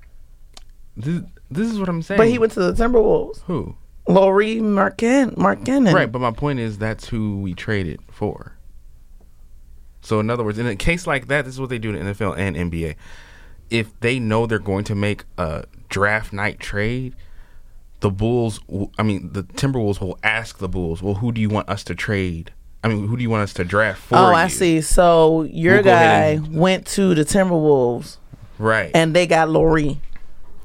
This, 0.96 1.22
this 1.52 1.70
is 1.72 1.80
what 1.80 1.90
I'm 1.90 2.02
saying. 2.04 2.18
but 2.20 2.28
he 2.28 2.38
went 2.38 2.52
to 2.54 2.60
the 2.62 2.74
Timberwolves. 2.74 3.42
who? 3.42 3.76
Laurie 4.08 4.62
Markin, 4.62 5.32
Markinen. 5.32 5.92
Right, 5.94 6.12
but 6.12 6.20
my 6.20 6.30
point 6.32 6.60
is 6.60 6.78
that's 6.78 7.08
who 7.10 7.40
we 7.42 7.54
traded 7.56 8.00
for. 8.12 8.56
So 10.06 10.20
in 10.20 10.30
other 10.30 10.44
words, 10.44 10.60
in 10.60 10.68
a 10.68 10.76
case 10.76 11.08
like 11.08 11.28
that, 11.28 11.46
this 11.46 11.56
is 11.56 11.60
what 11.60 11.70
they 11.70 11.80
do 11.80 11.94
in 11.94 12.06
the 12.06 12.14
NFL 12.14 12.38
and 12.38 12.56
NBA. 12.56 12.96
If 13.72 14.00
they 14.02 14.20
know 14.20 14.46
they're 14.46 14.60
going 14.60 14.84
to 14.86 14.96
make 14.96 15.24
a 15.38 15.66
draft 15.90 16.32
night 16.32 16.60
trade, 16.60 17.16
the 18.02 18.12
Bulls, 18.12 18.60
I 19.00 19.04
mean, 19.04 19.32
the 19.34 19.42
Timberwolves 19.44 20.00
will 20.00 20.20
ask 20.22 20.60
the 20.60 20.70
Bulls, 20.70 21.02
"Well, 21.02 21.16
who 21.16 21.32
do 21.32 21.42
you 21.42 21.50
want 21.50 21.68
us 21.70 21.84
to 21.86 21.96
trade? 21.96 22.52
I 22.84 22.88
mean, 22.88 23.08
who 23.08 23.18
do 23.18 23.24
you 23.24 23.32
want 23.32 23.42
us 23.42 23.54
to 23.56 23.64
draft 23.64 24.00
for?" 24.02 24.16
Oh, 24.16 24.26
I 24.26 24.44
you?" 24.44 24.50
see. 24.50 24.82
So 24.82 25.42
your 25.44 25.76
We'll 25.76 25.84
guy 25.86 26.26
and- 26.36 26.56
went 26.56 26.86
to 26.88 27.16
the 27.16 27.24
Timberwolves, 27.26 28.18
Right, 28.60 28.92
and 28.94 29.16
they 29.16 29.26
got 29.26 29.50
Lauri. 29.50 30.00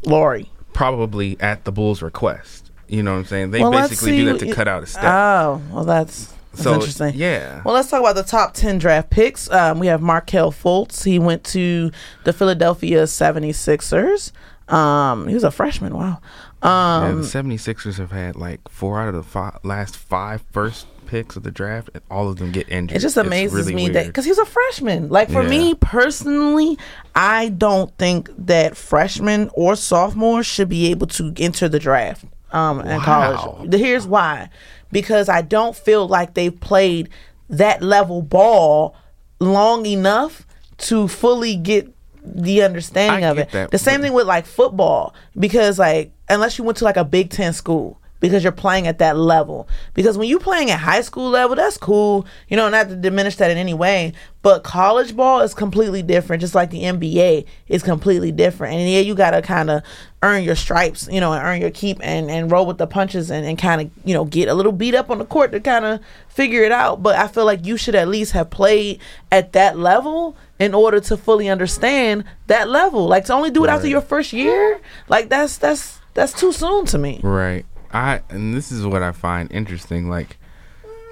Lauri. 0.04 0.50
probably 0.72 1.36
at 1.40 1.64
the 1.64 1.72
Bulls' 1.72 2.00
request. 2.02 2.70
You 2.88 3.02
know 3.02 3.12
what 3.12 3.18
I'm 3.20 3.24
saying? 3.26 3.50
They 3.52 3.60
Well, 3.60 3.72
basically 3.72 4.16
do 4.16 4.24
that 4.26 4.38
to 4.40 4.52
cut 4.52 4.66
out 4.68 4.82
a 4.82 4.86
step. 4.86 5.04
Oh, 5.04 5.60
well, 5.70 5.84
that's, 5.84 6.32
that's 6.52 6.62
so 6.62 6.74
interesting. 6.74 7.12
yeah, 7.14 7.62
Well, 7.64 7.74
let's 7.74 7.90
talk 7.90 8.00
about 8.00 8.14
the 8.16 8.22
top 8.22 8.54
10 8.54 8.78
draft 8.78 9.10
picks. 9.10 9.50
Um, 9.50 9.78
we 9.78 9.86
have 9.88 10.00
Markelle 10.02 10.52
Fultz. 10.52 11.04
He 11.04 11.18
went 11.18 11.44
to 11.44 11.90
the 12.24 12.32
Philadelphia 12.32 13.04
76ers. 13.04 14.32
Um, 14.72 15.26
he 15.28 15.34
was 15.34 15.44
a 15.44 15.50
freshman. 15.50 15.94
Wow. 15.94 16.20
yeah, 16.62 17.06
Um, 17.08 17.22
the 17.22 17.28
76ers 17.28 17.98
have 17.98 18.12
had 18.12 18.36
like 18.36 18.60
four 18.68 19.00
out 19.00 19.08
of 19.08 19.14
the 19.14 19.22
five, 19.22 19.58
last 19.64 19.96
five 19.96 20.42
first 20.52 20.86
picks 21.06 21.34
of 21.34 21.42
the 21.42 21.50
draft, 21.50 21.90
and 21.92 22.04
all 22.08 22.28
of 22.28 22.36
them 22.36 22.52
get 22.52 22.68
injured. 22.68 22.96
it 22.96 23.00
just 23.00 23.16
amazes 23.16 23.52
really 23.66 23.74
me 23.74 23.88
that 23.88 24.06
because 24.06 24.24
he's 24.24 24.38
a 24.38 24.44
freshman. 24.46 25.08
Like 25.08 25.28
for 25.28 25.42
Yeah. 25.42 25.48
me 25.48 25.74
personally, 25.74 26.78
I 27.16 27.48
don't 27.48 27.96
think 27.98 28.30
that 28.46 28.76
freshmen 28.76 29.50
or 29.54 29.74
sophomores 29.74 30.46
should 30.46 30.68
be 30.68 30.88
able 30.92 31.08
to 31.08 31.32
enter 31.36 31.68
the 31.68 31.80
draft 31.80 32.24
um, 32.52 32.80
in 32.82 33.00
college. 33.00 33.72
Here's 33.74 34.06
why: 34.06 34.50
because 34.92 35.28
I 35.28 35.42
don't 35.42 35.76
feel 35.76 36.06
like 36.06 36.34
they've 36.34 36.58
played 36.58 37.08
that 37.48 37.82
level 37.82 38.22
ball 38.22 38.94
long 39.38 39.86
enough 39.86 40.46
to 40.78 41.08
fully 41.08 41.56
get 41.56 41.92
the 42.22 42.62
understanding 42.62 43.24
I 43.24 43.28
of 43.28 43.38
it. 43.38 43.50
that, 43.50 43.70
the 43.70 43.78
same 43.78 44.02
thing 44.02 44.12
with 44.12 44.26
like 44.26 44.46
football 44.46 45.14
because 45.38 45.78
like 45.78 46.12
unless 46.28 46.58
you 46.58 46.64
went 46.64 46.78
to 46.78 46.84
like 46.84 46.96
a 46.96 47.04
Big 47.04 47.30
Ten 47.30 47.52
school 47.52 47.99
because 48.20 48.42
you're 48.42 48.52
playing 48.52 48.86
at 48.86 48.98
that 48.98 49.16
level. 49.16 49.68
Because 49.94 50.16
when 50.16 50.28
you're 50.28 50.38
playing 50.38 50.70
at 50.70 50.78
high 50.78 51.00
school 51.00 51.30
level, 51.30 51.56
that's 51.56 51.76
cool. 51.76 52.26
You 52.48 52.56
know, 52.56 52.68
not 52.68 52.88
to 52.88 52.96
diminish 52.96 53.36
that 53.36 53.50
in 53.50 53.58
any 53.58 53.74
way, 53.74 54.12
but 54.42 54.62
college 54.62 55.16
ball 55.16 55.40
is 55.40 55.54
completely 55.54 56.02
different. 56.02 56.40
Just 56.40 56.54
like 56.54 56.70
the 56.70 56.82
NBA 56.82 57.46
is 57.68 57.82
completely 57.82 58.30
different. 58.30 58.74
And 58.74 58.88
yeah, 58.88 59.00
you 59.00 59.14
gotta 59.14 59.42
kind 59.42 59.70
of 59.70 59.82
earn 60.22 60.44
your 60.44 60.54
stripes, 60.54 61.08
you 61.10 61.20
know, 61.20 61.32
and 61.32 61.42
earn 61.42 61.60
your 61.60 61.70
keep 61.70 61.98
and, 62.02 62.30
and 62.30 62.50
roll 62.50 62.66
with 62.66 62.78
the 62.78 62.86
punches 62.86 63.30
and, 63.30 63.46
and 63.46 63.58
kind 63.58 63.80
of, 63.80 63.90
you 64.04 64.14
know, 64.14 64.26
get 64.26 64.48
a 64.48 64.54
little 64.54 64.72
beat 64.72 64.94
up 64.94 65.10
on 65.10 65.18
the 65.18 65.24
court 65.24 65.50
to 65.52 65.60
kind 65.60 65.84
of 65.84 66.00
figure 66.28 66.62
it 66.62 66.72
out. 66.72 67.02
But 67.02 67.16
I 67.16 67.26
feel 67.26 67.46
like 67.46 67.64
you 67.64 67.76
should 67.76 67.94
at 67.94 68.08
least 68.08 68.32
have 68.32 68.50
played 68.50 69.00
at 69.32 69.52
that 69.52 69.78
level 69.78 70.36
in 70.58 70.74
order 70.74 71.00
to 71.00 71.16
fully 71.16 71.48
understand 71.48 72.24
that 72.46 72.68
level. 72.68 73.06
Like 73.06 73.24
to 73.26 73.32
only 73.32 73.50
do 73.50 73.64
it 73.64 73.70
after 73.70 73.88
your 73.88 74.02
first 74.02 74.32
year, 74.32 74.78
like 75.08 75.30
that's 75.30 75.56
that's 75.56 75.98
that's 76.14 76.32
too 76.32 76.52
soon 76.52 76.86
to 76.86 76.98
me. 76.98 77.20
right. 77.22 77.64
I 77.92 78.22
and 78.28 78.54
this 78.54 78.70
is 78.72 78.86
what 78.86 79.02
I 79.02 79.12
find 79.12 79.50
interesting. 79.52 80.08
Like 80.08 80.38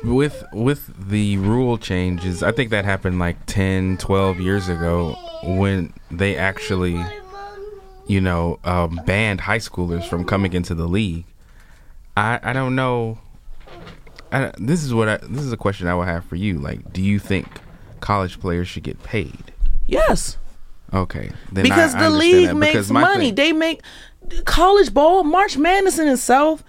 with 0.04 0.44
with 0.52 1.08
the 1.08 1.36
rule 1.38 1.78
changes, 1.78 2.42
I 2.42 2.52
think 2.52 2.70
that 2.70 2.84
happened 2.84 3.18
like 3.18 3.44
10, 3.46 3.98
12 3.98 4.40
years 4.40 4.68
ago 4.68 5.16
when 5.42 5.92
they 6.10 6.36
actually, 6.36 7.04
you 8.06 8.20
know, 8.20 8.58
um, 8.64 9.00
banned 9.06 9.40
high 9.40 9.58
schoolers 9.58 10.04
from 10.08 10.24
coming 10.24 10.52
into 10.52 10.74
the 10.74 10.86
league. 10.86 11.24
I 12.16 12.38
I 12.42 12.52
don't 12.52 12.74
know. 12.74 13.18
I, 14.30 14.52
this 14.58 14.84
is 14.84 14.92
what 14.92 15.08
I 15.08 15.16
this 15.18 15.42
is 15.42 15.52
a 15.52 15.56
question 15.56 15.88
I 15.88 15.94
would 15.94 16.06
have 16.08 16.24
for 16.24 16.36
you. 16.36 16.58
Like, 16.58 16.92
do 16.92 17.02
you 17.02 17.18
think 17.18 17.46
college 18.00 18.38
players 18.40 18.68
should 18.68 18.82
get 18.84 19.02
paid? 19.02 19.52
Yes. 19.86 20.36
Okay. 20.92 21.30
Then 21.52 21.64
because 21.64 21.94
I- 21.94 22.02
the 22.04 22.10
league 22.10 22.54
makes 22.54 22.90
money. 22.90 23.26
thing- 23.26 23.34
they 23.34 23.52
make 23.52 23.82
college 24.44 24.92
ball, 24.92 25.24
March 25.24 25.56
Madness 25.56 25.98
in 25.98 26.08
itself. 26.08 26.62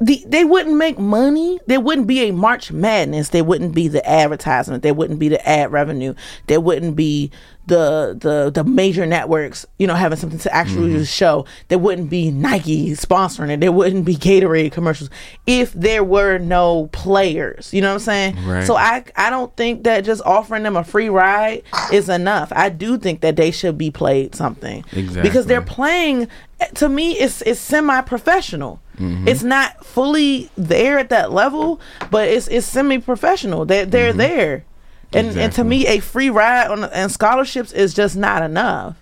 The, 0.00 0.22
they 0.26 0.44
wouldn't 0.44 0.76
make 0.76 0.98
money. 0.98 1.60
There 1.66 1.80
wouldn't 1.80 2.08
be 2.08 2.28
a 2.28 2.32
March 2.32 2.72
Madness. 2.72 3.28
There 3.28 3.44
wouldn't 3.44 3.74
be 3.76 3.86
the 3.86 4.06
advertisement. 4.08 4.82
There 4.82 4.92
wouldn't 4.92 5.20
be 5.20 5.28
the 5.28 5.48
ad 5.48 5.70
revenue. 5.70 6.14
There 6.48 6.60
wouldn't 6.60 6.96
be 6.96 7.30
the 7.66 8.14
the 8.20 8.50
the 8.50 8.64
major 8.68 9.06
networks. 9.06 9.64
You 9.78 9.86
know, 9.86 9.94
having 9.94 10.18
something 10.18 10.40
to 10.40 10.52
actually 10.54 10.94
Mm-hmm. 10.94 11.04
show. 11.04 11.46
There 11.68 11.78
wouldn't 11.78 12.10
be 12.10 12.32
Nike 12.32 12.90
sponsoring 12.90 13.50
it. 13.50 13.60
There 13.60 13.70
wouldn't 13.72 14.04
be 14.04 14.16
Gatorade 14.16 14.72
commercials 14.72 15.10
if 15.46 15.72
there 15.74 16.02
were 16.02 16.38
no 16.38 16.88
players. 16.92 17.72
You 17.72 17.80
know 17.80 17.88
what 17.90 17.94
I'm 17.94 18.00
saying? 18.00 18.44
Right. 18.46 18.66
So 18.66 18.74
I 18.76 19.04
I 19.16 19.30
don't 19.30 19.56
think 19.56 19.84
that 19.84 20.04
just 20.04 20.22
offering 20.26 20.64
them 20.64 20.76
a 20.76 20.82
free 20.82 21.08
ride 21.08 21.62
is 21.92 22.08
enough. 22.08 22.52
I 22.54 22.68
do 22.68 22.98
think 22.98 23.20
that 23.20 23.36
they 23.36 23.52
should 23.52 23.78
be 23.78 23.92
played 23.92 24.34
something 24.34 24.84
exactly. 24.92 25.22
because 25.22 25.46
they're 25.46 25.62
playing. 25.62 26.26
To 26.74 26.88
me, 26.88 27.12
it's 27.18 27.42
it's 27.42 27.60
semi 27.60 28.00
professional. 28.02 28.80
Mm-hmm. 28.98 29.26
It's 29.28 29.42
not 29.42 29.84
fully 29.84 30.50
there 30.56 30.98
at 30.98 31.08
that 31.10 31.32
level, 31.32 31.80
but 32.10 32.28
it's 32.28 32.46
it's 32.48 32.66
semi 32.66 32.98
professional. 32.98 33.64
They're 33.64 33.86
they're 33.86 34.12
there, 34.12 34.64
and 35.12 35.36
and 35.38 35.52
to 35.54 35.60
Mm-hmm. 35.62 35.68
Me, 35.68 35.86
a 35.86 35.98
free 36.00 36.30
ride 36.30 36.68
on 36.70 36.84
and 36.84 37.10
scholarships 37.10 37.72
is 37.72 37.94
just 37.94 38.16
not 38.16 38.42
enough. 38.42 38.96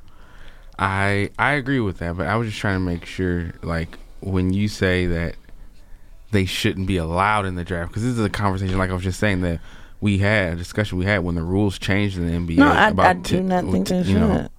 I 0.78 1.30
I 1.38 1.52
agree 1.52 1.80
with 1.80 1.98
that, 1.98 2.16
but 2.16 2.26
I 2.26 2.36
was 2.36 2.48
just 2.48 2.58
trying 2.60 2.76
to 2.76 2.84
make 2.84 3.04
sure, 3.04 3.52
like, 3.62 3.98
when 4.20 4.52
you 4.52 4.68
say 4.68 5.06
that 5.06 5.36
they 6.30 6.44
shouldn't 6.46 6.86
be 6.86 6.96
allowed 6.96 7.44
in 7.44 7.54
the 7.56 7.64
draft, 7.64 7.90
because 7.90 8.02
this 8.02 8.12
is 8.18 8.24
a 8.24 8.30
conversation, 8.30 8.78
like 8.78 8.90
I 8.90 8.94
was 8.94 9.02
just 9.04 9.20
saying 9.20 9.42
that 9.42 9.60
we 10.00 10.18
had 10.18 10.54
a 10.54 10.56
discussion 10.56 10.98
we 10.98 11.04
had 11.04 11.18
when 11.22 11.34
the 11.34 11.42
rules 11.42 11.78
changed 11.78 12.16
in 12.16 12.26
the 12.26 12.32
NBA. 12.32 12.56
No, 12.58 12.68
I- 12.68 12.88
about 12.88 13.06
I 13.06 13.12
do 13.14 13.36
ten- 13.36 13.48
not 13.48 13.64
think 13.70 13.88
they 13.88 14.00
you 14.02 14.18
know, 14.18 14.36
should. 14.42 14.50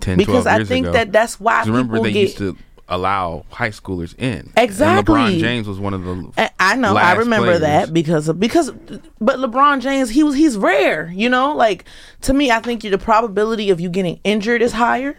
10, 0.00 0.18
Because 0.18 0.44
12 0.44 0.46
I 0.46 0.64
think 0.64 0.86
ago. 0.86 0.92
that 0.92 1.12
that's 1.12 1.38
why 1.40 1.62
remember 1.64 2.00
they 2.00 2.12
get- 2.12 2.20
used 2.22 2.38
to 2.38 2.56
allow 2.90 3.44
high 3.50 3.68
schoolers 3.68 4.18
in. 4.18 4.50
Exactly. 4.56 5.20
And 5.20 5.34
LeBron 5.34 5.40
James 5.40 5.68
was 5.68 5.78
one 5.78 5.92
of 5.94 6.04
the. 6.04 6.30
I- 6.38 6.50
I 6.60 6.74
know. 6.76 6.96
I 6.96 7.12
remember 7.14 7.46
players. 7.48 7.60
that 7.60 7.92
because 7.92 8.28
of, 8.28 8.40
because, 8.40 8.70
but 9.20 9.38
LeBron 9.38 9.80
James, 9.80 10.10
he 10.10 10.22
was 10.22 10.34
he's 10.34 10.56
rare. 10.56 11.10
You 11.14 11.28
know, 11.28 11.54
like 11.54 11.84
to 12.22 12.32
me, 12.32 12.50
I 12.50 12.60
think 12.60 12.82
the 12.82 12.96
probability 12.98 13.70
of 13.70 13.80
you 13.80 13.90
getting 13.90 14.18
injured 14.24 14.62
is 14.62 14.72
higher. 14.72 15.16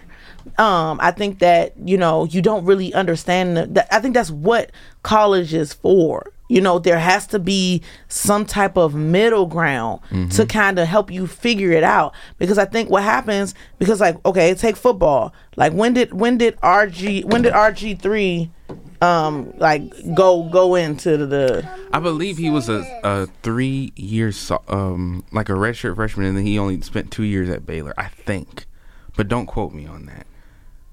Um, 0.58 1.00
I 1.02 1.12
think 1.12 1.40
that 1.40 1.74
you 1.86 1.98
know 1.98 2.26
you 2.26 2.42
don't 2.42 2.66
really 2.66 2.94
understand. 2.94 3.56
The, 3.58 3.66
that, 3.68 3.94
I 3.94 4.00
think 4.00 4.14
that's 4.16 4.32
what 4.32 4.72
college 5.04 5.54
is 5.54 5.74
for. 5.74 6.32
You 6.50 6.60
know, 6.62 6.80
there 6.80 7.00
has 7.00 7.26
to 7.28 7.40
be 7.40 7.82
some 8.10 8.46
type 8.46 8.76
of 8.76 8.94
middle 8.96 9.46
ground 9.46 10.02
to 10.32 10.46
kind 10.46 10.78
of 10.80 10.88
help 10.88 11.10
you 11.12 11.28
figure 11.28 11.72
it 11.72 11.84
out. 11.84 12.14
Because 12.40 12.58
I 12.58 12.66
think 12.66 12.90
what 12.90 13.04
happens, 13.04 13.54
because 13.78 14.02
like, 14.02 14.18
okay, 14.26 14.54
take 14.56 14.76
football. 14.76 15.32
Like 15.56 15.72
when 15.74 15.94
did 15.94 16.12
when 16.12 16.38
did 16.38 16.58
RG 16.58 17.24
when 17.26 17.44
did 17.44 17.54
RG 17.54 18.02
three 18.02 18.50
um 19.02 19.54
like 19.58 19.82
go 20.14 20.44
go 20.50 20.76
into 20.76 21.26
the 21.26 21.66
I 21.94 22.00
believe 22.00 22.38
he 22.38 22.50
was 22.50 22.68
a, 22.68 22.84
a 23.04 23.28
three 23.44 23.94
year 23.96 24.32
um 24.68 25.24
like 25.32 25.50
a 25.50 25.54
redshirt 25.54 25.96
freshman, 25.96 26.26
and 26.28 26.38
then 26.38 26.46
he 26.46 26.60
only 26.60 26.82
spent 26.82 27.12
two 27.12 27.24
years 27.24 27.50
at 27.50 27.66
Baylor, 27.66 27.94
I 27.98 28.08
think. 28.08 28.66
But 29.16 29.28
don't 29.28 29.46
quote 29.46 29.74
me 29.74 29.86
on 29.86 30.06
that, 30.08 30.26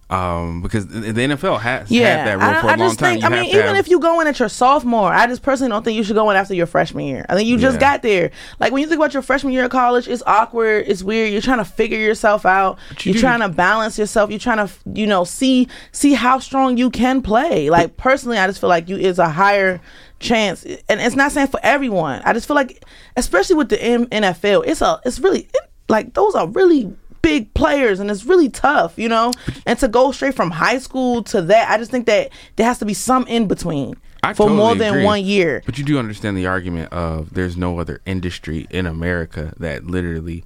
um, 0.08 0.62
because 0.62 0.86
the, 0.86 1.12
NFL 1.12 1.58
has 1.60 1.90
yeah 1.90 2.18
had 2.18 2.26
that 2.28 2.34
rule 2.38 2.44
I, 2.48 2.60
for 2.60 2.66
a 2.68 2.70
I 2.70 2.74
long 2.76 2.88
just 2.90 2.98
time. 3.00 3.14
think 3.14 3.24
I 3.24 3.28
mean 3.28 3.44
even 3.46 3.66
have- 3.66 3.76
if 3.76 3.88
you 3.88 3.98
go 3.98 4.20
in 4.20 4.28
at 4.28 4.38
your 4.38 4.48
sophomore 4.48 5.12
I 5.12 5.26
just 5.26 5.42
personally 5.42 5.68
don't 5.70 5.82
think 5.84 5.96
you 5.96 6.04
should 6.04 6.14
go 6.14 6.30
in 6.30 6.36
after 6.36 6.54
your 6.54 6.66
freshman 6.66 7.06
year. 7.06 7.26
I 7.28 7.34
think 7.34 7.48
you 7.48 7.58
just 7.58 7.74
Yeah. 7.76 7.80
got 7.80 8.02
there. 8.02 8.30
Like 8.60 8.72
when 8.72 8.82
you 8.82 8.88
think 8.88 9.00
about 9.00 9.14
your 9.14 9.22
freshman 9.22 9.52
year 9.52 9.64
of 9.64 9.70
college 9.72 10.06
it's 10.06 10.22
awkward 10.24 10.84
it's 10.86 11.02
weird. 11.02 11.32
You're 11.32 11.42
trying 11.42 11.58
to 11.58 11.64
figure 11.64 11.98
yourself 11.98 12.46
out. 12.46 12.78
You 13.00 13.06
you're 13.06 13.14
do- 13.14 13.20
trying 13.20 13.40
to 13.40 13.48
balance 13.48 13.98
yourself. 13.98 14.30
You're 14.30 14.38
trying 14.38 14.64
to 14.66 14.72
you 14.94 15.06
know 15.08 15.24
see 15.24 15.66
see 15.90 16.12
how 16.12 16.38
strong 16.38 16.76
you 16.76 16.88
can 16.88 17.20
play. 17.20 17.68
Like 17.68 17.96
personally 17.96 18.38
I 18.38 18.46
just 18.46 18.60
feel 18.60 18.68
like 18.70 18.88
you 18.88 18.96
is 18.96 19.18
a 19.18 19.28
higher 19.28 19.80
chance. 20.20 20.64
And 20.88 21.00
it's 21.00 21.16
not 21.16 21.32
saying 21.32 21.48
for 21.48 21.58
everyone. 21.64 22.22
I 22.24 22.32
just 22.32 22.46
feel 22.46 22.54
like 22.56 22.84
especially 23.16 23.56
with 23.56 23.70
the 23.70 23.82
M- 23.82 24.06
NFL 24.06 24.62
it's 24.68 24.82
a 24.82 25.00
it's 25.04 25.18
really 25.18 25.40
it, 25.52 25.70
like 25.88 26.14
those 26.14 26.36
are 26.36 26.46
really 26.46 26.94
big 27.26 27.52
players 27.54 27.98
and 27.98 28.08
it's 28.08 28.24
really 28.24 28.48
tough, 28.48 28.96
you 28.98 29.08
know? 29.08 29.32
And 29.66 29.76
to 29.80 29.88
go 29.88 30.12
straight 30.12 30.34
from 30.34 30.52
high 30.52 30.78
school 30.78 31.24
to 31.24 31.42
that, 31.42 31.68
I 31.70 31.76
just 31.76 31.90
think 31.90 32.06
that 32.06 32.30
there 32.54 32.66
has 32.66 32.78
to 32.78 32.84
be 32.84 32.94
some 32.94 33.26
in 33.26 33.48
between 33.48 33.96
I 34.22 34.32
for 34.32 34.44
totally 34.44 34.56
more 34.58 34.74
than 34.76 34.94
agree. 34.94 35.04
one 35.04 35.24
year. 35.24 35.62
But 35.66 35.76
you 35.76 35.82
do 35.84 35.98
understand 35.98 36.36
the 36.36 36.46
argument 36.46 36.92
of 36.92 37.34
there's 37.34 37.56
no 37.56 37.80
other 37.80 38.00
industry 38.06 38.68
in 38.70 38.86
America 38.86 39.52
that 39.58 39.84
literally 39.86 40.44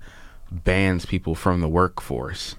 bans 0.50 1.04
people 1.04 1.34
from 1.34 1.60
the 1.60 1.68
workforce. 1.68 2.56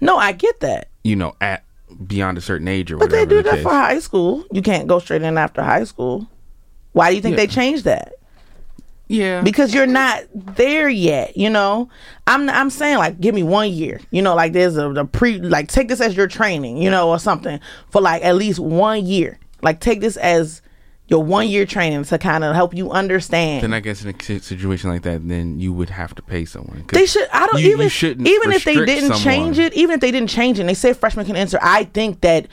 No, 0.00 0.16
I 0.16 0.32
get 0.32 0.60
that. 0.60 0.88
You 1.04 1.16
know, 1.16 1.36
at 1.40 1.64
beyond 2.06 2.38
a 2.38 2.40
certain 2.40 2.68
age 2.68 2.90
or 2.90 2.96
But 2.96 3.10
whatever. 3.10 3.26
But 3.26 3.28
they 3.28 3.34
do 3.36 3.42
the 3.42 3.50
that 3.50 3.54
case. 3.56 3.62
for 3.64 3.70
high 3.70 3.98
school. 4.00 4.44
You 4.50 4.62
can't 4.62 4.88
go 4.88 4.98
straight 4.98 5.22
in 5.22 5.36
after 5.36 5.62
high 5.62 5.84
school. 5.84 6.26
Why 6.92 7.10
do 7.10 7.16
you 7.16 7.22
think 7.22 7.32
Yeah. 7.36 7.44
they 7.44 7.46
changed 7.48 7.84
that? 7.84 8.14
Yeah, 9.08 9.40
because 9.40 9.72
you're 9.72 9.86
not 9.86 10.22
there 10.34 10.88
yet 10.88 11.36
you 11.36 11.48
know 11.48 11.88
i'm 12.26 12.48
i'm 12.50 12.68
saying 12.68 12.98
like 12.98 13.18
give 13.20 13.34
me 13.34 13.42
one 13.42 13.70
year 13.72 14.00
you 14.10 14.20
know 14.20 14.34
like 14.34 14.52
there's 14.52 14.76
a 14.76 14.92
the 14.92 15.06
pre 15.06 15.38
like 15.38 15.68
take 15.68 15.88
this 15.88 16.00
as 16.02 16.14
your 16.14 16.26
training 16.26 16.76
you 16.76 16.90
know 16.90 17.08
or 17.08 17.18
something 17.18 17.58
for 17.90 18.02
like 18.02 18.22
at 18.22 18.36
least 18.36 18.58
one 18.58 19.06
year 19.06 19.38
like 19.62 19.80
take 19.80 20.00
this 20.00 20.18
as 20.18 20.60
your 21.06 21.24
one 21.24 21.48
year 21.48 21.64
training 21.64 22.04
to 22.04 22.18
kind 22.18 22.44
of 22.44 22.54
help 22.54 22.74
you 22.74 22.90
understand 22.90 23.62
then 23.62 23.72
I 23.72 23.80
guess 23.80 24.04
in 24.04 24.14
a 24.14 24.40
situation 24.40 24.90
like 24.90 25.02
that, 25.04 25.26
then 25.26 25.58
you 25.58 25.72
would 25.72 25.88
have 25.88 26.14
to 26.16 26.22
pay 26.22 26.44
someone. 26.44 26.84
they 26.92 27.06
should. 27.06 27.26
I 27.32 27.46
don't 27.46 27.62
you- 27.62 27.68
you 27.68 27.74
even. 27.76 27.88
shouldn't 27.88 28.28
even 28.28 28.52
if 28.52 28.64
they 28.64 28.74
didn't 28.74 29.14
someone. 29.14 29.22
change 29.22 29.58
it, 29.58 29.72
even 29.72 29.94
if 29.94 30.00
they 30.00 30.10
didn't 30.10 30.28
change 30.28 30.58
it, 30.58 30.60
and 30.62 30.68
they 30.68 30.74
say 30.74 30.92
freshmen 30.92 31.24
can 31.24 31.34
enter. 31.34 31.58
I 31.62 31.84
think 31.84 32.20
that 32.20 32.46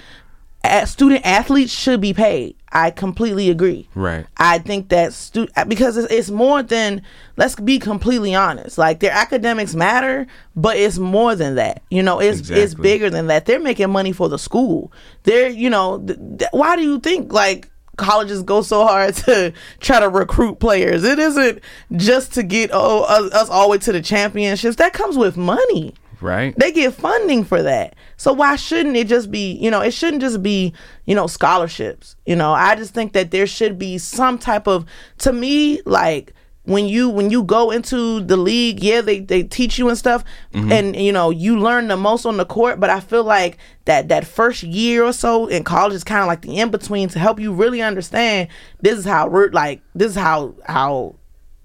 student 0.86 1.26
athletes 1.26 1.72
should 1.72 2.02
be 2.02 2.14
paid. 2.14 2.56
I 2.72 2.92
completely 2.92 3.50
agree. 3.50 3.88
Right. 3.96 4.26
I 4.38 4.60
think 4.60 4.90
that 4.90 5.14
stu- 5.14 5.48
because 5.68 5.96
it's, 5.98 6.12
it's 6.12 6.30
more 6.30 6.62
than. 6.62 7.02
Let's 7.38 7.56
be 7.56 7.80
completely 7.80 8.36
honest. 8.36 8.78
Like 8.78 9.00
their 9.00 9.12
academics 9.12 9.76
matter, 9.76 10.28
but 10.56 10.76
it's 10.78 10.98
more 10.98 11.36
than 11.36 11.56
that. 11.56 11.84
You 11.90 12.04
know, 12.04 12.20
it's 12.20 12.50
it's 12.50 12.74
bigger 12.74 13.10
than 13.10 13.28
that. 13.28 13.46
They're 13.46 13.60
making 13.60 13.90
money 13.92 14.12
for 14.12 14.28
the 14.28 14.38
school. 14.38 14.92
They're 15.24 15.50
you 15.50 15.70
know. 15.70 16.00
Th- 16.00 16.20
th- 16.40 16.52
why 16.52 16.76
do 16.76 16.82
you 16.82 17.00
think 17.00 17.32
like? 17.32 17.70
colleges 17.98 18.44
go 18.44 18.62
so 18.62 18.86
hard 18.86 19.16
to 19.26 19.54
try 19.80 20.02
to 20.02 20.10
recruit 20.10 20.60
players. 20.60 21.06
It 21.06 21.18
isn't 21.18 21.62
just 21.94 22.34
to 22.34 22.44
get 22.44 22.70
oh, 22.74 23.04
us, 23.04 23.32
us 23.32 23.50
all 23.50 23.68
the 23.68 23.72
way 23.72 23.78
to 23.78 23.94
the 23.94 24.02
championships. 24.02 24.76
That 24.76 24.92
comes 24.92 25.18
with 25.18 25.38
money. 25.38 25.94
Right. 26.26 26.58
They 26.58 26.72
get 26.72 26.96
funding 26.96 27.44
for 27.44 27.62
that. 27.62 27.96
So 28.18 28.34
why 28.34 28.56
shouldn't 28.56 28.96
it 28.96 29.08
just 29.08 29.30
be, 29.30 29.52
you 29.54 29.70
know, 29.70 29.82
it 29.82 29.92
shouldn't 29.92 30.24
just 30.24 30.42
be, 30.42 30.74
you 31.06 31.14
know, 31.14 31.28
scholarships. 31.28 32.16
You 32.26 32.36
know, 32.36 32.52
I 32.52 32.76
just 32.76 32.96
think 32.96 33.14
that 33.14 33.30
there 33.30 33.46
should 33.46 33.78
be 33.78 34.00
some 34.00 34.40
type 34.40 34.68
of 34.68 34.88
to 35.20 35.32
me 35.32 35.84
like 35.86 36.34
when 36.64 36.88
you 36.88 37.10
when 37.10 37.30
you 37.30 37.44
go 37.44 37.70
into 37.70 38.22
the 38.22 38.38
league, 38.38 38.82
yeah, 38.82 39.02
they, 39.02 39.20
they 39.20 39.44
teach 39.44 39.78
you 39.78 39.88
and 39.88 39.96
stuff 39.96 40.24
mm-hmm. 40.52 40.72
and 40.72 40.96
you 40.96 41.12
know, 41.12 41.30
you 41.30 41.60
learn 41.60 41.90
the 41.90 41.98
most 41.98 42.26
on 42.26 42.38
the 42.38 42.46
court, 42.46 42.80
but 42.80 42.90
I 42.90 43.02
feel 43.02 43.24
like 43.24 43.60
that 43.86 44.08
that 44.08 44.26
first 44.26 44.64
year 44.64 45.04
or 45.04 45.14
so 45.14 45.46
in 45.46 45.64
college 45.64 45.94
is 45.94 46.04
kind 46.04 46.22
of 46.22 46.28
like 46.28 46.42
the 46.42 46.58
in 46.58 46.72
between 46.72 47.08
to 47.10 47.20
help 47.20 47.40
you 47.40 47.54
really 47.54 47.84
understand 47.84 48.48
this 48.82 48.98
is 48.98 49.06
how 49.06 49.28
we're 49.28 49.52
like 49.52 49.84
this 49.94 50.14
is 50.14 50.18
how 50.18 50.56
how 50.66 51.18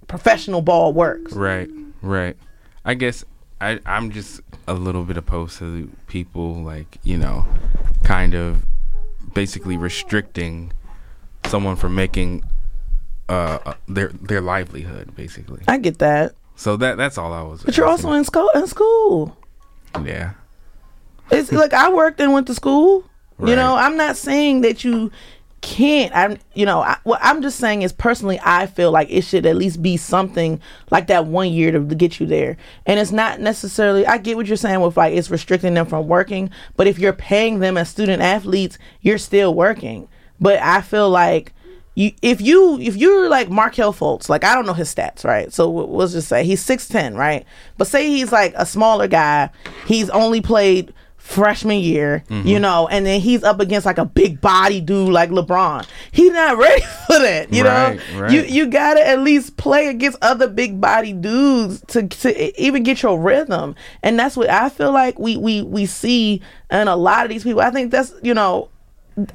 professional 0.06 0.60
ball 0.60 0.92
works. 0.92 1.32
Right, 1.32 1.70
right. 2.02 2.36
I 2.84 2.92
guess 2.92 3.24
I 3.60 3.80
I'm 3.86 4.10
just 4.10 4.40
a 4.66 4.74
little 4.74 5.04
bit 5.04 5.16
opposed 5.16 5.58
to 5.58 5.90
people 6.06 6.54
like 6.54 6.98
you 7.02 7.16
know, 7.16 7.46
kind 8.04 8.34
of 8.34 8.64
basically 9.34 9.76
restricting 9.76 10.72
someone 11.46 11.76
from 11.76 11.94
making 11.94 12.44
uh 13.28 13.58
uh, 13.64 13.74
their 13.88 14.08
their 14.08 14.40
livelihood 14.40 15.14
basically. 15.14 15.62
I 15.68 15.78
get 15.78 15.98
that. 15.98 16.34
So 16.56 16.76
that 16.76 16.96
that's 16.96 17.18
all 17.18 17.32
I 17.32 17.42
was. 17.42 17.62
But 17.62 17.76
you're 17.76 17.86
also 17.86 18.12
in 18.12 18.24
school 18.24 18.50
in 18.54 18.66
school. 18.66 19.36
yeah. 20.04 20.32
It's 21.30 21.52
like 21.52 21.72
I 21.72 21.90
worked 21.92 22.20
and 22.20 22.32
went 22.32 22.48
to 22.48 22.54
school. 22.54 23.04
You 23.42 23.56
know, 23.56 23.74
I'm 23.74 23.96
not 23.96 24.18
saying 24.18 24.60
that 24.62 24.84
you 24.84 25.10
can't. 25.60 26.14
I'm, 26.14 26.38
you 26.54 26.64
know, 26.64 26.80
I, 26.80 26.96
what 27.04 27.20
I'm 27.22 27.42
just 27.42 27.58
saying 27.58 27.82
is 27.82 27.92
personally, 27.92 28.40
I 28.42 28.66
feel 28.66 28.90
like 28.90 29.08
it 29.10 29.22
should 29.22 29.46
at 29.46 29.56
least 29.56 29.82
be 29.82 29.96
something 29.96 30.60
like 30.90 31.08
that 31.08 31.26
one 31.26 31.50
year 31.50 31.70
to, 31.72 31.80
get 31.80 32.20
you 32.20 32.26
there. 32.26 32.56
And 32.86 32.98
it's 32.98 33.12
not 33.12 33.40
necessarily. 33.40 34.06
I 34.06 34.18
get 34.18 34.36
what 34.36 34.46
you're 34.46 34.56
saying 34.56 34.80
with 34.80 34.96
like 34.96 35.14
it's 35.14 35.30
restricting 35.30 35.74
them 35.74 35.86
from 35.86 36.08
working, 36.08 36.50
but 36.76 36.86
if 36.86 36.98
you're 36.98 37.12
paying 37.12 37.58
them 37.58 37.76
as 37.76 37.88
student 37.88 38.22
athletes, 38.22 38.78
you're 39.00 39.18
still 39.18 39.54
working. 39.54 40.08
But 40.40 40.60
I 40.62 40.80
feel 40.80 41.10
like. 41.10 41.52
You, 41.96 42.12
if 42.22 42.40
you 42.40 42.78
if 42.78 42.96
you're 42.96 43.28
like 43.28 43.50
Markelle 43.50 43.92
Fultz, 43.92 44.28
like 44.28 44.44
I 44.44 44.54
don't 44.54 44.64
know 44.64 44.72
his 44.72 44.94
stats, 44.94 45.24
right? 45.24 45.52
So 45.52 45.68
let's 45.68 46.12
just 46.12 46.28
say 46.28 46.44
he's 46.44 46.62
six 46.62 46.86
ten, 46.86 47.16
right? 47.16 47.44
But 47.76 47.88
say 47.88 48.06
he's 48.06 48.30
like 48.30 48.54
a 48.56 48.64
smaller 48.64 49.08
guy, 49.08 49.50
he's 49.86 50.08
only 50.10 50.40
played 50.40 50.94
freshman 51.20 51.78
year, 51.78 52.24
Mm-hmm. 52.28 52.48
you 52.48 52.58
know, 52.58 52.88
and 52.88 53.06
then 53.06 53.20
he's 53.20 53.44
up 53.44 53.60
against 53.60 53.86
like 53.86 53.98
a 53.98 54.04
big 54.04 54.40
body 54.40 54.80
dude 54.80 55.10
like 55.12 55.30
LeBron. 55.30 55.86
He's 56.10 56.32
not 56.32 56.58
ready 56.58 56.82
for 57.06 57.18
that, 57.20 57.52
you 57.52 57.62
Right, 57.64 58.00
know. 58.14 58.20
right. 58.22 58.32
You 58.32 58.42
you 58.42 58.66
gotta 58.66 59.06
at 59.06 59.20
least 59.20 59.56
play 59.56 59.86
against 59.88 60.18
other 60.22 60.48
big 60.48 60.80
body 60.80 61.12
dudes 61.12 61.82
to 61.88 62.08
to 62.08 62.60
even 62.60 62.82
get 62.82 63.02
your 63.02 63.20
rhythm, 63.20 63.76
and 64.02 64.18
that's 64.18 64.36
what 64.36 64.50
I 64.50 64.68
feel 64.70 64.90
like 64.92 65.18
we 65.18 65.36
we 65.36 65.62
we 65.62 65.86
see 65.86 66.42
in 66.70 66.88
a 66.88 66.96
lot 66.96 67.24
of 67.24 67.30
these 67.30 67.44
people. 67.44 67.60
I 67.60 67.70
think 67.70 67.92
that's 67.92 68.12
you 68.22 68.34
know 68.34 68.68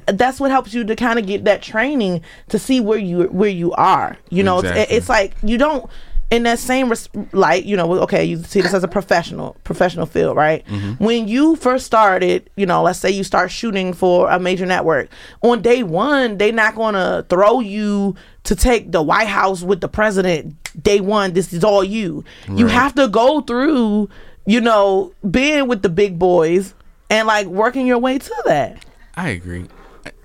that's 0.06 0.40
what 0.40 0.50
helps 0.50 0.74
you 0.74 0.84
to 0.84 0.96
kind 0.96 1.18
of 1.18 1.26
get 1.26 1.44
that 1.44 1.62
training 1.62 2.22
to 2.48 2.58
see 2.58 2.80
where 2.80 2.98
you 2.98 3.24
where 3.28 3.48
you 3.50 3.72
are. 3.72 4.16
You 4.30 4.42
know, 4.42 4.58
it's, 4.58 4.90
it's 4.92 5.08
like 5.08 5.34
you 5.42 5.56
don't 5.58 5.88
in 6.30 6.42
that 6.42 6.58
same 6.58 6.88
res- 6.88 7.08
light. 7.32 7.64
You 7.64 7.76
know, 7.76 7.92
okay, 8.00 8.24
you 8.24 8.42
see 8.42 8.60
this 8.60 8.74
as 8.74 8.82
a 8.84 8.88
professional 8.88 9.56
professional 9.64 10.06
field, 10.06 10.36
right? 10.36 10.64
Mm-hmm. 10.66 11.04
When 11.04 11.28
you 11.28 11.56
first 11.56 11.86
started, 11.86 12.50
you 12.56 12.66
know, 12.66 12.82
let's 12.82 12.98
say 12.98 13.10
you 13.10 13.22
start 13.24 13.50
shooting 13.50 13.92
for 13.92 14.28
a 14.30 14.38
major 14.38 14.66
network 14.66 15.08
on 15.42 15.62
day 15.62 15.82
one, 15.82 16.38
they 16.38 16.50
not 16.52 16.74
going 16.74 16.94
to 16.94 17.24
throw 17.28 17.60
you 17.60 18.14
to 18.44 18.54
take 18.56 18.92
the 18.92 19.02
White 19.02 19.28
House 19.28 19.62
with 19.62 19.80
the 19.80 19.88
president. 19.88 20.54
Day 20.82 21.00
one, 21.00 21.32
this 21.32 21.52
is 21.52 21.64
all 21.64 21.82
you. 21.82 22.24
You 22.48 22.66
have 22.66 22.94
to 22.96 23.08
go 23.08 23.40
through, 23.40 24.08
you 24.46 24.60
know, 24.60 25.12
being 25.30 25.68
with 25.68 25.82
the 25.82 25.88
big 25.88 26.18
boys 26.18 26.74
and 27.08 27.26
like 27.26 27.46
working 27.46 27.86
your 27.86 27.98
way 27.98 28.18
to 28.18 28.42
that. 28.46 28.84
I 29.16 29.30
agree. 29.30 29.66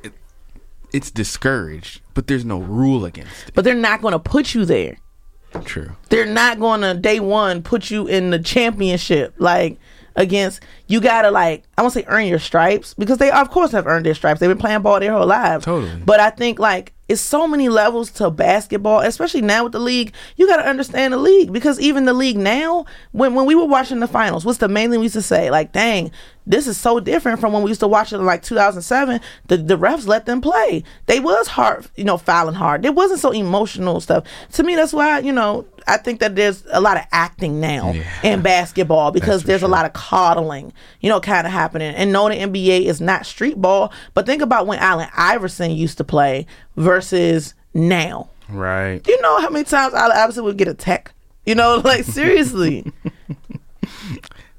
It, 0.04 0.14
it's 0.92 1.10
discouraged, 1.10 2.02
but 2.14 2.28
there's 2.28 2.44
no 2.44 2.60
rule 2.60 3.06
against 3.06 3.48
it. 3.48 3.54
but 3.56 3.64
they're 3.64 3.76
not 3.76 4.02
going 4.02 4.12
to 4.12 4.20
put 4.20 4.54
you 4.54 4.66
there. 4.66 4.98
True. 5.66 5.92
They're 6.10 6.26
not 6.26 6.60
going 6.60 6.82
to 6.82 6.94
day 6.94 7.20
one 7.20 7.62
put 7.62 7.90
you 7.92 8.08
in 8.08 8.30
the 8.30 8.40
championship 8.40 9.34
like 9.38 9.78
against. 10.16 10.62
You 10.88 11.02
got 11.02 11.24
to 11.24 11.32
like 11.32 11.64
I 11.78 11.82
won't 11.82 11.94
say 11.94 12.06
earn 12.08 12.28
your 12.28 12.40
stripes 12.40 12.94
because 12.94 13.18
they 13.18 13.32
of 13.32 13.50
course 13.50 13.72
have 13.72 13.88
earned 13.88 14.06
their 14.06 14.14
stripes. 14.14 14.40
They've 14.40 14.50
been 14.50 14.58
playing 14.58 14.82
ball 14.82 15.00
their 15.00 15.14
whole 15.14 15.28
lives. 15.28 15.66
Totally. 15.66 16.02
But 16.06 16.20
I 16.20 16.30
think 16.30 16.60
like 16.60 16.94
it's 17.12 17.20
so 17.20 17.46
many 17.46 17.68
levels 17.68 18.10
to 18.12 18.30
basketball, 18.32 19.02
especially 19.02 19.42
now 19.42 19.64
with 19.64 19.74
the 19.74 19.80
league. 19.80 20.14
You 20.38 20.48
got 20.48 20.58
to 20.58 20.68
understand 20.70 21.12
the 21.12 21.18
league 21.18 21.52
because 21.52 21.78
even 21.82 22.06
the 22.06 22.14
league 22.14 22.38
now, 22.38 22.86
when 23.12 23.36
when 23.36 23.46
we 23.46 23.56
were 23.56 23.66
watching 23.66 24.00
the 24.00 24.08
finals, 24.08 24.46
what's 24.46 24.60
the 24.60 24.70
main 24.70 24.90
thing 24.90 25.00
we 25.00 25.06
used 25.06 25.16
to 25.16 25.22
say? 25.22 25.52
Like, 25.52 25.74
dang, 25.74 26.12
this 26.52 26.68
is 26.68 26.78
so 26.78 27.00
different 27.00 27.40
from 27.40 27.54
when 27.54 27.64
we 27.64 27.72
used 27.72 27.80
to 27.80 27.88
watch 27.88 28.14
it 28.14 28.18
in 28.18 28.26
like 28.26 28.44
2007. 28.44 29.20
The 29.48 29.58
the 29.58 29.78
refs 29.78 30.06
let 30.06 30.26
them 30.28 30.42
play. 30.42 30.84
They 31.08 31.20
was 31.20 31.48
hard, 31.48 31.88
you 31.96 32.04
know, 32.04 32.18
fouling 32.18 32.54
hard. 32.56 32.86
It 32.86 32.94
wasn't 32.94 33.20
so 33.22 33.32
emotional 33.32 34.00
stuff. 34.02 34.26
To 34.54 34.64
me, 34.64 34.76
that's 34.76 34.94
why 34.94 35.20
you 35.20 35.32
know 35.32 35.66
I 35.88 35.98
think 35.98 36.20
that 36.20 36.36
there's 36.36 36.64
a 36.72 36.80
lot 36.80 36.98
of 36.98 37.04
acting 37.12 37.60
now 37.60 37.94
Yeah. 37.94 38.04
in 38.24 38.42
basketball 38.44 39.12
because 39.12 39.44
there's 39.46 39.64
a 39.64 39.68
lot 39.68 39.86
of 39.86 39.94
coddling, 39.94 40.74
you 41.00 41.10
know, 41.10 41.20
kind 41.20 41.48
of 41.48 41.54
happening. 41.54 41.96
And 41.96 42.12
no, 42.12 42.30
the 42.30 42.36
NBA 42.36 42.86
is 42.86 43.02
not 43.02 43.26
street 43.26 43.60
ball, 43.60 43.92
but 44.14 44.28
think 44.28 44.44
about 44.44 44.68
when 44.68 44.78
Allen 44.78 45.08
Iverson 45.18 45.72
used 45.72 45.98
to 45.98 46.04
play 46.04 46.46
versus 46.76 47.56
now. 47.74 48.30
Right. 48.48 49.02
You 49.08 49.20
know 49.22 49.40
how 49.42 49.50
many 49.50 49.64
times 49.66 49.94
Allen 49.94 50.16
Iverson 50.16 50.44
would 50.44 50.58
get 50.58 50.68
a 50.68 50.74
tech? 50.76 51.14
You 51.46 51.56
know, 51.56 51.78
like 51.84 52.04
seriously, 52.20 52.86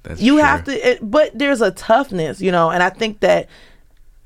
That's 0.03 0.21
you 0.21 0.35
true. 0.35 0.43
have 0.43 0.65
to. 0.65 0.91
It, 0.91 0.99
but 1.11 1.37
there's 1.39 1.61
a 1.61 1.71
toughness, 1.71 2.41
you 2.41 2.51
know, 2.53 2.71
and 2.71 2.83
I 2.83 2.91
think 2.91 3.21
that 3.21 3.49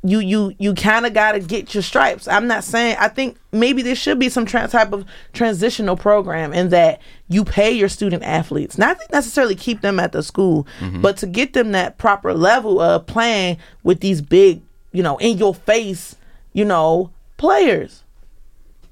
you 0.03 0.21
you 0.21 0.55
you 0.59 0.73
kind 0.75 1.05
of 1.05 1.13
got 1.15 1.33
to 1.33 1.41
get 1.41 1.75
your 1.75 1.83
stripes. 1.83 2.29
I'm 2.29 2.47
not 2.47 2.65
saying. 2.65 2.97
I 3.01 3.09
think 3.09 3.39
maybe 3.53 3.83
there 3.83 3.95
should 3.97 4.19
be 4.19 4.29
some 4.29 4.47
tra- 4.47 4.69
type 4.69 4.93
of 4.93 5.05
transitional 5.33 5.97
program 5.97 6.53
in 6.53 6.69
that 6.71 7.01
you 7.29 7.45
pay 7.45 7.73
your 7.73 7.89
student 7.89 8.23
athletes, 8.23 8.79
not 8.79 8.99
necessarily 9.13 9.55
keep 9.57 9.81
them 9.81 9.99
at 10.01 10.13
the 10.13 10.23
school, 10.23 10.67
Mm-hmm. 10.81 11.01
but 11.03 11.17
to 11.19 11.27
get 11.27 11.53
them 11.55 11.73
that 11.73 11.99
proper 11.99 12.33
level 12.35 12.81
of 12.81 13.05
playing 13.07 13.59
with 13.83 14.01
these 14.01 14.23
big, 14.23 14.63
you 14.93 15.03
know, 15.03 15.17
in 15.19 15.37
your 15.39 15.55
face, 15.55 16.15
you 16.53 16.65
know, 16.65 17.11
players. 17.37 18.03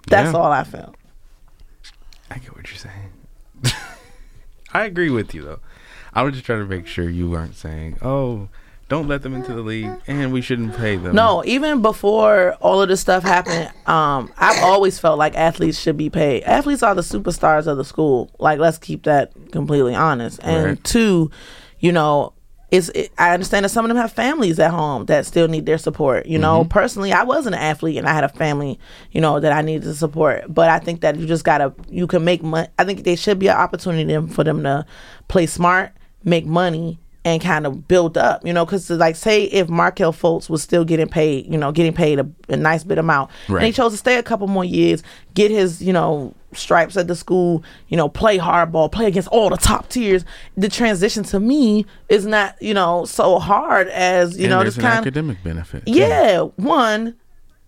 That's 0.09 0.33
Yeah. 0.35 0.39
all 0.41 0.51
I 0.53 0.65
felt. 0.65 0.97
I 2.31 2.39
get 2.39 2.55
what 2.57 2.69
you're 2.69 2.77
saying. 2.79 3.11
I 4.73 4.85
agree 4.85 5.11
with 5.11 5.33
you 5.35 5.43
though. 5.43 5.61
I 6.15 6.23
was 6.23 6.35
just 6.35 6.47
trying 6.47 6.61
to 6.61 6.67
make 6.67 6.87
sure 6.87 7.09
you 7.09 7.29
weren't 7.31 7.55
saying, 7.57 7.99
"Oh, 8.03 8.49
don't 8.89 9.09
let 9.09 9.23
them 9.23 9.35
into 9.35 9.53
the 9.55 9.63
league, 9.63 9.91
and 10.07 10.33
we 10.33 10.41
shouldn't 10.41 10.77
pay 10.77 10.97
them." 10.97 11.15
No, 11.15 11.43
even 11.45 11.83
before 11.83 12.55
all 12.61 12.81
of 12.83 12.89
this 12.89 13.01
stuff 13.01 13.23
happened, 13.23 13.71
um, 13.87 14.33
I've 14.39 14.63
always 14.63 14.99
felt 14.99 15.19
like 15.19 15.35
athletes 15.35 15.79
should 15.79 15.97
be 15.97 16.11
paid. 16.11 16.43
Athletes 16.45 16.83
are 16.83 16.95
the 16.95 17.03
superstars 17.03 17.67
of 17.67 17.77
the 17.79 17.85
school. 17.85 18.31
Like, 18.39 18.59
let's 18.59 18.79
keep 18.79 19.05
that 19.05 19.33
completely 19.53 19.95
honest. 19.95 20.39
And 20.43 20.65
Right. 20.65 20.85
two, 20.85 21.31
you 21.81 21.93
know, 21.93 22.33
it's 22.71 22.89
it, 22.91 23.11
I 23.19 23.33
understand 23.33 23.65
that 23.65 23.69
some 23.71 23.85
of 23.85 23.89
them 23.89 23.97
have 23.99 24.11
families 24.13 24.59
at 24.59 24.71
home 24.71 25.07
that 25.07 25.27
still 25.27 25.47
need 25.49 25.65
their 25.65 25.79
support. 25.79 26.27
You 26.27 26.39
know, 26.39 26.65
personally, 26.65 27.13
I 27.13 27.23
wasn't 27.23 27.55
an 27.55 27.61
athlete 27.61 27.97
and 27.99 28.07
I 28.09 28.13
had 28.13 28.25
a 28.25 28.29
family, 28.29 28.81
you 29.13 29.21
know, 29.21 29.39
that 29.39 29.53
I 29.53 29.63
needed 29.63 29.85
to 29.85 29.95
support. 29.95 30.45
But 30.53 30.71
I 30.71 30.79
think 30.81 31.01
that 31.03 31.17
you 31.17 31.27
just 31.27 31.45
gotta 31.45 31.73
you 31.89 32.07
can 32.07 32.25
make 32.25 32.43
money. 32.43 32.69
I 32.79 32.85
think 32.85 33.05
there 33.05 33.17
should 33.17 33.39
be 33.39 33.47
an 33.49 33.57
opportunity 33.57 34.27
for 34.33 34.43
them 34.45 34.63
to 34.65 34.85
play 35.29 35.47
smart, 35.47 35.93
make 36.25 36.47
money, 36.47 36.99
and 37.25 37.41
kind 37.41 37.67
of 37.67 37.89
build 37.89 38.19
up, 38.19 38.47
you 38.47 38.53
know, 38.53 38.67
because 38.67 38.91
like 38.91 39.17
say 39.17 39.45
if 39.45 39.69
Markelle 39.69 40.13
Fultz 40.13 40.51
was 40.51 40.63
still 40.63 40.85
getting 40.85 41.09
paid, 41.09 41.51
you 41.51 41.57
know, 41.57 41.73
getting 41.73 41.95
paid 41.95 42.21
a, 42.21 42.29
a 42.51 42.57
nice 42.57 42.85
bit 42.85 42.99
amount, 42.99 43.31
right. 43.49 43.61
and 43.61 43.67
he 43.67 43.73
chose 43.73 43.93
to 43.93 43.99
stay 43.99 44.17
a 44.19 44.23
couple 44.23 44.47
more 44.47 44.65
years, 44.65 45.03
get 45.33 45.51
his, 45.51 45.83
you 45.83 45.93
know, 45.93 46.35
stripes 46.53 46.97
at 46.99 47.09
the 47.09 47.17
school, 47.17 47.65
you 47.89 47.97
know, 47.97 48.11
play 48.11 48.37
hardball, 48.37 48.93
play 48.93 49.07
against 49.07 49.29
all 49.29 49.49
the 49.49 49.57
top 49.57 49.89
tiers. 49.89 50.25
The 50.57 50.69
transition 50.69 51.25
to 51.25 51.41
me 51.41 51.87
is 52.11 52.27
not, 52.27 52.61
you 52.61 52.75
know, 52.75 53.07
so 53.07 53.39
hard 53.39 53.89
as 53.89 54.37
you 54.37 54.45
and 54.45 54.51
know, 54.51 54.63
just 54.63 54.79
kind 54.79 54.99
of 54.99 55.07
academic 55.07 55.43
benefit. 55.43 55.87
too. 55.87 55.93
yeah. 55.93 56.41
One, 56.41 57.17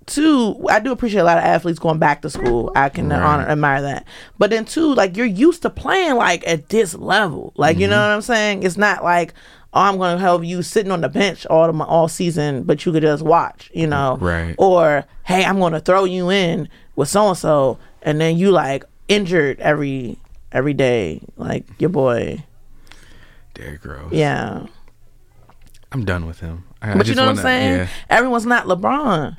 two. 0.06 0.64
I 0.68 0.80
do 0.80 0.92
appreciate 0.92 1.20
a 1.20 1.24
lot 1.24 1.38
of 1.38 1.44
athletes 1.44 1.78
going 1.78 1.98
back 1.98 2.22
to 2.22 2.30
school. 2.30 2.70
I 2.76 2.88
can 2.88 3.08
Right. 3.08 3.20
honor 3.20 3.48
admire 3.48 3.82
that. 3.82 4.06
But 4.38 4.50
then 4.50 4.64
two, 4.64 4.94
like 4.94 5.16
you're 5.16 5.26
used 5.26 5.62
to 5.62 5.70
playing 5.70 6.14
like 6.16 6.46
at 6.46 6.68
this 6.68 6.94
level. 6.94 7.52
Like 7.56 7.78
you 7.78 7.88
know 7.88 7.96
Mm-hmm. 7.96 8.08
what 8.10 8.14
I'm 8.16 8.22
saying? 8.22 8.62
It's 8.62 8.76
not 8.76 9.02
like 9.04 9.34
oh, 9.74 9.80
I'm 9.80 9.98
going 9.98 10.16
to 10.16 10.20
help 10.20 10.42
you 10.42 10.62
sitting 10.62 10.90
on 10.90 11.02
the 11.02 11.08
bench 11.10 11.44
all 11.46 11.70
the, 11.70 11.84
all 11.84 12.08
season, 12.08 12.62
but 12.62 12.86
you 12.86 12.92
could 12.92 13.02
just 13.02 13.22
watch. 13.22 13.70
You 13.74 13.86
know, 13.86 14.16
Right. 14.18 14.54
Or 14.56 15.04
hey, 15.24 15.44
I'm 15.44 15.58
going 15.58 15.74
to 15.74 15.80
throw 15.80 16.04
you 16.04 16.30
in 16.30 16.68
with 16.94 17.10
so 17.10 17.28
and 17.28 17.36
so, 17.36 17.78
and 18.00 18.18
then 18.18 18.38
you 18.38 18.52
like 18.52 18.84
injured 19.08 19.60
every 19.60 20.16
every 20.50 20.72
day, 20.72 21.20
like 21.36 21.66
your 21.78 21.90
boy. 21.90 22.42
Derrick 23.54 23.84
Rose. 23.84 24.12
Yeah. 24.12 24.66
I'm 25.92 26.04
done 26.04 26.26
with 26.26 26.40
him. 26.40 26.64
I, 26.82 26.92
I 26.92 26.96
But 26.96 27.06
you 27.06 27.14
just 27.14 27.16
know 27.16 27.24
what 27.26 27.36
I'm 27.38 27.42
saying? 27.42 27.72
Yeah, 27.78 27.88
Everyone's 28.10 28.46
not 28.46 28.66
LeBron. 28.66 29.36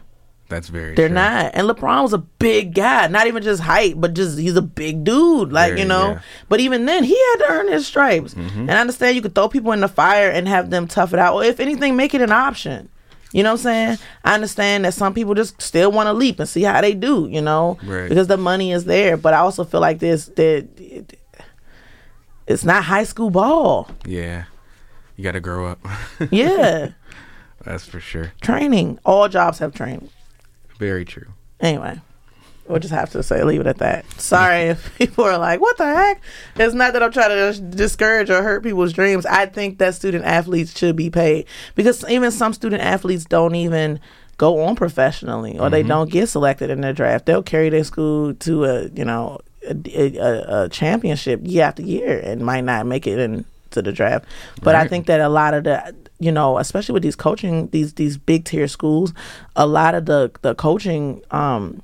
That's 0.49 0.69
very. 0.69 0.95
They're 0.95 1.07
true. 1.07 1.15
not. 1.15 1.51
And 1.53 1.67
LeBron 1.69 2.03
was 2.03 2.13
a 2.13 2.17
big 2.19 2.73
guy, 2.73 3.07
not 3.07 3.27
even 3.27 3.43
just 3.43 3.61
height, 3.61 3.99
but 3.99 4.13
just 4.13 4.37
he's 4.39 4.55
a 4.55 4.61
big 4.61 5.03
dude. 5.03 5.51
Like, 5.51 5.69
Very, 5.71 5.81
you 5.81 5.87
know. 5.87 6.07
yeah. 6.09 6.13
Mm-hmm. 6.15 6.45
But 6.49 6.59
even 6.61 6.85
then, 6.85 7.03
he 7.03 7.15
had 7.17 7.35
to 7.39 7.45
earn 7.49 7.67
his 7.71 7.85
stripes. 7.85 8.33
And 8.33 8.71
I 8.71 8.79
understand 8.79 9.15
you 9.15 9.21
could 9.21 9.35
throw 9.35 9.49
people 9.49 9.71
in 9.73 9.81
the 9.81 9.87
fire 9.87 10.29
and 10.29 10.47
have 10.47 10.69
them 10.69 10.87
tough 10.87 11.11
it 11.13 11.19
out. 11.19 11.33
Or 11.35 11.43
if 11.43 11.59
anything, 11.59 11.95
make 11.95 12.13
it 12.13 12.21
an 12.21 12.31
option. 12.31 12.89
You 13.33 13.43
know 13.43 13.49
what 13.51 13.59
I'm 13.59 13.63
saying? 13.63 13.97
I 14.23 14.35
understand 14.35 14.85
that 14.85 14.93
some 14.93 15.13
people 15.13 15.33
just 15.33 15.61
still 15.61 15.91
want 15.91 16.07
to 16.07 16.13
leap 16.13 16.39
and 16.39 16.47
see 16.47 16.63
how 16.63 16.79
they 16.79 16.93
do, 16.93 17.27
you 17.29 17.41
know? 17.41 17.77
Right. 17.83 18.07
Because 18.07 18.27
the 18.27 18.37
money 18.37 18.71
is 18.71 18.85
there. 18.85 19.17
But 19.17 19.33
I 19.33 19.39
also 19.39 19.65
feel 19.65 19.81
like 19.81 19.99
this 19.99 20.27
that 20.27 20.67
it- 20.79 21.19
it's 22.47 22.63
not 22.63 22.85
high 22.85 23.03
school 23.03 23.29
ball. 23.29 23.89
Yeah, 24.05 24.45
you 25.17 25.23
got 25.25 25.33
to 25.33 25.41
grow 25.41 25.67
up. 25.67 25.79
Yeah. 26.31 26.91
that's 27.65 27.85
for 27.85 27.99
sure. 27.99 28.31
training. 28.41 28.99
All 29.03 29.27
jobs 29.27 29.59
have 29.59 29.73
training. 29.73 30.09
Very 30.77 31.05
true. 31.05 31.27
Anyway, 31.59 31.99
we'll 32.67 32.79
just 32.79 32.93
have 32.93 33.11
to 33.11 33.23
say 33.23 33.43
leave 33.43 33.61
it 33.61 33.67
at 33.67 33.77
that. 33.79 34.09
Sorry 34.19 34.63
if 34.63 34.95
people 34.97 35.23
are 35.23 35.37
like, 35.37 35.59
"What 35.59 35.77
the 35.77 35.85
heck?" 35.85 36.21
It's 36.55 36.73
not 36.73 36.93
that 36.93 37.03
I'm 37.03 37.11
trying 37.11 37.29
to 37.29 37.35
dis- 37.35 37.59
discourage 37.59 38.29
or 38.29 38.43
hurt 38.43 38.63
people's 38.63 38.93
dreams. 38.93 39.25
I 39.25 39.45
think 39.45 39.79
that 39.79 39.95
student 39.95 40.25
athletes 40.25 40.77
should 40.77 40.95
be 40.95 41.09
paid 41.09 41.47
because 41.75 42.07
even 42.09 42.31
some 42.31 42.53
student 42.53 42.81
athletes 42.81 43.25
don't 43.25 43.55
even 43.55 43.99
go 44.37 44.61
on 44.63 44.75
professionally 44.75 45.57
or 45.57 45.69
they 45.69 45.81
mm-hmm. 45.81 45.89
don't 45.89 46.11
get 46.11 46.27
selected 46.27 46.69
in 46.69 46.81
their 46.81 46.93
draft. 46.93 47.25
They'll 47.25 47.43
carry 47.43 47.69
their 47.69 47.83
school 47.83 48.35
to 48.35 48.65
a 48.65 48.87
you 48.89 49.05
know 49.05 49.39
a, 49.67 50.17
a, 50.17 50.63
a 50.63 50.69
championship 50.69 51.41
year 51.43 51.63
after 51.65 51.81
year 51.81 52.19
and 52.19 52.41
might 52.41 52.63
not 52.63 52.85
make 52.85 53.07
it 53.07 53.19
into 53.67 53.81
the 53.81 53.91
draft. 53.91 54.25
But 54.61 54.75
I 54.75 54.87
think 54.87 55.05
that 55.07 55.21
a 55.21 55.29
lot 55.29 55.53
of 55.53 55.63
the 55.63 55.95
you 56.19 56.31
know 56.31 56.57
especially 56.57 56.93
with 56.93 57.03
these 57.03 57.15
coaching 57.15 57.67
these 57.69 57.93
these 57.93 58.17
big 58.17 58.43
tier 58.43 58.67
schools 58.67 59.13
a 59.55 59.67
lot 59.67 59.93
of 59.93 60.07
the 60.07 60.31
the 60.41 60.55
coaching 60.55 61.21
um 61.29 61.79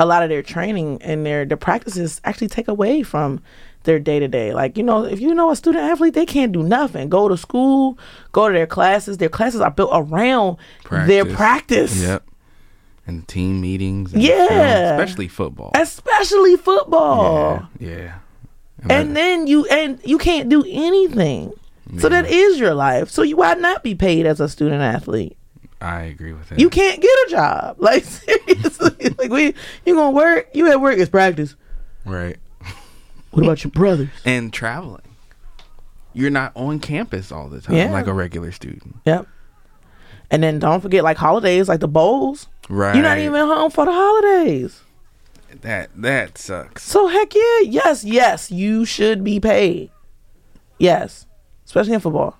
a 0.00 0.06
lot 0.06 0.22
of 0.22 0.30
their 0.30 0.42
training 0.42 1.02
and 1.02 1.26
their 1.26 1.44
their 1.44 1.58
practices 1.58 2.18
actually 2.24 2.48
take 2.48 2.66
away 2.66 3.02
from 3.02 3.42
their 3.84 3.98
day 3.98 4.18
to 4.18 4.26
day. 4.26 4.54
Like, 4.54 4.78
you 4.78 4.82
know, 4.82 5.04
if 5.04 5.20
you 5.20 5.34
know 5.34 5.50
a 5.50 5.56
student 5.56 5.84
athlete, 5.84 6.14
they 6.14 6.24
can't 6.24 6.52
do 6.52 6.62
nothing. 6.62 7.10
Go 7.10 7.28
to 7.28 7.36
school, 7.36 7.98
go 8.32 8.48
to 8.48 8.54
their 8.54 8.66
classes. 8.66 9.18
Their 9.18 9.28
classes 9.28 9.60
are 9.60 9.70
built 9.70 9.90
around 9.92 10.56
their 11.06 11.26
practice. 11.26 12.00
Yep. 12.00 12.24
And 13.06 13.28
team 13.28 13.60
meetings. 13.60 14.14
And 14.14 14.22
Yeah. 14.22 14.48
film, 14.48 15.00
especially 15.00 15.28
football. 15.28 15.72
Especially 15.74 16.56
football. 16.56 17.68
Yeah. 17.78 17.88
yeah. 17.88 18.14
And 18.90 19.16
then 19.16 19.46
you 19.46 19.66
and 19.66 19.98
you 20.04 20.18
can't 20.18 20.48
do 20.48 20.64
anything. 20.68 21.52
So 21.98 22.08
that 22.08 22.26
is 22.26 22.58
your 22.58 22.74
life. 22.74 23.10
So 23.10 23.22
you 23.22 23.36
why 23.36 23.54
not 23.54 23.82
be 23.82 23.94
paid 23.94 24.26
as 24.26 24.40
a 24.40 24.48
student 24.48 24.82
athlete? 24.82 25.36
I 25.80 26.02
agree 26.02 26.32
with 26.32 26.48
that. 26.48 26.58
You 26.58 26.70
can't 26.70 27.00
get 27.00 27.10
a 27.10 27.30
job. 27.30 27.76
Like 27.80 28.04
seriously, 28.04 29.10
like 29.18 29.30
we 29.30 29.54
you 29.84 29.94
gonna 29.94 30.10
work? 30.10 30.48
You 30.54 30.70
at 30.70 30.80
work? 30.80 30.98
It's 30.98 31.10
practice. 31.10 31.54
right. 32.04 32.36
What 33.30 33.42
about 33.44 33.64
your 33.64 33.70
brothers? 33.72 34.08
And 34.24 34.52
traveling. 34.52 35.02
You're 36.12 36.30
not 36.30 36.52
on 36.54 36.78
campus 36.78 37.32
all 37.32 37.48
the 37.48 37.60
time 37.60 37.74
Yeah. 37.76 37.90
like 37.90 38.06
a 38.06 38.12
regular 38.12 38.52
student. 38.52 38.96
Yep. 39.04 39.26
And 40.30 40.42
then 40.42 40.58
don't 40.60 40.80
forget 40.80 41.02
like 41.04 41.16
holidays, 41.16 41.68
like 41.68 41.80
the 41.80 41.88
bowls. 41.88 42.46
Right. 42.68 42.94
You're 42.94 43.02
not 43.04 43.18
even 43.18 43.46
home 43.46 43.70
for 43.70 43.84
the 43.84 43.92
holidays. 43.92 44.80
That 45.62 45.90
that 45.96 46.38
sucks. 46.38 46.82
So 46.82 47.06
heck 47.08 47.34
yeah, 47.34 47.60
yes, 47.62 48.04
yes, 48.04 48.50
you 48.50 48.84
should 48.84 49.22
be 49.24 49.40
paid. 49.40 49.90
Yes, 50.78 51.26
especially 51.64 51.94
in 51.94 52.00
football. 52.00 52.36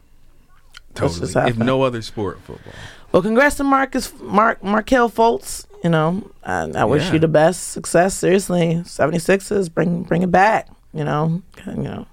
That's 0.94 1.18
just 1.18 1.32
Totally. 1.32 1.50
If 1.50 1.58
no 1.58 1.82
other 1.82 2.02
sport, 2.02 2.40
football. 2.42 2.72
Well, 3.12 3.22
congrats 3.22 3.56
to 3.56 3.64
Marcus, 3.64 4.12
Mark, 4.20 4.62
Markelle 4.62 5.10
Fultz. 5.10 5.66
You 5.82 5.90
know, 5.90 6.30
I, 6.44 6.70
I 6.74 6.84
wish 6.84 7.06
Yeah. 7.06 7.14
you 7.14 7.18
the 7.18 7.28
best 7.28 7.68
success. 7.72 8.14
Seriously, 8.14 8.76
76ers, 8.84 9.72
bring 9.72 10.02
bring 10.02 10.22
it 10.22 10.30
back. 10.30 10.68
You 10.92 11.04
know, 11.04 11.42
you 11.66 11.74
know. 11.74 12.06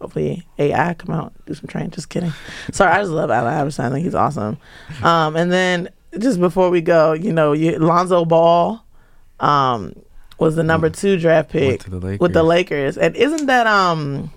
Hopefully 0.00 0.44
AI 0.58 0.94
come 0.94 1.14
out 1.14 1.32
do 1.46 1.54
some 1.54 1.68
training. 1.68 1.92
Just 1.92 2.08
kidding. 2.08 2.32
Sorry, 2.72 2.90
I 2.90 2.98
just 3.00 3.12
love 3.12 3.30
Allen 3.30 3.54
Iverson. 3.54 3.84
I 3.84 3.90
think 3.90 4.04
he's 4.04 4.16
awesome. 4.16 4.58
Um, 5.00 5.36
and 5.36 5.52
then 5.52 5.90
just 6.18 6.40
before 6.40 6.70
we 6.70 6.80
go, 6.80 7.12
you 7.12 7.32
know, 7.32 7.52
you, 7.52 7.78
Lonzo 7.78 8.24
Ball 8.24 8.84
um, 9.38 9.94
was 10.38 10.56
the 10.56 10.62
number 10.62 10.90
two 10.90 11.18
draft 11.18 11.50
pick 11.50 11.82
the 11.84 12.16
with 12.20 12.32
the 12.32 12.42
Lakers. 12.42 12.96
And 12.98 13.14
isn't 13.16 13.46
that 13.46 13.66
um, 13.66 14.30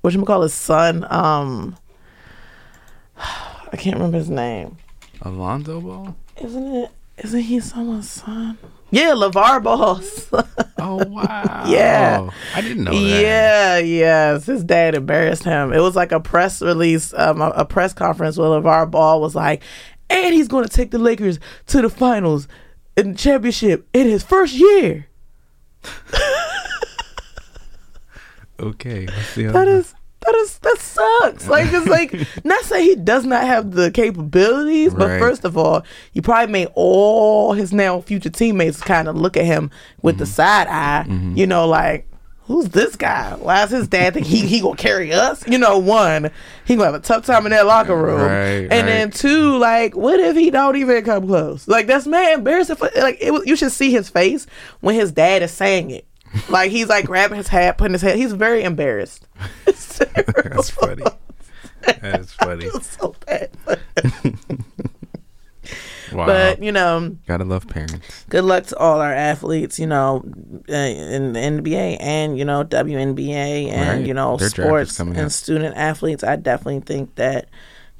what 0.00 0.12
you 0.12 0.24
call 0.24 0.42
his 0.42 0.54
son? 0.54 1.06
Um, 1.10 1.76
I 3.16 3.76
can't 3.76 3.96
remember 3.96 4.18
his 4.18 4.30
name. 4.30 4.76
Alonzo 5.22 5.80
Ball? 5.80 6.16
Isn't 6.40 6.74
it? 6.74 6.90
Isn't 7.18 7.40
he 7.40 7.60
someone's 7.60 8.10
son? 8.10 8.58
Yeah, 8.90 9.10
LeVar 9.12 9.62
Ball's. 9.62 10.30
Oh 10.84 10.96
wow. 11.06 11.64
Yeah. 11.68 12.28
I 12.56 12.60
didn't 12.60 12.82
know 12.82 12.90
that. 12.90 13.22
yeah, 13.22 13.78
yes. 13.78 14.46
His 14.46 14.64
dad 14.64 14.96
embarrassed 14.96 15.44
him. 15.44 15.72
It 15.72 15.78
was 15.78 15.94
like 15.94 16.10
a 16.10 16.18
press 16.18 16.60
release, 16.60 17.14
um, 17.14 17.40
a, 17.40 17.50
a 17.50 17.64
press 17.64 17.92
conference 17.92 18.36
where 18.36 18.48
LeVar 18.48 18.90
Ball 18.90 19.20
was 19.20 19.36
like, 19.36 19.62
and 20.10 20.34
he's 20.34 20.48
going 20.48 20.64
to 20.64 20.68
take 20.68 20.90
the 20.90 20.98
Lakers 20.98 21.38
to 21.68 21.82
the 21.82 21.88
finals 21.88 22.48
in 22.96 23.12
the 23.12 23.16
championship 23.16 23.86
in 23.92 24.08
his 24.08 24.24
first 24.24 24.54
year. 24.54 25.06
Okay. 28.60 29.06
Let's 29.06 29.28
see 29.28 29.44
how 29.44 29.52
That 29.52 29.68
is 29.68 29.94
that 30.24 30.34
is 30.36 30.58
that 30.58 30.78
sucks. 30.78 31.48
Like 31.48 31.66
it's 31.72 31.86
like 31.88 32.14
not 32.44 32.62
say 32.64 32.84
he 32.84 32.94
does 32.94 33.24
not 33.26 33.42
have 33.44 33.72
the 33.72 33.90
capabilities, 33.90 34.94
but 34.94 35.08
Right. 35.08 35.18
first 35.18 35.44
of 35.44 35.56
all, 35.58 35.82
you 36.12 36.22
probably 36.22 36.52
made 36.52 36.68
all 36.74 37.54
his 37.54 37.72
now 37.72 38.00
future 38.02 38.30
teammates 38.30 38.80
kind 38.80 39.08
of 39.08 39.16
look 39.16 39.36
at 39.36 39.44
him 39.44 39.70
with 40.02 40.14
Mm-hmm. 40.14 40.20
the 40.20 40.26
side 40.26 40.68
eye. 40.68 41.06
You 41.34 41.46
know, 41.48 41.66
like 41.66 42.06
who's 42.52 42.68
this 42.68 42.96
guy? 42.96 43.34
Why 43.34 43.64
is 43.64 43.70
his 43.70 43.88
dad 43.88 44.14
think 44.14 44.26
he 44.26 44.46
he 44.46 44.60
gonna 44.60 44.76
carry 44.76 45.12
us? 45.12 45.46
You 45.46 45.58
know, 45.58 45.78
one 45.78 46.30
he 46.64 46.76
gonna 46.76 46.86
have 46.86 46.94
a 46.94 47.00
tough 47.00 47.26
time 47.26 47.46
in 47.46 47.50
that 47.50 47.66
locker 47.66 47.96
room, 47.96 48.20
Right, 48.20 48.68
and 48.70 48.88
then 48.88 49.10
two, 49.10 49.56
like 49.58 49.96
what 49.96 50.20
if 50.20 50.36
he 50.36 50.50
don't 50.50 50.76
even 50.76 51.04
come 51.04 51.26
close? 51.26 51.66
Like 51.66 51.86
that's 51.86 52.06
man 52.06 52.38
embarrassing. 52.38 52.76
For, 52.76 52.90
like 52.96 53.18
it 53.20 53.32
was, 53.32 53.46
you 53.46 53.56
should 53.56 53.72
see 53.72 53.90
his 53.90 54.08
face 54.08 54.46
when 54.80 54.94
his 54.94 55.12
dad 55.12 55.42
is 55.42 55.50
saying 55.50 55.90
it. 55.90 56.06
Like 56.48 56.70
he's 56.70 56.88
like 56.88 57.06
grabbing 57.06 57.36
his 57.36 57.48
hat, 57.48 57.78
putting 57.78 57.92
his 57.92 58.02
head. 58.02 58.16
He's 58.16 58.32
very 58.32 58.62
embarrassed. 58.62 59.26
It's. 59.66 59.98
That's 59.98 60.70
funny. 60.70 61.04
That's 62.00 62.32
funny. 62.32 62.70
So 62.80 63.14
bad. 63.26 63.50
Wow. 66.14 66.26
But 66.26 66.62
you 66.62 66.72
know, 66.72 67.16
Gotta 67.26 67.44
love 67.44 67.66
parents. 67.68 68.24
good 68.28 68.44
luck 68.44 68.66
to 68.66 68.76
all 68.78 69.00
our 69.00 69.12
athletes. 69.12 69.78
You 69.78 69.86
know, 69.86 70.24
uh, 70.68 70.72
in 70.72 71.32
the 71.32 71.40
NBA 71.40 71.96
and 72.00 72.38
you 72.38 72.44
know 72.44 72.64
WNBA 72.64 73.68
and 73.68 73.98
Right. 74.00 74.06
you 74.06 74.14
know 74.14 74.36
Their 74.36 74.48
sports 74.50 74.98
and 75.00 75.16
up. 75.16 75.30
student 75.30 75.76
athletes. 75.76 76.22
I 76.24 76.36
definitely 76.36 76.80
think 76.80 77.14
that 77.16 77.48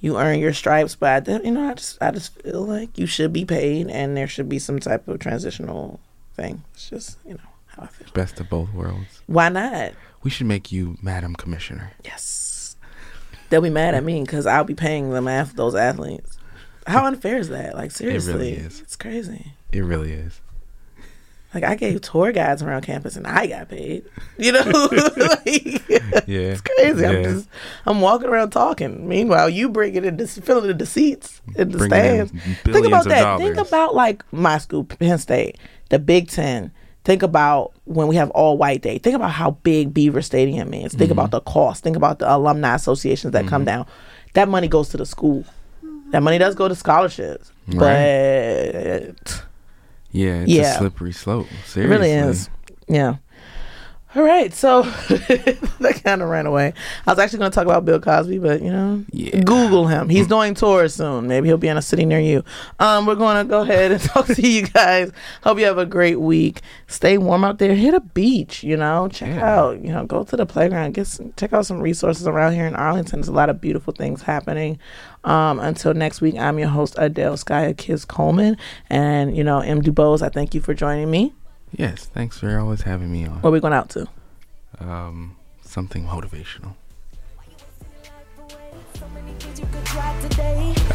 you 0.00 0.18
earn 0.18 0.38
your 0.40 0.52
stripes, 0.52 0.96
but 0.96 1.28
I, 1.28 1.32
you 1.44 1.50
know, 1.52 1.70
I 1.70 1.74
just 1.74 1.98
I 2.02 2.10
just 2.10 2.40
feel 2.42 2.62
like 2.64 2.98
you 2.98 3.06
should 3.06 3.32
be 3.32 3.44
paid, 3.44 3.88
and 3.88 4.16
there 4.16 4.26
should 4.26 4.48
be 4.48 4.58
some 4.58 4.78
type 4.80 5.06
of 5.08 5.18
transitional 5.20 6.00
thing. 6.34 6.62
It's 6.74 6.90
just 6.90 7.18
you 7.26 7.34
know 7.34 7.40
how 7.68 7.84
I 7.84 7.86
feel. 7.86 8.08
Best 8.12 8.40
of 8.40 8.48
both 8.50 8.72
worlds. 8.72 9.22
Why 9.26 9.48
not? 9.48 9.92
We 10.24 10.30
should 10.30 10.46
make 10.46 10.70
you 10.70 10.96
Madam 11.02 11.34
Commissioner. 11.34 11.92
Yes. 12.04 12.76
They'll 13.48 13.60
be 13.60 13.70
mad 13.70 13.94
at 13.94 14.02
me 14.02 14.22
because 14.22 14.46
I'll 14.46 14.64
be 14.64 14.74
paying 14.74 15.10
them 15.10 15.28
after 15.28 15.54
those 15.56 15.74
athletes. 15.74 16.38
How 16.87 17.07
unfair 17.07 17.37
is 17.39 17.49
that? 17.51 17.74
Like 17.74 17.91
seriously, 17.91 18.53
is. 18.53 18.80
it's 18.80 18.97
crazy. 18.97 19.53
It 19.72 19.80
really 19.83 20.12
is. 20.12 20.41
Like 21.55 21.64
I 21.64 21.74
gave 21.74 22.01
tour 22.01 22.33
guides 22.33 22.62
around 22.62 22.80
campus 22.83 23.14
and 23.14 23.26
I 23.26 23.47
got 23.47 23.68
paid. 23.68 24.05
You 24.39 24.53
know, 24.53 24.61
like, 25.16 25.89
Yeah. 26.26 26.55
it's 26.57 26.62
crazy. 26.62 27.05
I'm 27.05 27.22
just 27.24 27.49
I'm 27.85 28.01
walking 28.01 28.28
around 28.28 28.51
talking. 28.51 29.07
Meanwhile, 29.07 29.51
you 29.51 29.68
bring 29.68 29.95
it 29.95 30.05
in 30.07 30.26
filling 30.26 30.76
the 30.76 30.87
seats 30.87 31.43
in 31.57 31.70
the 31.70 31.78
Bringing 31.78 32.20
in 32.20 32.26
stands. 32.28 32.62
Think 32.64 32.87
about 32.87 33.05
that. 33.05 33.39
Think 33.39 33.57
about 33.59 33.95
like 33.95 34.24
my 34.33 34.57
school, 34.59 34.85
Penn 34.85 35.18
State, 35.18 35.59
the 35.91 35.99
Big 35.99 36.28
Ten. 36.30 36.72
Think 37.05 37.22
about 37.22 37.72
when 37.85 38.07
we 38.09 38.16
have 38.16 38.30
all 38.30 38.57
white 38.57 38.80
day. 38.80 38.97
Think 38.99 39.16
about 39.16 39.33
how 39.33 39.51
big 39.62 39.93
Beaver 39.93 40.22
Stadium 40.22 40.72
is. 40.72 40.93
Think 40.95 41.11
Mm-hmm. 41.11 41.12
about 41.18 41.33
the 41.33 41.41
cost. 41.41 41.83
Think 41.83 41.97
about 41.97 42.20
the 42.20 42.33
alumni 42.35 42.76
associations 42.76 43.33
that 43.33 43.47
come 43.47 43.64
down. 43.64 43.87
That 44.35 44.49
money 44.49 44.68
goes 44.68 44.89
to 44.91 44.97
the 44.97 45.05
school. 45.05 45.45
That 46.12 46.22
money 46.22 46.38
does 46.38 46.54
go 46.54 46.68
to 46.68 46.74
scholarships. 46.74 47.50
But 47.66 49.42
Yeah, 50.10 50.42
it's 50.42 50.50
Yeah. 50.50 50.74
a 50.74 50.78
slippery 50.78 51.12
slope. 51.12 51.46
it 51.74 51.80
really 51.88 52.10
is. 52.12 52.48
Yeah. 52.88 53.16
All 54.14 54.22
right, 54.22 54.52
so 54.52 54.82
that 55.80 56.00
kind 56.04 56.20
of 56.20 56.28
ran 56.28 56.44
away. 56.44 56.74
I 57.06 57.10
was 57.12 57.18
actually 57.18 57.38
going 57.38 57.50
to 57.50 57.54
talk 57.54 57.64
about 57.64 57.86
Bill 57.86 57.98
Cosby, 57.98 58.40
but 58.40 58.60
you 58.60 58.70
know, 58.70 59.02
Yeah. 59.10 59.40
Google 59.40 59.86
him. 59.86 60.10
He's 60.10 60.26
doing 60.26 60.52
tours 60.52 60.92
soon. 60.94 61.28
Maybe 61.28 61.48
he'll 61.48 61.56
be 61.56 61.68
in 61.68 61.78
a 61.78 61.82
city 61.82 62.04
near 62.04 62.20
you. 62.20 62.44
Um, 62.78 63.06
we're 63.06 63.14
going 63.14 63.38
to 63.38 63.48
go 63.48 63.62
ahead 63.62 63.90
and 63.90 64.02
talk 64.02 64.26
to 64.26 64.42
you 64.46 64.66
guys. 64.66 65.10
Hope 65.44 65.58
you 65.58 65.64
have 65.64 65.78
a 65.78 65.86
great 65.86 66.20
week. 66.20 66.60
Stay 66.88 67.16
warm 67.16 67.42
out 67.42 67.56
there. 67.58 67.74
Hit 67.74 67.94
a 67.94 68.00
beach. 68.00 68.62
You 68.62 68.76
know, 68.76 69.08
check 69.08 69.30
Yeah. 69.30 69.50
out. 69.60 69.80
You 69.82 69.94
know, 69.94 70.04
go 70.04 70.24
to 70.24 70.36
the 70.36 70.44
playground. 70.44 70.92
Get 70.92 71.06
some, 71.06 71.32
check 71.38 71.54
out 71.54 71.64
some 71.64 71.80
resources 71.80 72.26
around 72.28 72.52
here 72.52 72.66
in 72.66 72.74
Arlington. 72.76 73.20
There's 73.20 73.28
a 73.28 73.32
lot 73.32 73.48
of 73.48 73.62
beautiful 73.62 73.94
things 73.94 74.20
happening. 74.20 74.78
Um, 75.25 75.61
until 75.61 75.95
next 75.95 76.20
week, 76.20 76.37
I'm 76.37 76.59
your 76.59 76.68
host, 76.68 76.97
Adell 76.97 77.43
Skya 77.43 77.77
Kiz 77.77 78.05
Coleman. 78.05 78.57
And, 78.91 79.37
you 79.37 79.45
know, 79.45 79.61
M. 79.61 79.83
Dubose, 79.83 80.23
I 80.23 80.29
thank 80.29 80.55
you 80.55 80.61
for 80.61 80.75
joining 80.75 81.11
me. 81.11 81.33
Yes, 81.70 82.07
thanks 82.07 82.39
for 82.39 82.59
always 82.59 82.83
having 82.83 83.11
me 83.11 83.25
on. 83.27 83.41
What 83.41 83.49
are 83.51 83.53
we 83.53 83.61
going 83.61 83.73
out 83.73 83.89
to? 83.91 84.07
Um, 84.81 85.37
something 85.62 86.05
motivational. 86.07 86.75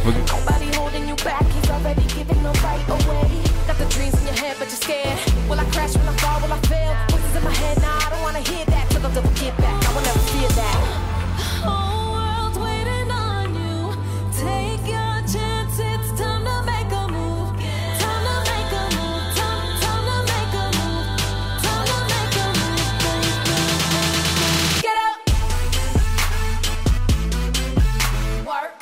Nobody 0.06 0.76
holding 0.76 1.08
you 1.08 1.16
back, 1.18 1.44
he's 1.46 1.70
already 1.70 2.02
giving 2.08 2.44
the 2.44 2.50
away. 2.50 3.44
Got 3.68 3.78
the 3.78 3.86
dreams 3.90 4.20
in 4.20 4.26
your 4.26 4.36
head, 4.36 4.56
but 4.60 4.68
you're 4.68 4.78
scared. 4.78 5.50
Will 5.50 5.60
I 5.60 5.66
crash? 5.66 5.96
Will 5.96 6.10
I 6.10 6.18
fall? 6.18 6.42
Will 6.42 6.54
I 6.54 6.60
fail? 6.62 6.96
Voices 7.10 7.36
in 7.36 7.44
my 7.44 7.52
head. 7.52 7.87